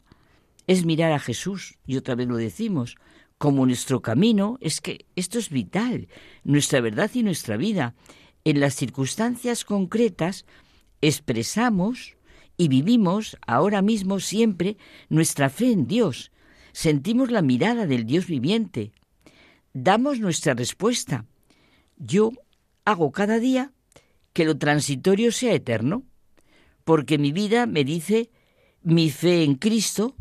[0.67, 2.97] es mirar a Jesús, y otra vez lo decimos,
[3.39, 6.09] como nuestro camino, es que esto es vital,
[6.43, 7.95] nuestra verdad y nuestra vida.
[8.45, 10.47] En las circunstancias concretas
[11.03, 12.17] expresamos
[12.57, 14.77] y vivimos ahora mismo siempre
[15.09, 16.33] nuestra fe en Dios.
[16.73, 18.93] Sentimos la mirada del Dios viviente.
[19.75, 21.27] Damos nuestra respuesta.
[21.99, 22.33] Yo
[22.85, 23.73] hago cada día
[24.33, 26.05] que lo transitorio sea eterno,
[26.85, 28.31] porque mi vida me dice,
[28.83, 30.15] mi fe en Cristo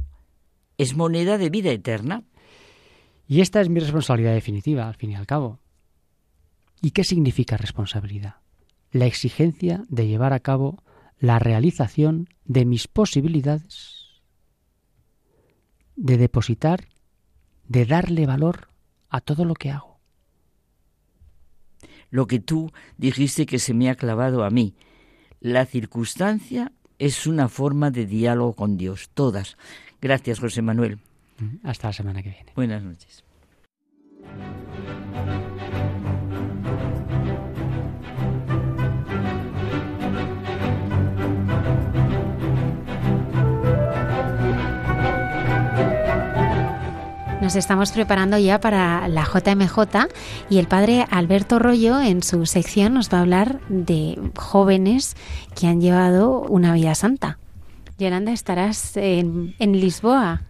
[0.78, 2.24] es moneda de vida eterna.
[3.28, 5.60] Y esta es mi responsabilidad definitiva, al fin y al cabo.
[6.82, 8.36] ¿Y qué significa responsabilidad?
[8.92, 10.84] La exigencia de llevar a cabo
[11.18, 14.22] la realización de mis posibilidades,
[15.96, 16.88] de depositar,
[17.68, 18.70] de darle valor
[19.10, 19.96] a todo lo que hago
[22.16, 24.76] lo que tú dijiste que se me ha clavado a mí.
[25.42, 29.58] La circunstancia es una forma de diálogo con Dios, todas.
[30.06, 31.00] Gracias, José Manuel.
[31.64, 32.52] Hasta la semana que viene.
[32.56, 33.24] Buenas noches.
[47.42, 50.08] Nos estamos preparando ya para la JMJ
[50.52, 55.16] y el padre Alberto Rollo en su sección nos va a hablar de jóvenes
[55.60, 57.40] que han llevado una vida santa.
[57.98, 60.42] Yolanda, estarás en, Lisboa.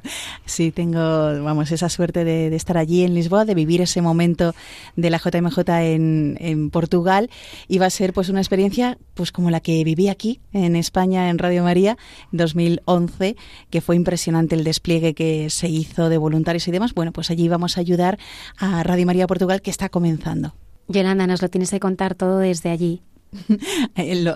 [0.45, 0.99] Sí, tengo,
[1.43, 4.55] vamos, esa suerte de, estar allí en Lisboa, de vivir ese momento
[4.95, 7.29] de la JMJ en, en, Portugal.
[7.67, 11.29] Y va a ser pues una experiencia pues como la que viví aquí en España
[11.29, 11.97] en Radio María
[12.31, 13.35] en 2011,
[13.69, 16.95] que fue impresionante el despliegue que se hizo de voluntarios y demás.
[16.95, 18.17] Bueno, pues allí vamos a ayudar
[18.57, 20.55] a Radio María Portugal que está comenzando.
[20.87, 23.03] Yolanda, nos lo tienes que contar todo desde allí.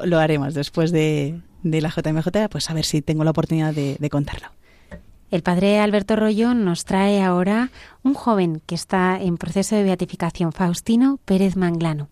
[0.05, 3.97] lo haremos después de, de la JMJ, pues a ver si tengo la oportunidad de,
[3.99, 4.49] de contarlo.
[5.31, 7.69] El padre Alberto Rollo nos trae ahora
[8.01, 12.09] un joven que está en proceso de beatificación, Faustino Pérez Manglano.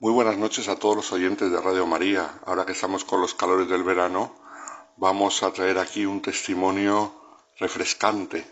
[0.00, 2.38] Muy buenas noches a todos los oyentes de Radio María.
[2.46, 4.32] Ahora que estamos con los calores del verano,
[4.96, 7.12] vamos a traer aquí un testimonio
[7.58, 8.46] refrescante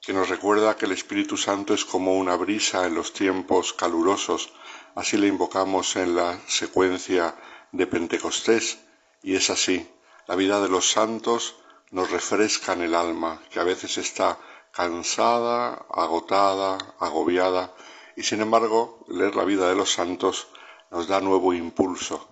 [0.00, 4.50] que nos recuerda que el Espíritu Santo es como una brisa en los tiempos calurosos.
[4.94, 7.36] Así le invocamos en la secuencia
[7.70, 8.78] de Pentecostés.
[9.22, 9.86] Y es así.
[10.26, 11.56] La vida de los santos
[11.90, 14.38] nos refresca en el alma, que a veces está
[14.70, 17.74] cansada, agotada, agobiada.
[18.16, 20.48] Y sin embargo, leer la vida de los santos
[20.92, 22.28] nos da nuevo impulso.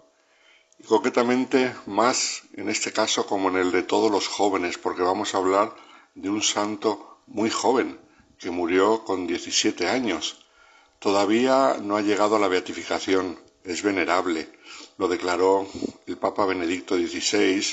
[0.78, 5.35] Y concretamente más en este caso como en el de todos los jóvenes, porque vamos
[5.35, 5.74] a hablar
[6.15, 7.99] de un santo muy joven
[8.39, 10.45] que murió con 17 años.
[10.99, 14.51] Todavía no ha llegado a la beatificación, es venerable.
[14.99, 15.66] Lo declaró
[16.07, 17.65] el Papa Benedicto XVI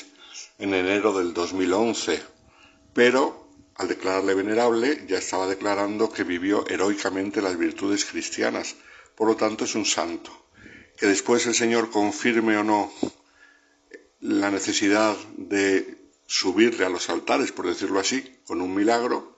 [0.59, 2.23] en enero del 2011.
[2.93, 8.75] Pero al declararle venerable ya estaba declarando que vivió heroicamente las virtudes cristianas.
[9.15, 10.46] Por lo tanto es un santo
[10.97, 12.91] que después el Señor confirme o no
[14.19, 15.95] la necesidad de
[16.25, 19.37] subirle a los altares, por decirlo así, con un milagro,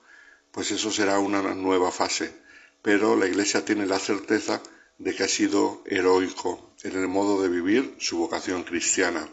[0.52, 2.34] pues eso será una nueva fase.
[2.82, 4.62] Pero la Iglesia tiene la certeza
[4.98, 9.28] de que ha sido heroico en el modo de vivir su vocación cristiana.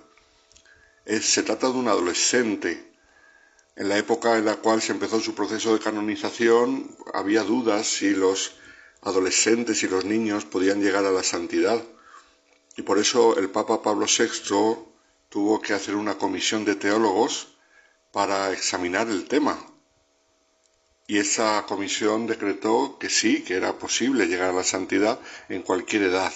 [1.05, 2.91] se trata de un adolescente.
[3.77, 8.09] En la época en la cual se empezó su proceso de canonización había dudas si
[8.09, 8.55] los
[9.01, 11.81] adolescentes y los niños podían llegar a la santidad
[12.77, 14.29] y por eso el Papa Pablo VI
[15.29, 17.57] tuvo que hacer una comisión de teólogos
[18.11, 19.57] para examinar el tema.
[21.07, 26.03] Y esa comisión decretó que sí, que era posible llegar a la santidad en cualquier
[26.03, 26.31] edad.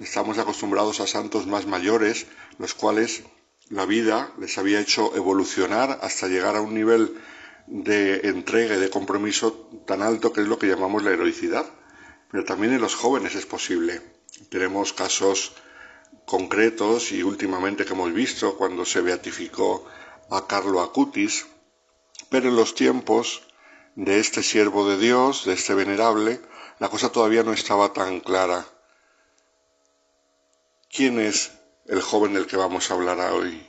[0.00, 2.26] Estamos acostumbrados a santos más mayores,
[2.58, 3.22] los cuales
[3.70, 7.18] la vida les había hecho evolucionar hasta llegar a un nivel
[7.66, 11.64] de entrega y de compromiso tan alto que es lo que llamamos la heroicidad.
[12.30, 14.13] Pero también en los jóvenes es posible.
[14.48, 15.52] Tenemos casos
[16.24, 19.86] concretos y últimamente que hemos visto cuando se beatificó
[20.30, 21.46] a Carlo Acutis,
[22.30, 23.42] pero en los tiempos
[23.94, 26.40] de este siervo de Dios, de este venerable,
[26.78, 28.66] la cosa todavía no estaba tan clara.
[30.90, 31.52] ¿Quién es
[31.86, 33.64] el joven del que vamos a hablar hoy?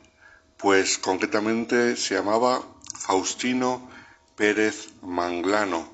[0.58, 2.64] Pues concretamente se llamaba
[2.98, 3.90] Faustino
[4.36, 5.88] Pérez Manglano,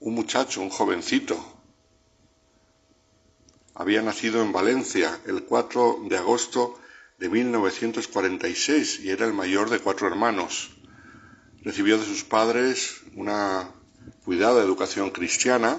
[0.00, 1.55] un muchacho, un jovencito,
[3.78, 6.80] había nacido en Valencia el 4 de agosto
[7.18, 10.70] de 1946 y era el mayor de cuatro hermanos.
[11.62, 13.68] Recibió de sus padres una
[14.24, 15.78] cuidada educación cristiana,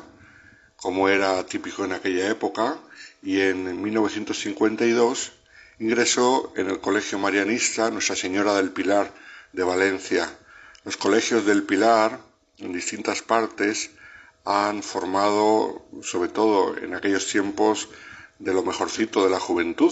[0.75, 2.77] como era típico en aquella época,
[3.23, 5.31] y en 1952
[5.79, 9.11] ingresó en el Colegio Marianista Nuestra Señora del Pilar
[9.53, 10.29] de Valencia.
[10.85, 12.19] Los colegios del Pilar,
[12.59, 13.89] en distintas partes,
[14.47, 17.89] han formado, sobre todo en aquellos tiempos,
[18.39, 19.91] de lo mejorcito de la juventud.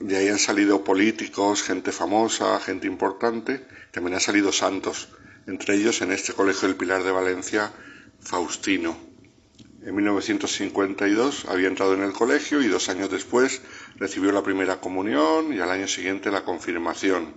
[0.00, 5.08] De ahí han salido políticos, gente famosa, gente importante, también han salido santos,
[5.46, 7.72] entre ellos en este Colegio del Pilar de Valencia,
[8.18, 8.96] Faustino.
[9.84, 13.62] En 1952 había entrado en el colegio y dos años después
[13.94, 17.36] recibió la primera comunión y al año siguiente la confirmación.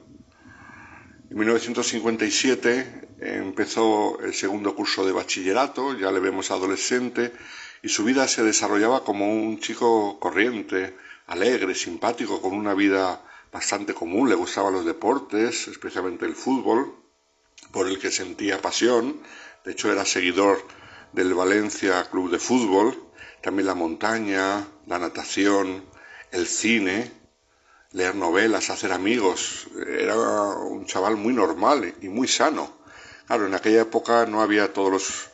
[1.29, 7.33] En 1957 empezó el segundo curso de bachillerato, ya le vemos adolescente,
[7.81, 10.95] y su vida se desarrollaba como un chico corriente,
[11.27, 16.95] alegre, simpático, con una vida bastante común, le gustaban los deportes, especialmente el fútbol,
[17.71, 19.21] por el que sentía pasión,
[19.65, 20.65] de hecho era seguidor
[21.13, 23.07] del Valencia Club de Fútbol,
[23.41, 25.83] también la montaña, la natación,
[26.31, 27.11] el cine,
[27.91, 29.67] leer novelas, hacer amigos.
[29.87, 32.76] Era un chaval muy normal y muy sano.
[33.27, 35.29] Claro, en aquella época no había todos los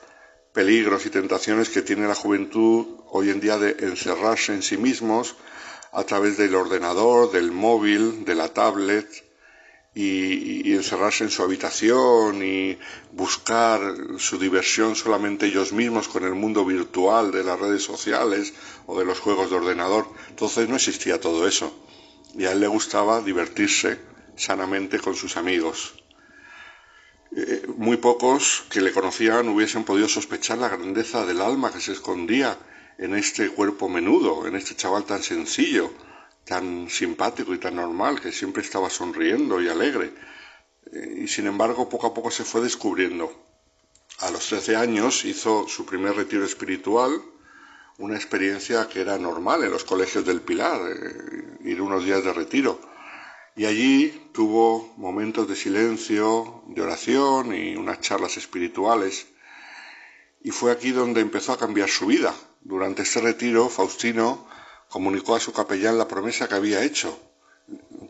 [0.52, 5.36] peligros y tentaciones que tiene la juventud hoy en día de encerrarse en sí mismos
[5.92, 9.08] a través del ordenador, del móvil, de la tablet
[9.94, 12.80] y, encerrarse en su habitación y
[13.12, 13.80] buscar
[14.18, 18.56] su diversión solamente ellos mismos con el mundo virtual de las redes sociales
[18.88, 20.08] o de los juegos de ordenador.
[20.30, 21.72] Entonces no existía todo eso
[22.36, 24.00] y a él le gustaba divertirse
[24.36, 26.03] sanamente con sus amigos.
[27.36, 31.94] Eh, muy pocos que le conocían hubiesen podido sospechar la grandeza del alma que se
[31.94, 32.60] escondía
[33.00, 35.92] en este cuerpo menudo, en este chaval tan sencillo,
[36.46, 40.14] tan simpático y tan normal, que siempre estaba sonriendo y alegre.
[40.92, 43.32] Eh, y sin embargo, poco a poco se fue descubriendo.
[44.20, 47.20] A los 13 años hizo su primer retiro espiritual,
[47.98, 52.32] una experiencia que era normal en los colegios del Pilar, eh, ir unos días de
[52.32, 52.80] retiro.
[53.56, 59.28] Y allí tuvo momentos de silencio, de oración y unas charlas espirituales.
[60.42, 62.34] Y fue aquí donde empezó a cambiar su vida.
[62.62, 64.48] Durante este retiro, Faustino
[64.90, 67.20] comunicó a su capellán la promesa que había hecho,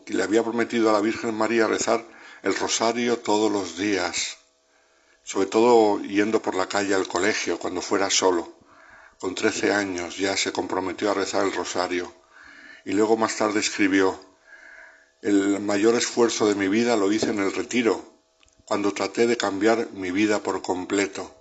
[0.04, 2.04] que le había prometido a la Virgen María rezar
[2.42, 4.36] el rosario todos los días,
[5.22, 8.54] sobre todo yendo por la calle al colegio cuando fuera solo.
[9.18, 12.12] Con trece años ya se comprometió a rezar el rosario
[12.84, 14.20] y luego más tarde escribió,
[15.24, 18.20] el mayor esfuerzo de mi vida lo hice en el retiro,
[18.66, 21.34] cuando traté de cambiar mi vida por completo.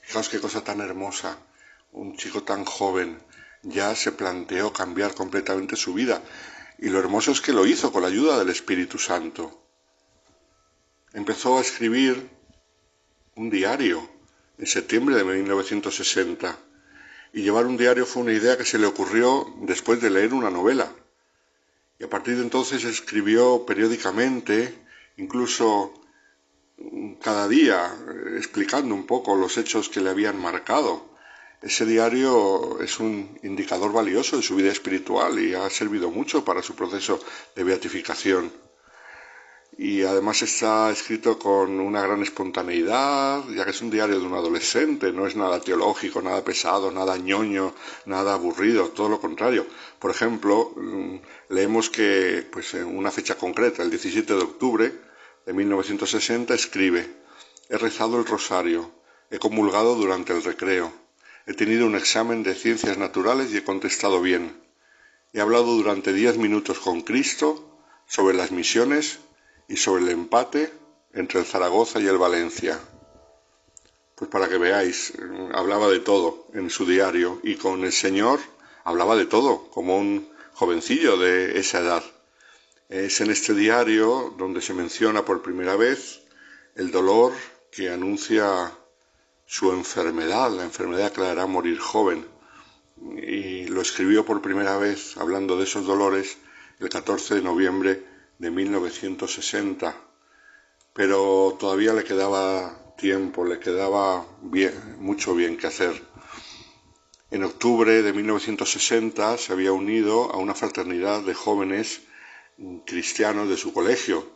[0.00, 1.36] Fijaos qué cosa tan hermosa,
[1.92, 3.22] un chico tan joven
[3.62, 6.22] ya se planteó cambiar completamente su vida.
[6.78, 9.62] Y lo hermoso es que lo hizo con la ayuda del Espíritu Santo.
[11.12, 12.30] Empezó a escribir
[13.36, 14.08] un diario
[14.56, 16.58] en septiembre de 1960.
[17.34, 20.50] Y llevar un diario fue una idea que se le ocurrió después de leer una
[20.50, 20.90] novela.
[22.02, 24.74] A partir de entonces escribió periódicamente,
[25.16, 25.94] incluso
[27.20, 27.94] cada día,
[28.36, 31.12] explicando un poco los hechos que le habían marcado
[31.62, 36.60] ese diario es un indicador valioso de su vida espiritual y ha servido mucho para
[36.60, 37.20] su proceso
[37.54, 38.52] de beatificación.
[39.78, 44.34] Y además está escrito con una gran espontaneidad, ya que es un diario de un
[44.34, 47.74] adolescente, no es nada teológico, nada pesado, nada ñoño,
[48.04, 49.66] nada aburrido, todo lo contrario.
[49.98, 51.16] Por ejemplo, mm,
[51.48, 54.92] leemos que pues, en una fecha concreta, el 17 de octubre
[55.46, 57.08] de 1960, escribe,
[57.68, 58.90] he rezado el rosario,
[59.30, 60.92] he comulgado durante el recreo,
[61.44, 64.62] He tenido un examen de ciencias naturales y he contestado bien.
[65.32, 69.18] He hablado durante diez minutos con Cristo sobre las misiones
[69.72, 70.70] y sobre el empate
[71.14, 72.78] entre el Zaragoza y el Valencia.
[74.14, 75.14] Pues para que veáis,
[75.54, 78.38] hablaba de todo en su diario y con el Señor
[78.84, 82.04] hablaba de todo, como un jovencillo de esa edad.
[82.90, 86.20] Es en este diario donde se menciona por primera vez
[86.74, 87.32] el dolor
[87.70, 88.70] que anuncia
[89.46, 92.26] su enfermedad, la enfermedad que le hará morir joven.
[93.16, 96.36] Y lo escribió por primera vez, hablando de esos dolores,
[96.78, 98.11] el 14 de noviembre
[98.42, 99.94] de 1960.
[100.92, 104.26] Pero todavía le quedaba tiempo, le quedaba
[104.98, 106.02] mucho bien que hacer.
[107.30, 112.02] En octubre de 1960 se había unido a una fraternidad de jóvenes
[112.84, 114.28] cristianos de su colegio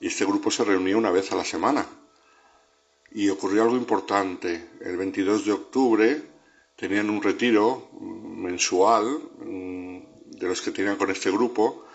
[0.00, 1.86] y este grupo se reunía una vez a la semana
[3.10, 4.68] y ocurrió algo importante.
[4.82, 6.22] El 22 de octubre
[6.76, 11.85] tenían un retiro mensual mm, de los que tenían con este grupo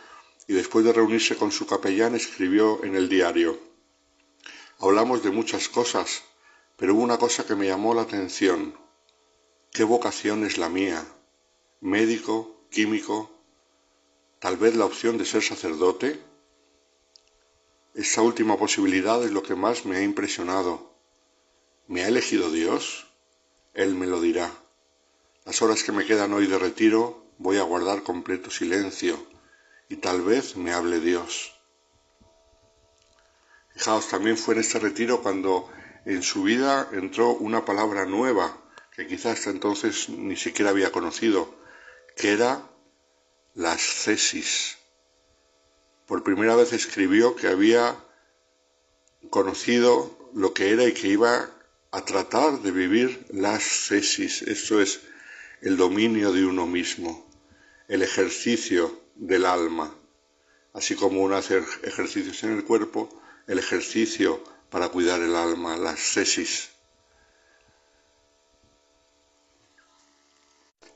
[0.51, 3.57] y después de reunirse con su capellán escribió en el diario,
[4.79, 6.23] hablamos de muchas cosas,
[6.75, 8.75] pero hubo una cosa que me llamó la atención.
[9.71, 11.07] ¿Qué vocación es la mía?
[11.79, 12.65] ¿Médico?
[12.69, 13.31] ¿Químico?
[14.39, 16.19] ¿Tal vez la opción de ser sacerdote?
[17.95, 20.91] Esta última posibilidad es lo que más me ha impresionado
[21.87, 23.07] ¿Me ha elegido Dios?
[23.73, 24.51] Él me lo dirá.
[25.45, 29.31] Las horas que me quedan hoy de retiro voy a guardar completo silencio
[29.91, 31.53] y tal vez me hable Dios.
[33.73, 35.69] Fijaos, también fue en este retiro cuando
[36.05, 38.57] en su vida entró una palabra nueva
[38.95, 41.53] que quizás hasta entonces ni siquiera había conocido,
[42.15, 42.65] que era
[43.53, 44.77] las cesis.
[46.07, 47.97] Por primera vez escribió que había
[49.29, 51.49] conocido lo que era y que iba
[51.91, 55.01] a tratar de vivir las cesis, esto es
[55.61, 57.29] el dominio de uno mismo.
[57.89, 59.93] el ejercicio del alma,
[60.73, 63.07] así como uno hace ejercicios en el cuerpo,
[63.45, 66.71] el ejercicio para cuidar el alma, las sesis.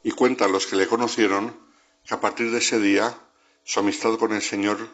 [0.02, 1.56] Y cuentan los que le conocieron
[2.04, 3.16] que a partir de ese día
[3.64, 4.90] su amistad con el Señor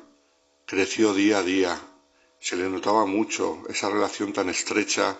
[0.66, 1.82] creció día a día.
[2.40, 5.18] Se le notaba mucho esa relación tan estrecha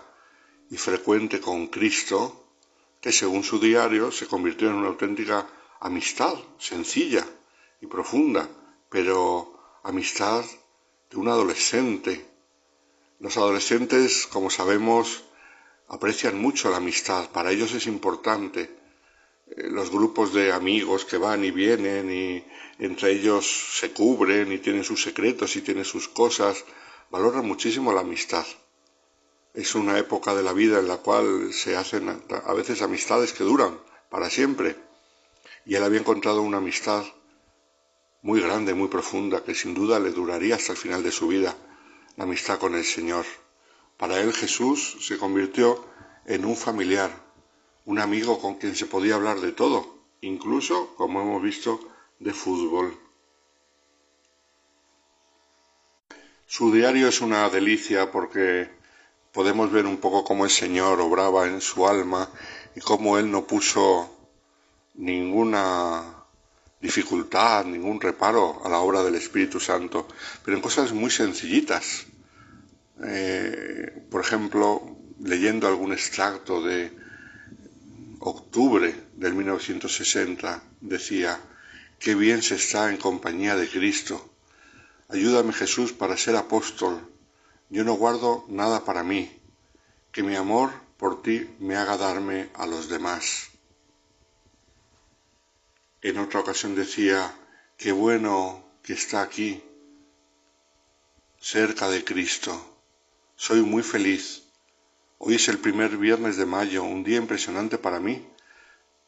[0.70, 2.46] y frecuente con Cristo
[3.00, 5.46] que según su diario se convirtió en una auténtica
[5.80, 7.26] amistad sencilla
[7.82, 8.48] y profunda,
[8.88, 9.52] pero
[9.82, 10.44] amistad
[11.10, 12.24] de un adolescente.
[13.18, 15.24] Los adolescentes, como sabemos,
[15.88, 18.70] aprecian mucho la amistad, para ellos es importante.
[19.48, 22.44] Eh, los grupos de amigos que van y vienen y
[22.78, 23.44] entre ellos
[23.78, 26.64] se cubren y tienen sus secretos y tienen sus cosas,
[27.10, 28.46] valoran muchísimo la amistad.
[29.54, 33.44] Es una época de la vida en la cual se hacen a veces amistades que
[33.44, 33.78] duran
[34.08, 34.76] para siempre
[35.66, 37.04] y él había encontrado una amistad
[38.22, 41.56] muy grande, muy profunda, que sin duda le duraría hasta el final de su vida,
[42.16, 43.26] la amistad con el Señor.
[43.96, 45.84] Para él Jesús se convirtió
[46.24, 47.10] en un familiar,
[47.84, 51.80] un amigo con quien se podía hablar de todo, incluso, como hemos visto,
[52.20, 52.96] de fútbol.
[56.46, 58.70] Su diario es una delicia porque
[59.32, 62.28] podemos ver un poco cómo el Señor obraba en su alma
[62.76, 64.10] y cómo Él no puso
[64.94, 66.21] ninguna
[66.82, 70.08] dificultad, ningún reparo a la obra del Espíritu Santo,
[70.44, 72.06] pero en cosas muy sencillitas.
[73.04, 76.92] Eh, por ejemplo, leyendo algún extracto de
[78.18, 81.38] octubre del 1960, decía,
[82.00, 84.28] qué bien se está en compañía de Cristo.
[85.08, 87.00] Ayúdame Jesús para ser apóstol.
[87.70, 89.40] Yo no guardo nada para mí.
[90.10, 93.51] Que mi amor por ti me haga darme a los demás.
[96.02, 97.32] En otra ocasión decía,
[97.76, 99.62] qué bueno que está aquí,
[101.40, 102.52] cerca de Cristo.
[103.36, 104.42] Soy muy feliz.
[105.18, 108.28] Hoy es el primer viernes de mayo, un día impresionante para mí.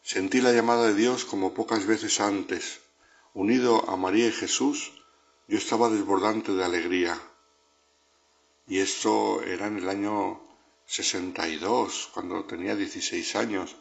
[0.02, 2.80] Sentí la llamada de Dios como pocas veces antes.
[3.32, 4.92] Unido a María y Jesús,
[5.48, 7.20] yo estaba desbordante de alegría.
[8.68, 10.40] Y esto era en el año
[10.86, 13.74] 62, cuando tenía 16 años.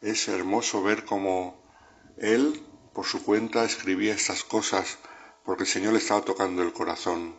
[0.00, 1.67] Es hermoso ver cómo
[2.20, 2.62] él,
[2.92, 4.98] por su cuenta, escribía estas cosas
[5.44, 7.36] porque el Señor le estaba tocando el corazón.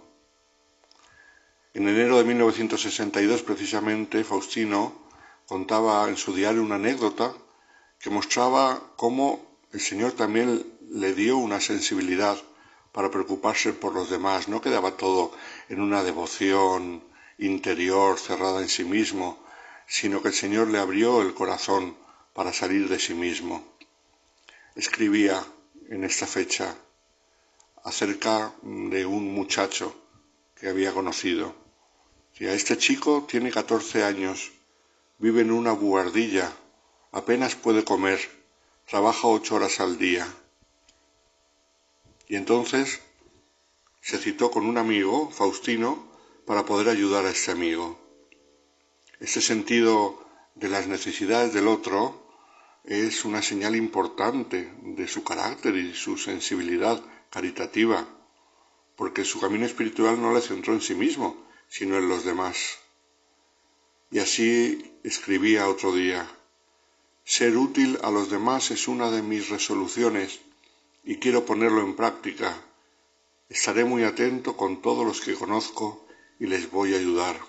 [1.73, 4.93] En enero de 1962, precisamente, Faustino
[5.47, 7.33] contaba en su diario una anécdota
[7.99, 12.37] que mostraba cómo el Señor también le dio una sensibilidad
[12.91, 14.47] para preocuparse por los demás.
[14.47, 15.31] No quedaba todo
[15.67, 17.03] en una devoción
[17.37, 19.43] interior cerrada en sí mismo,
[19.87, 21.95] sino que el Señor le abrió el corazón
[22.33, 23.78] para salir de sí mismo
[24.79, 25.45] escribía
[25.89, 26.73] en esta fecha
[27.83, 29.93] acerca de un muchacho
[30.55, 31.53] que había conocido.
[32.39, 34.51] A este chico tiene 14 años,
[35.17, 36.49] vive en una buhardilla,
[37.11, 38.19] apenas puede comer,
[38.87, 40.25] trabaja ocho horas al día.
[42.29, 43.01] Y entonces
[43.99, 46.07] se citó con un amigo, Faustino,
[46.45, 47.99] para poder ayudar a este amigo.
[49.19, 50.25] Ese sentido
[50.55, 52.28] de las necesidades del otro
[52.83, 58.07] es una señal importante de su carácter y su sensibilidad caritativa,
[58.95, 62.79] porque su camino espiritual no le centró en sí mismo, sino en los demás.
[64.11, 66.27] Y así escribía otro día,
[67.23, 70.39] ser útil a los demás es una de mis resoluciones
[71.03, 72.59] y quiero ponerlo en práctica.
[73.49, 76.07] Estaré muy atento con todos los que conozco
[76.39, 77.39] y les voy a ayudar.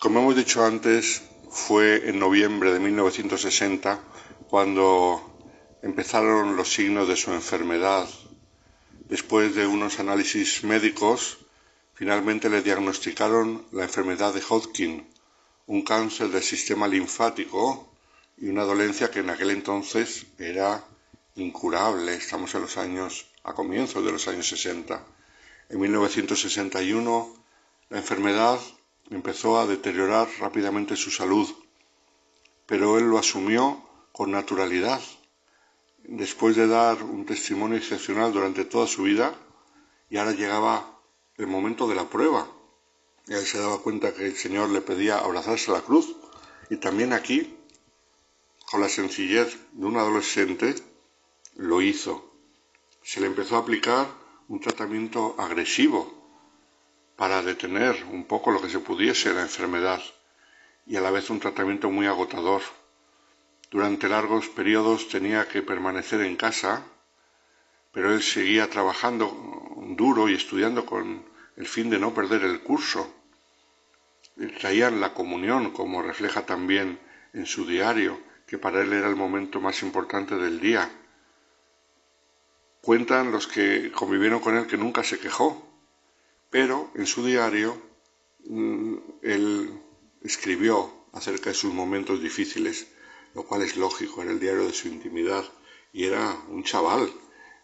[0.00, 4.00] Como hemos dicho antes, fue en noviembre de 1960
[4.48, 5.38] cuando
[5.82, 8.08] empezaron los signos de su enfermedad.
[9.08, 11.38] Después de unos análisis médicos,
[11.94, 15.06] finalmente le diagnosticaron la enfermedad de Hodgkin,
[15.66, 17.92] un cáncer del sistema linfático
[18.36, 20.84] y una dolencia que en aquel entonces era
[21.36, 22.14] incurable.
[22.14, 25.02] Estamos en los años, a comienzos de los años 60.
[25.70, 27.34] En 1961
[27.90, 28.58] la enfermedad
[29.10, 31.48] empezó a deteriorar rápidamente su salud,
[32.66, 33.82] pero él lo asumió
[34.12, 35.00] con naturalidad.
[36.04, 39.34] Después de dar un testimonio excepcional durante toda su vida,
[40.10, 41.00] y ahora llegaba
[41.36, 42.46] el momento de la prueba.
[43.28, 46.14] él se daba cuenta que el Señor le pedía abrazarse a la cruz,
[46.70, 47.56] y también aquí,
[48.70, 50.74] con la sencillez de un adolescente,
[51.56, 52.32] lo hizo.
[53.02, 54.06] Se le empezó a aplicar
[54.48, 56.17] un tratamiento agresivo,
[57.18, 60.00] para detener un poco lo que se pudiese la enfermedad
[60.86, 62.62] y a la vez un tratamiento muy agotador.
[63.72, 66.84] Durante largos periodos tenía que permanecer en casa,
[67.92, 69.26] pero él seguía trabajando
[69.96, 71.24] duro y estudiando con
[71.56, 73.12] el fin de no perder el curso.
[74.60, 77.00] traían la comunión, como refleja también
[77.32, 80.88] en su diario, que para él era el momento más importante del día.
[82.80, 85.67] Cuentan los que convivieron con él que nunca se quejó,
[86.50, 87.80] pero en su diario
[88.46, 89.80] mm, él
[90.22, 92.88] escribió acerca de sus momentos difíciles,
[93.34, 95.44] lo cual es lógico, era el diario de su intimidad
[95.92, 97.12] y era un chaval,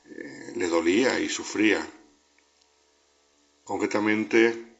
[0.07, 1.87] eh, le dolía y sufría.
[3.65, 4.79] Concretamente,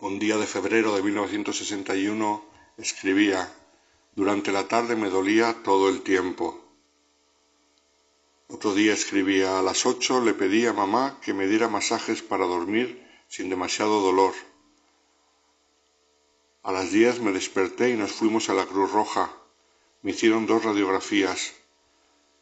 [0.00, 2.44] un día de febrero de 1961
[2.78, 3.52] escribía,
[4.14, 6.60] durante la tarde me dolía todo el tiempo.
[8.48, 12.44] Otro día escribía, a las ocho le pedí a mamá que me diera masajes para
[12.44, 14.34] dormir sin demasiado dolor.
[16.62, 19.30] A las diez me desperté y nos fuimos a la Cruz Roja.
[20.02, 21.52] Me hicieron dos radiografías.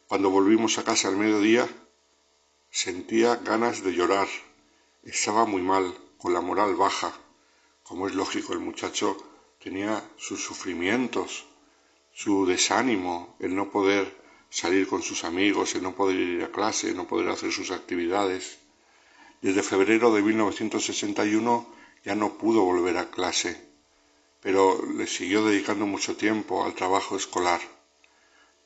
[0.07, 1.67] Cuando volvimos a casa al mediodía,
[2.71, 4.27] sentía ganas de llorar.
[5.03, 7.11] Estaba muy mal, con la moral baja.
[7.83, 9.17] Como es lógico, el muchacho
[9.59, 11.45] tenía sus sufrimientos,
[12.13, 16.89] su desánimo, el no poder salir con sus amigos, el no poder ir a clase,
[16.89, 18.59] el no poder hacer sus actividades.
[19.43, 21.67] Desde febrero de 1961
[22.03, 23.73] ya no pudo volver a clase
[24.43, 27.61] pero le siguió dedicando mucho tiempo al trabajo escolar.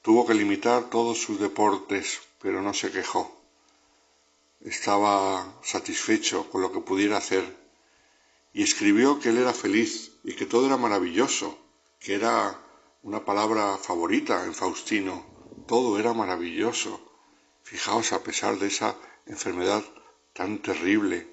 [0.02, 3.40] Tuvo que limitar todos sus deportes, pero no se quejó.
[4.62, 7.46] Estaba satisfecho con lo que pudiera hacer
[8.54, 11.56] y escribió que él era feliz y que todo era maravilloso,
[12.00, 12.60] que era
[13.04, 15.28] una palabra favorita en Faustino.
[15.68, 17.00] Todo era maravilloso.
[17.62, 18.96] Fijaos, a pesar de esa
[19.28, 19.84] enfermedad
[20.38, 21.28] tan terrible,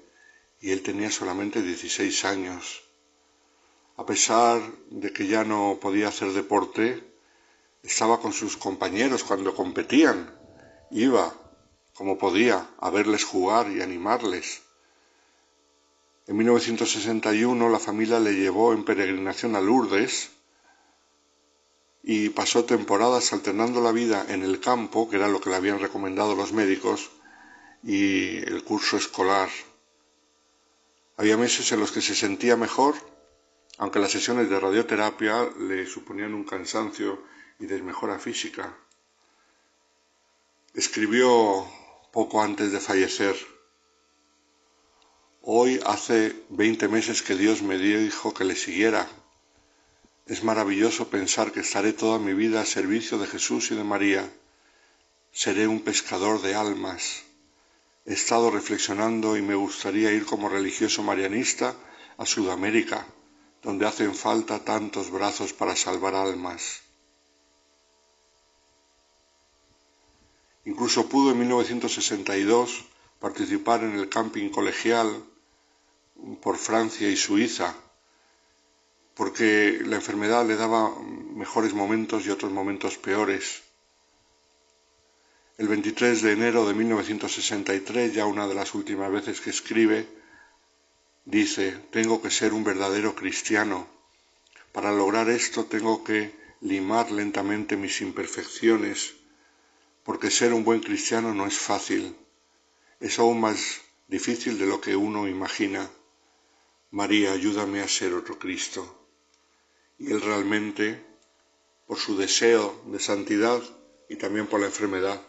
[0.61, 2.85] y él tenía solamente 16 años
[3.97, 4.61] a pesar
[4.91, 7.05] de que ya no podía hacer deporte,
[7.83, 10.35] estaba con sus compañeros cuando competían.
[10.91, 11.33] Iba,
[11.95, 14.63] como podía, a verles jugar y animarles.
[16.27, 20.31] En 1961 la familia le llevó en peregrinación a Lourdes
[22.03, 25.79] y pasó temporadas alternando la vida en el campo, que era lo que le habían
[25.79, 27.11] recomendado los médicos,
[27.85, 29.51] y el curso escolar.
[31.17, 32.95] Había meses en los que se sentía mejor
[33.79, 37.23] aunque las sesiones de radioterapia le suponían un cansancio
[37.59, 38.77] y desmejora física.
[40.75, 41.67] Escribió
[42.13, 43.37] poco antes de fallecer.
[45.43, 49.09] Hoy hace veinte meses que Dios me dijo que le siguiera.
[50.27, 54.33] Es maravilloso pensar que estaré toda mi vida a servicio de Jesús y de María.
[55.33, 57.25] Seré un pescador de almas.
[58.07, 61.75] He estado reflexionando y me gustaría ir como religioso marianista
[62.19, 63.07] a Sudamérica
[63.65, 66.83] donde hacen falta tantos brazos para salvar almas.
[70.67, 72.85] Incluso pudo en 1962
[73.21, 75.25] participar en el camping colegial
[76.43, 77.75] por Francia y Suiza,
[79.15, 83.63] porque la enfermedad le daba mejores momentos y otros momentos peores.
[85.57, 90.07] El 23 de enero de 1963, ya una de las últimas veces que escribe,
[91.25, 93.87] Dice, tengo que ser un verdadero cristiano.
[94.73, 99.15] Para lograr esto tengo que limar lentamente mis imperfecciones,
[100.05, 102.15] porque ser un buen cristiano no es fácil.
[103.01, 105.89] Es aún más difícil de lo que uno imagina.
[106.91, 108.83] María, ayúdame a ser otro Cristo.
[109.99, 111.03] Y él realmente,
[111.87, 113.63] por su deseo de santidad
[114.11, 115.23] y también por la enfermedad,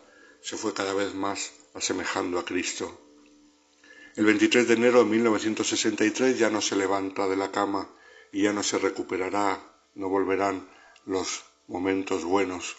[0.45, 3.01] se fue cada vez más asemejando a Cristo.
[4.15, 7.89] El 23 de enero de 1963 ya no se levanta de la cama
[8.31, 9.59] y ya no se recuperará,
[9.95, 10.69] no volverán
[11.07, 12.75] los momentos buenos.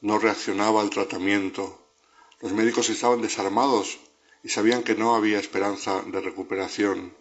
[0.00, 1.84] No reaccionaba al tratamiento.
[2.42, 3.98] Los médicos estaban desarmados
[4.44, 7.12] y sabían que no había esperanza de recuperación.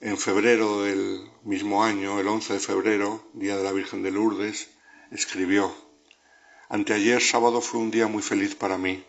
[0.00, 4.68] En febrero del mismo año, el 11 de febrero, día de la Virgen de Lourdes,
[5.12, 5.72] escribió,
[6.72, 9.04] Anteayer sábado fue un día muy feliz para mí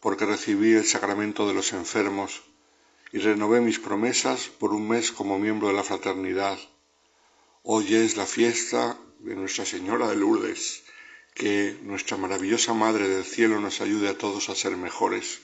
[0.00, 2.42] porque recibí el sacramento de los enfermos
[3.12, 6.58] y renové mis promesas por un mes como miembro de la fraternidad.
[7.62, 10.84] Hoy es la fiesta de Nuestra Señora de Lourdes.
[11.34, 15.42] Que nuestra maravillosa Madre del Cielo nos ayude a todos a ser mejores.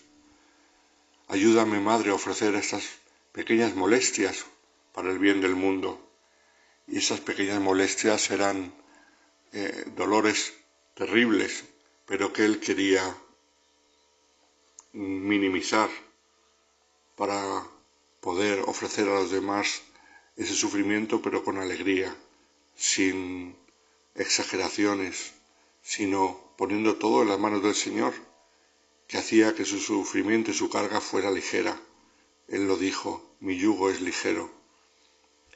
[1.28, 2.88] Ayúdame, Madre, a ofrecer estas
[3.32, 4.46] pequeñas molestias
[4.94, 6.00] para el bien del mundo.
[6.86, 8.72] Y esas pequeñas molestias serán
[9.52, 10.54] eh, dolores
[10.94, 11.64] terribles,
[12.06, 13.16] pero que Él quería
[14.92, 15.88] minimizar
[17.16, 17.66] para
[18.20, 19.82] poder ofrecer a los demás
[20.36, 22.14] ese sufrimiento pero con alegría,
[22.76, 23.56] sin
[24.14, 25.32] exageraciones,
[25.82, 28.14] sino poniendo todo en las manos del Señor,
[29.06, 31.80] que hacía que su sufrimiento y su carga fuera ligera.
[32.48, 34.50] Él lo dijo, mi yugo es ligero.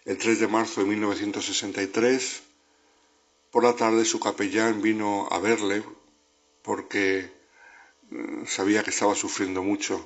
[0.05, 2.43] El 3 de marzo de 1963,
[3.55, 5.85] por la tarde su capellán vino a verle
[6.62, 7.31] porque
[8.10, 10.05] eh, sabía que estaba sufriendo mucho.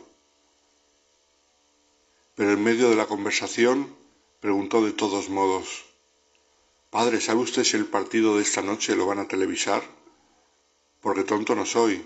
[2.35, 3.97] Pero en medio de la conversación
[4.41, 5.87] preguntó de todos modos,
[6.91, 9.83] Padre, ¿sabe usted si el partido de esta noche lo van a televisar?
[11.01, 12.05] Porque tonto no soy.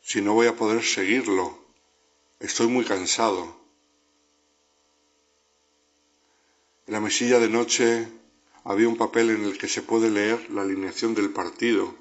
[0.00, 1.58] Si no voy a poder seguirlo,
[2.40, 3.54] estoy muy cansado.
[6.86, 8.17] En la mesilla de noche
[8.68, 11.94] había un papel en el que se puede leer la alineación del partido.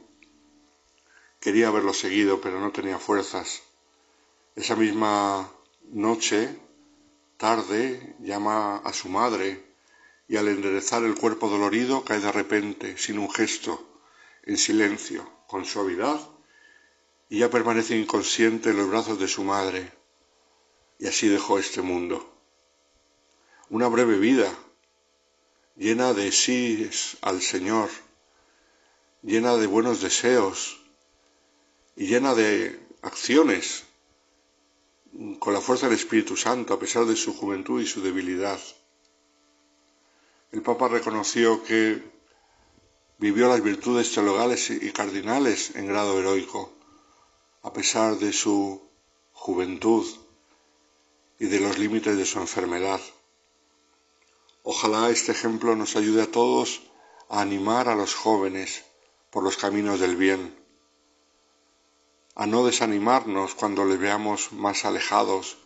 [1.39, 3.64] Quería haberlo seguido, pero no tenía fuerzas.
[4.53, 5.49] Esa misma
[5.91, 6.60] noche,
[7.38, 9.64] tarde, llama a su madre
[10.27, 14.02] y al enderezar el cuerpo dolorido cae de repente, sin un gesto,
[14.44, 16.19] en silencio, con suavidad,
[17.30, 19.94] y ya permanece inconsciente en los brazos de su madre.
[20.99, 22.30] Y así dejó este mundo.
[23.69, 24.53] Una breve vida,
[25.78, 26.90] llena de sí
[27.22, 27.90] al Señor,
[29.22, 30.80] llena de buenos deseos
[31.95, 33.84] y llena de acciones
[35.40, 38.60] con la fuerza del Espíritu Santo a pesar de su juventud y su debilidad.
[40.52, 42.02] El Papa reconoció que
[43.20, 46.72] vivió las virtudes teologales y cardinales en grado heroico,
[47.64, 48.82] a pesar de su
[49.34, 50.06] juventud
[51.40, 53.02] y de los límites de su enfermedad.
[54.69, 56.81] Ojalá este ejemplo nos ayude a todos
[57.30, 58.84] a animar a los jóvenes
[59.30, 60.60] por los caminos del bien,
[62.35, 65.57] a no desanimarnos cuando les veamos más alejados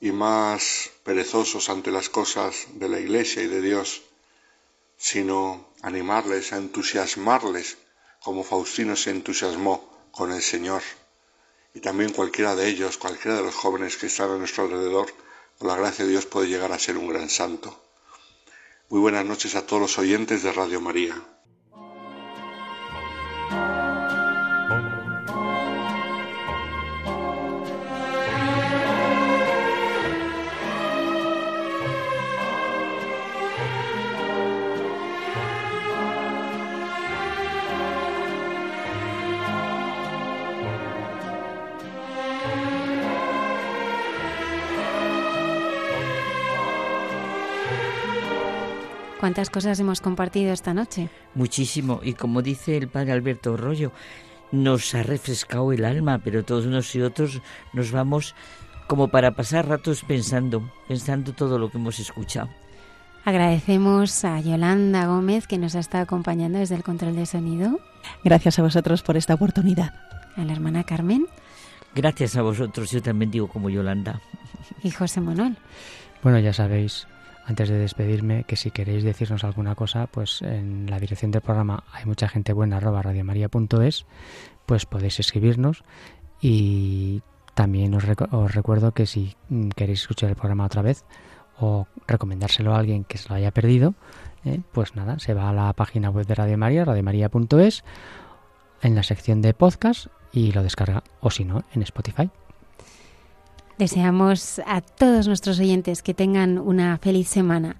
[0.00, 4.02] y más perezosos ante las cosas de la Iglesia y de Dios,
[4.96, 7.76] sino animarles, a entusiasmarles,
[8.22, 10.82] como Faustino se entusiasmó con el Señor.
[11.74, 15.12] Y también cualquiera de ellos, cualquiera de los jóvenes que están a nuestro alrededor,
[15.58, 17.87] con la gracia de Dios puede llegar a ser un gran santo.
[18.90, 21.14] Muy buenas noches a todos los oyentes de Radio María.
[49.28, 51.10] ¿Cuántas cosas hemos compartido esta noche?
[51.34, 52.00] Muchísimo.
[52.02, 53.92] Y como dice el padre Alberto Rollo,
[54.52, 57.42] nos ha refrescado el alma, pero todos unos y otros
[57.74, 58.34] nos vamos
[58.86, 62.48] como para pasar ratos pensando, pensando todo lo que hemos escuchado.
[63.26, 67.80] Agradecemos a Yolanda Gómez que nos ha estado acompañando desde el control de sonido.
[68.24, 69.92] Gracias a vosotros por esta oportunidad.
[70.36, 71.26] A la hermana Carmen.
[71.94, 74.22] Gracias a vosotros, yo también digo como Yolanda.
[74.82, 75.58] Y José Manuel.
[76.22, 77.06] Bueno, ya sabéis,
[77.48, 81.82] antes de despedirme, que si queréis decirnos alguna cosa, pues en la dirección del programa
[81.92, 84.04] hay mucha gente buena, arroba radiomaria.es,
[84.66, 85.82] pues podéis escribirnos
[86.42, 87.22] y
[87.54, 89.34] también os, recuerdo que si
[89.74, 91.06] queréis escuchar el programa otra vez
[91.58, 93.94] o recomendárselo a alguien que se lo haya perdido,
[94.44, 97.82] eh, pues nada, se va a la página web de Radio María, radiomaria.es,
[98.82, 102.30] en la sección de podcast y lo descarga, o si no, en Spotify.
[103.78, 107.76] Deseamos a todos nuestros oyentes que tengan una feliz semana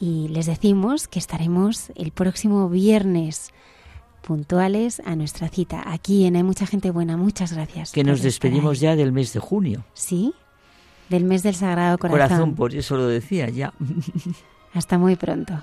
[0.00, 3.52] y les decimos que estaremos el próximo viernes
[4.22, 5.82] puntuales a nuestra cita.
[5.92, 7.18] Aquí en Hay Mucha Gente Buena.
[7.18, 7.92] Muchas gracias.
[7.92, 9.84] Que nos despedimos ya del mes de junio.
[9.92, 10.32] Sí,
[11.10, 12.28] del mes del Sagrado Corazón.
[12.28, 13.74] Corazón, por eso lo decía ya.
[14.72, 15.62] Hasta muy pronto.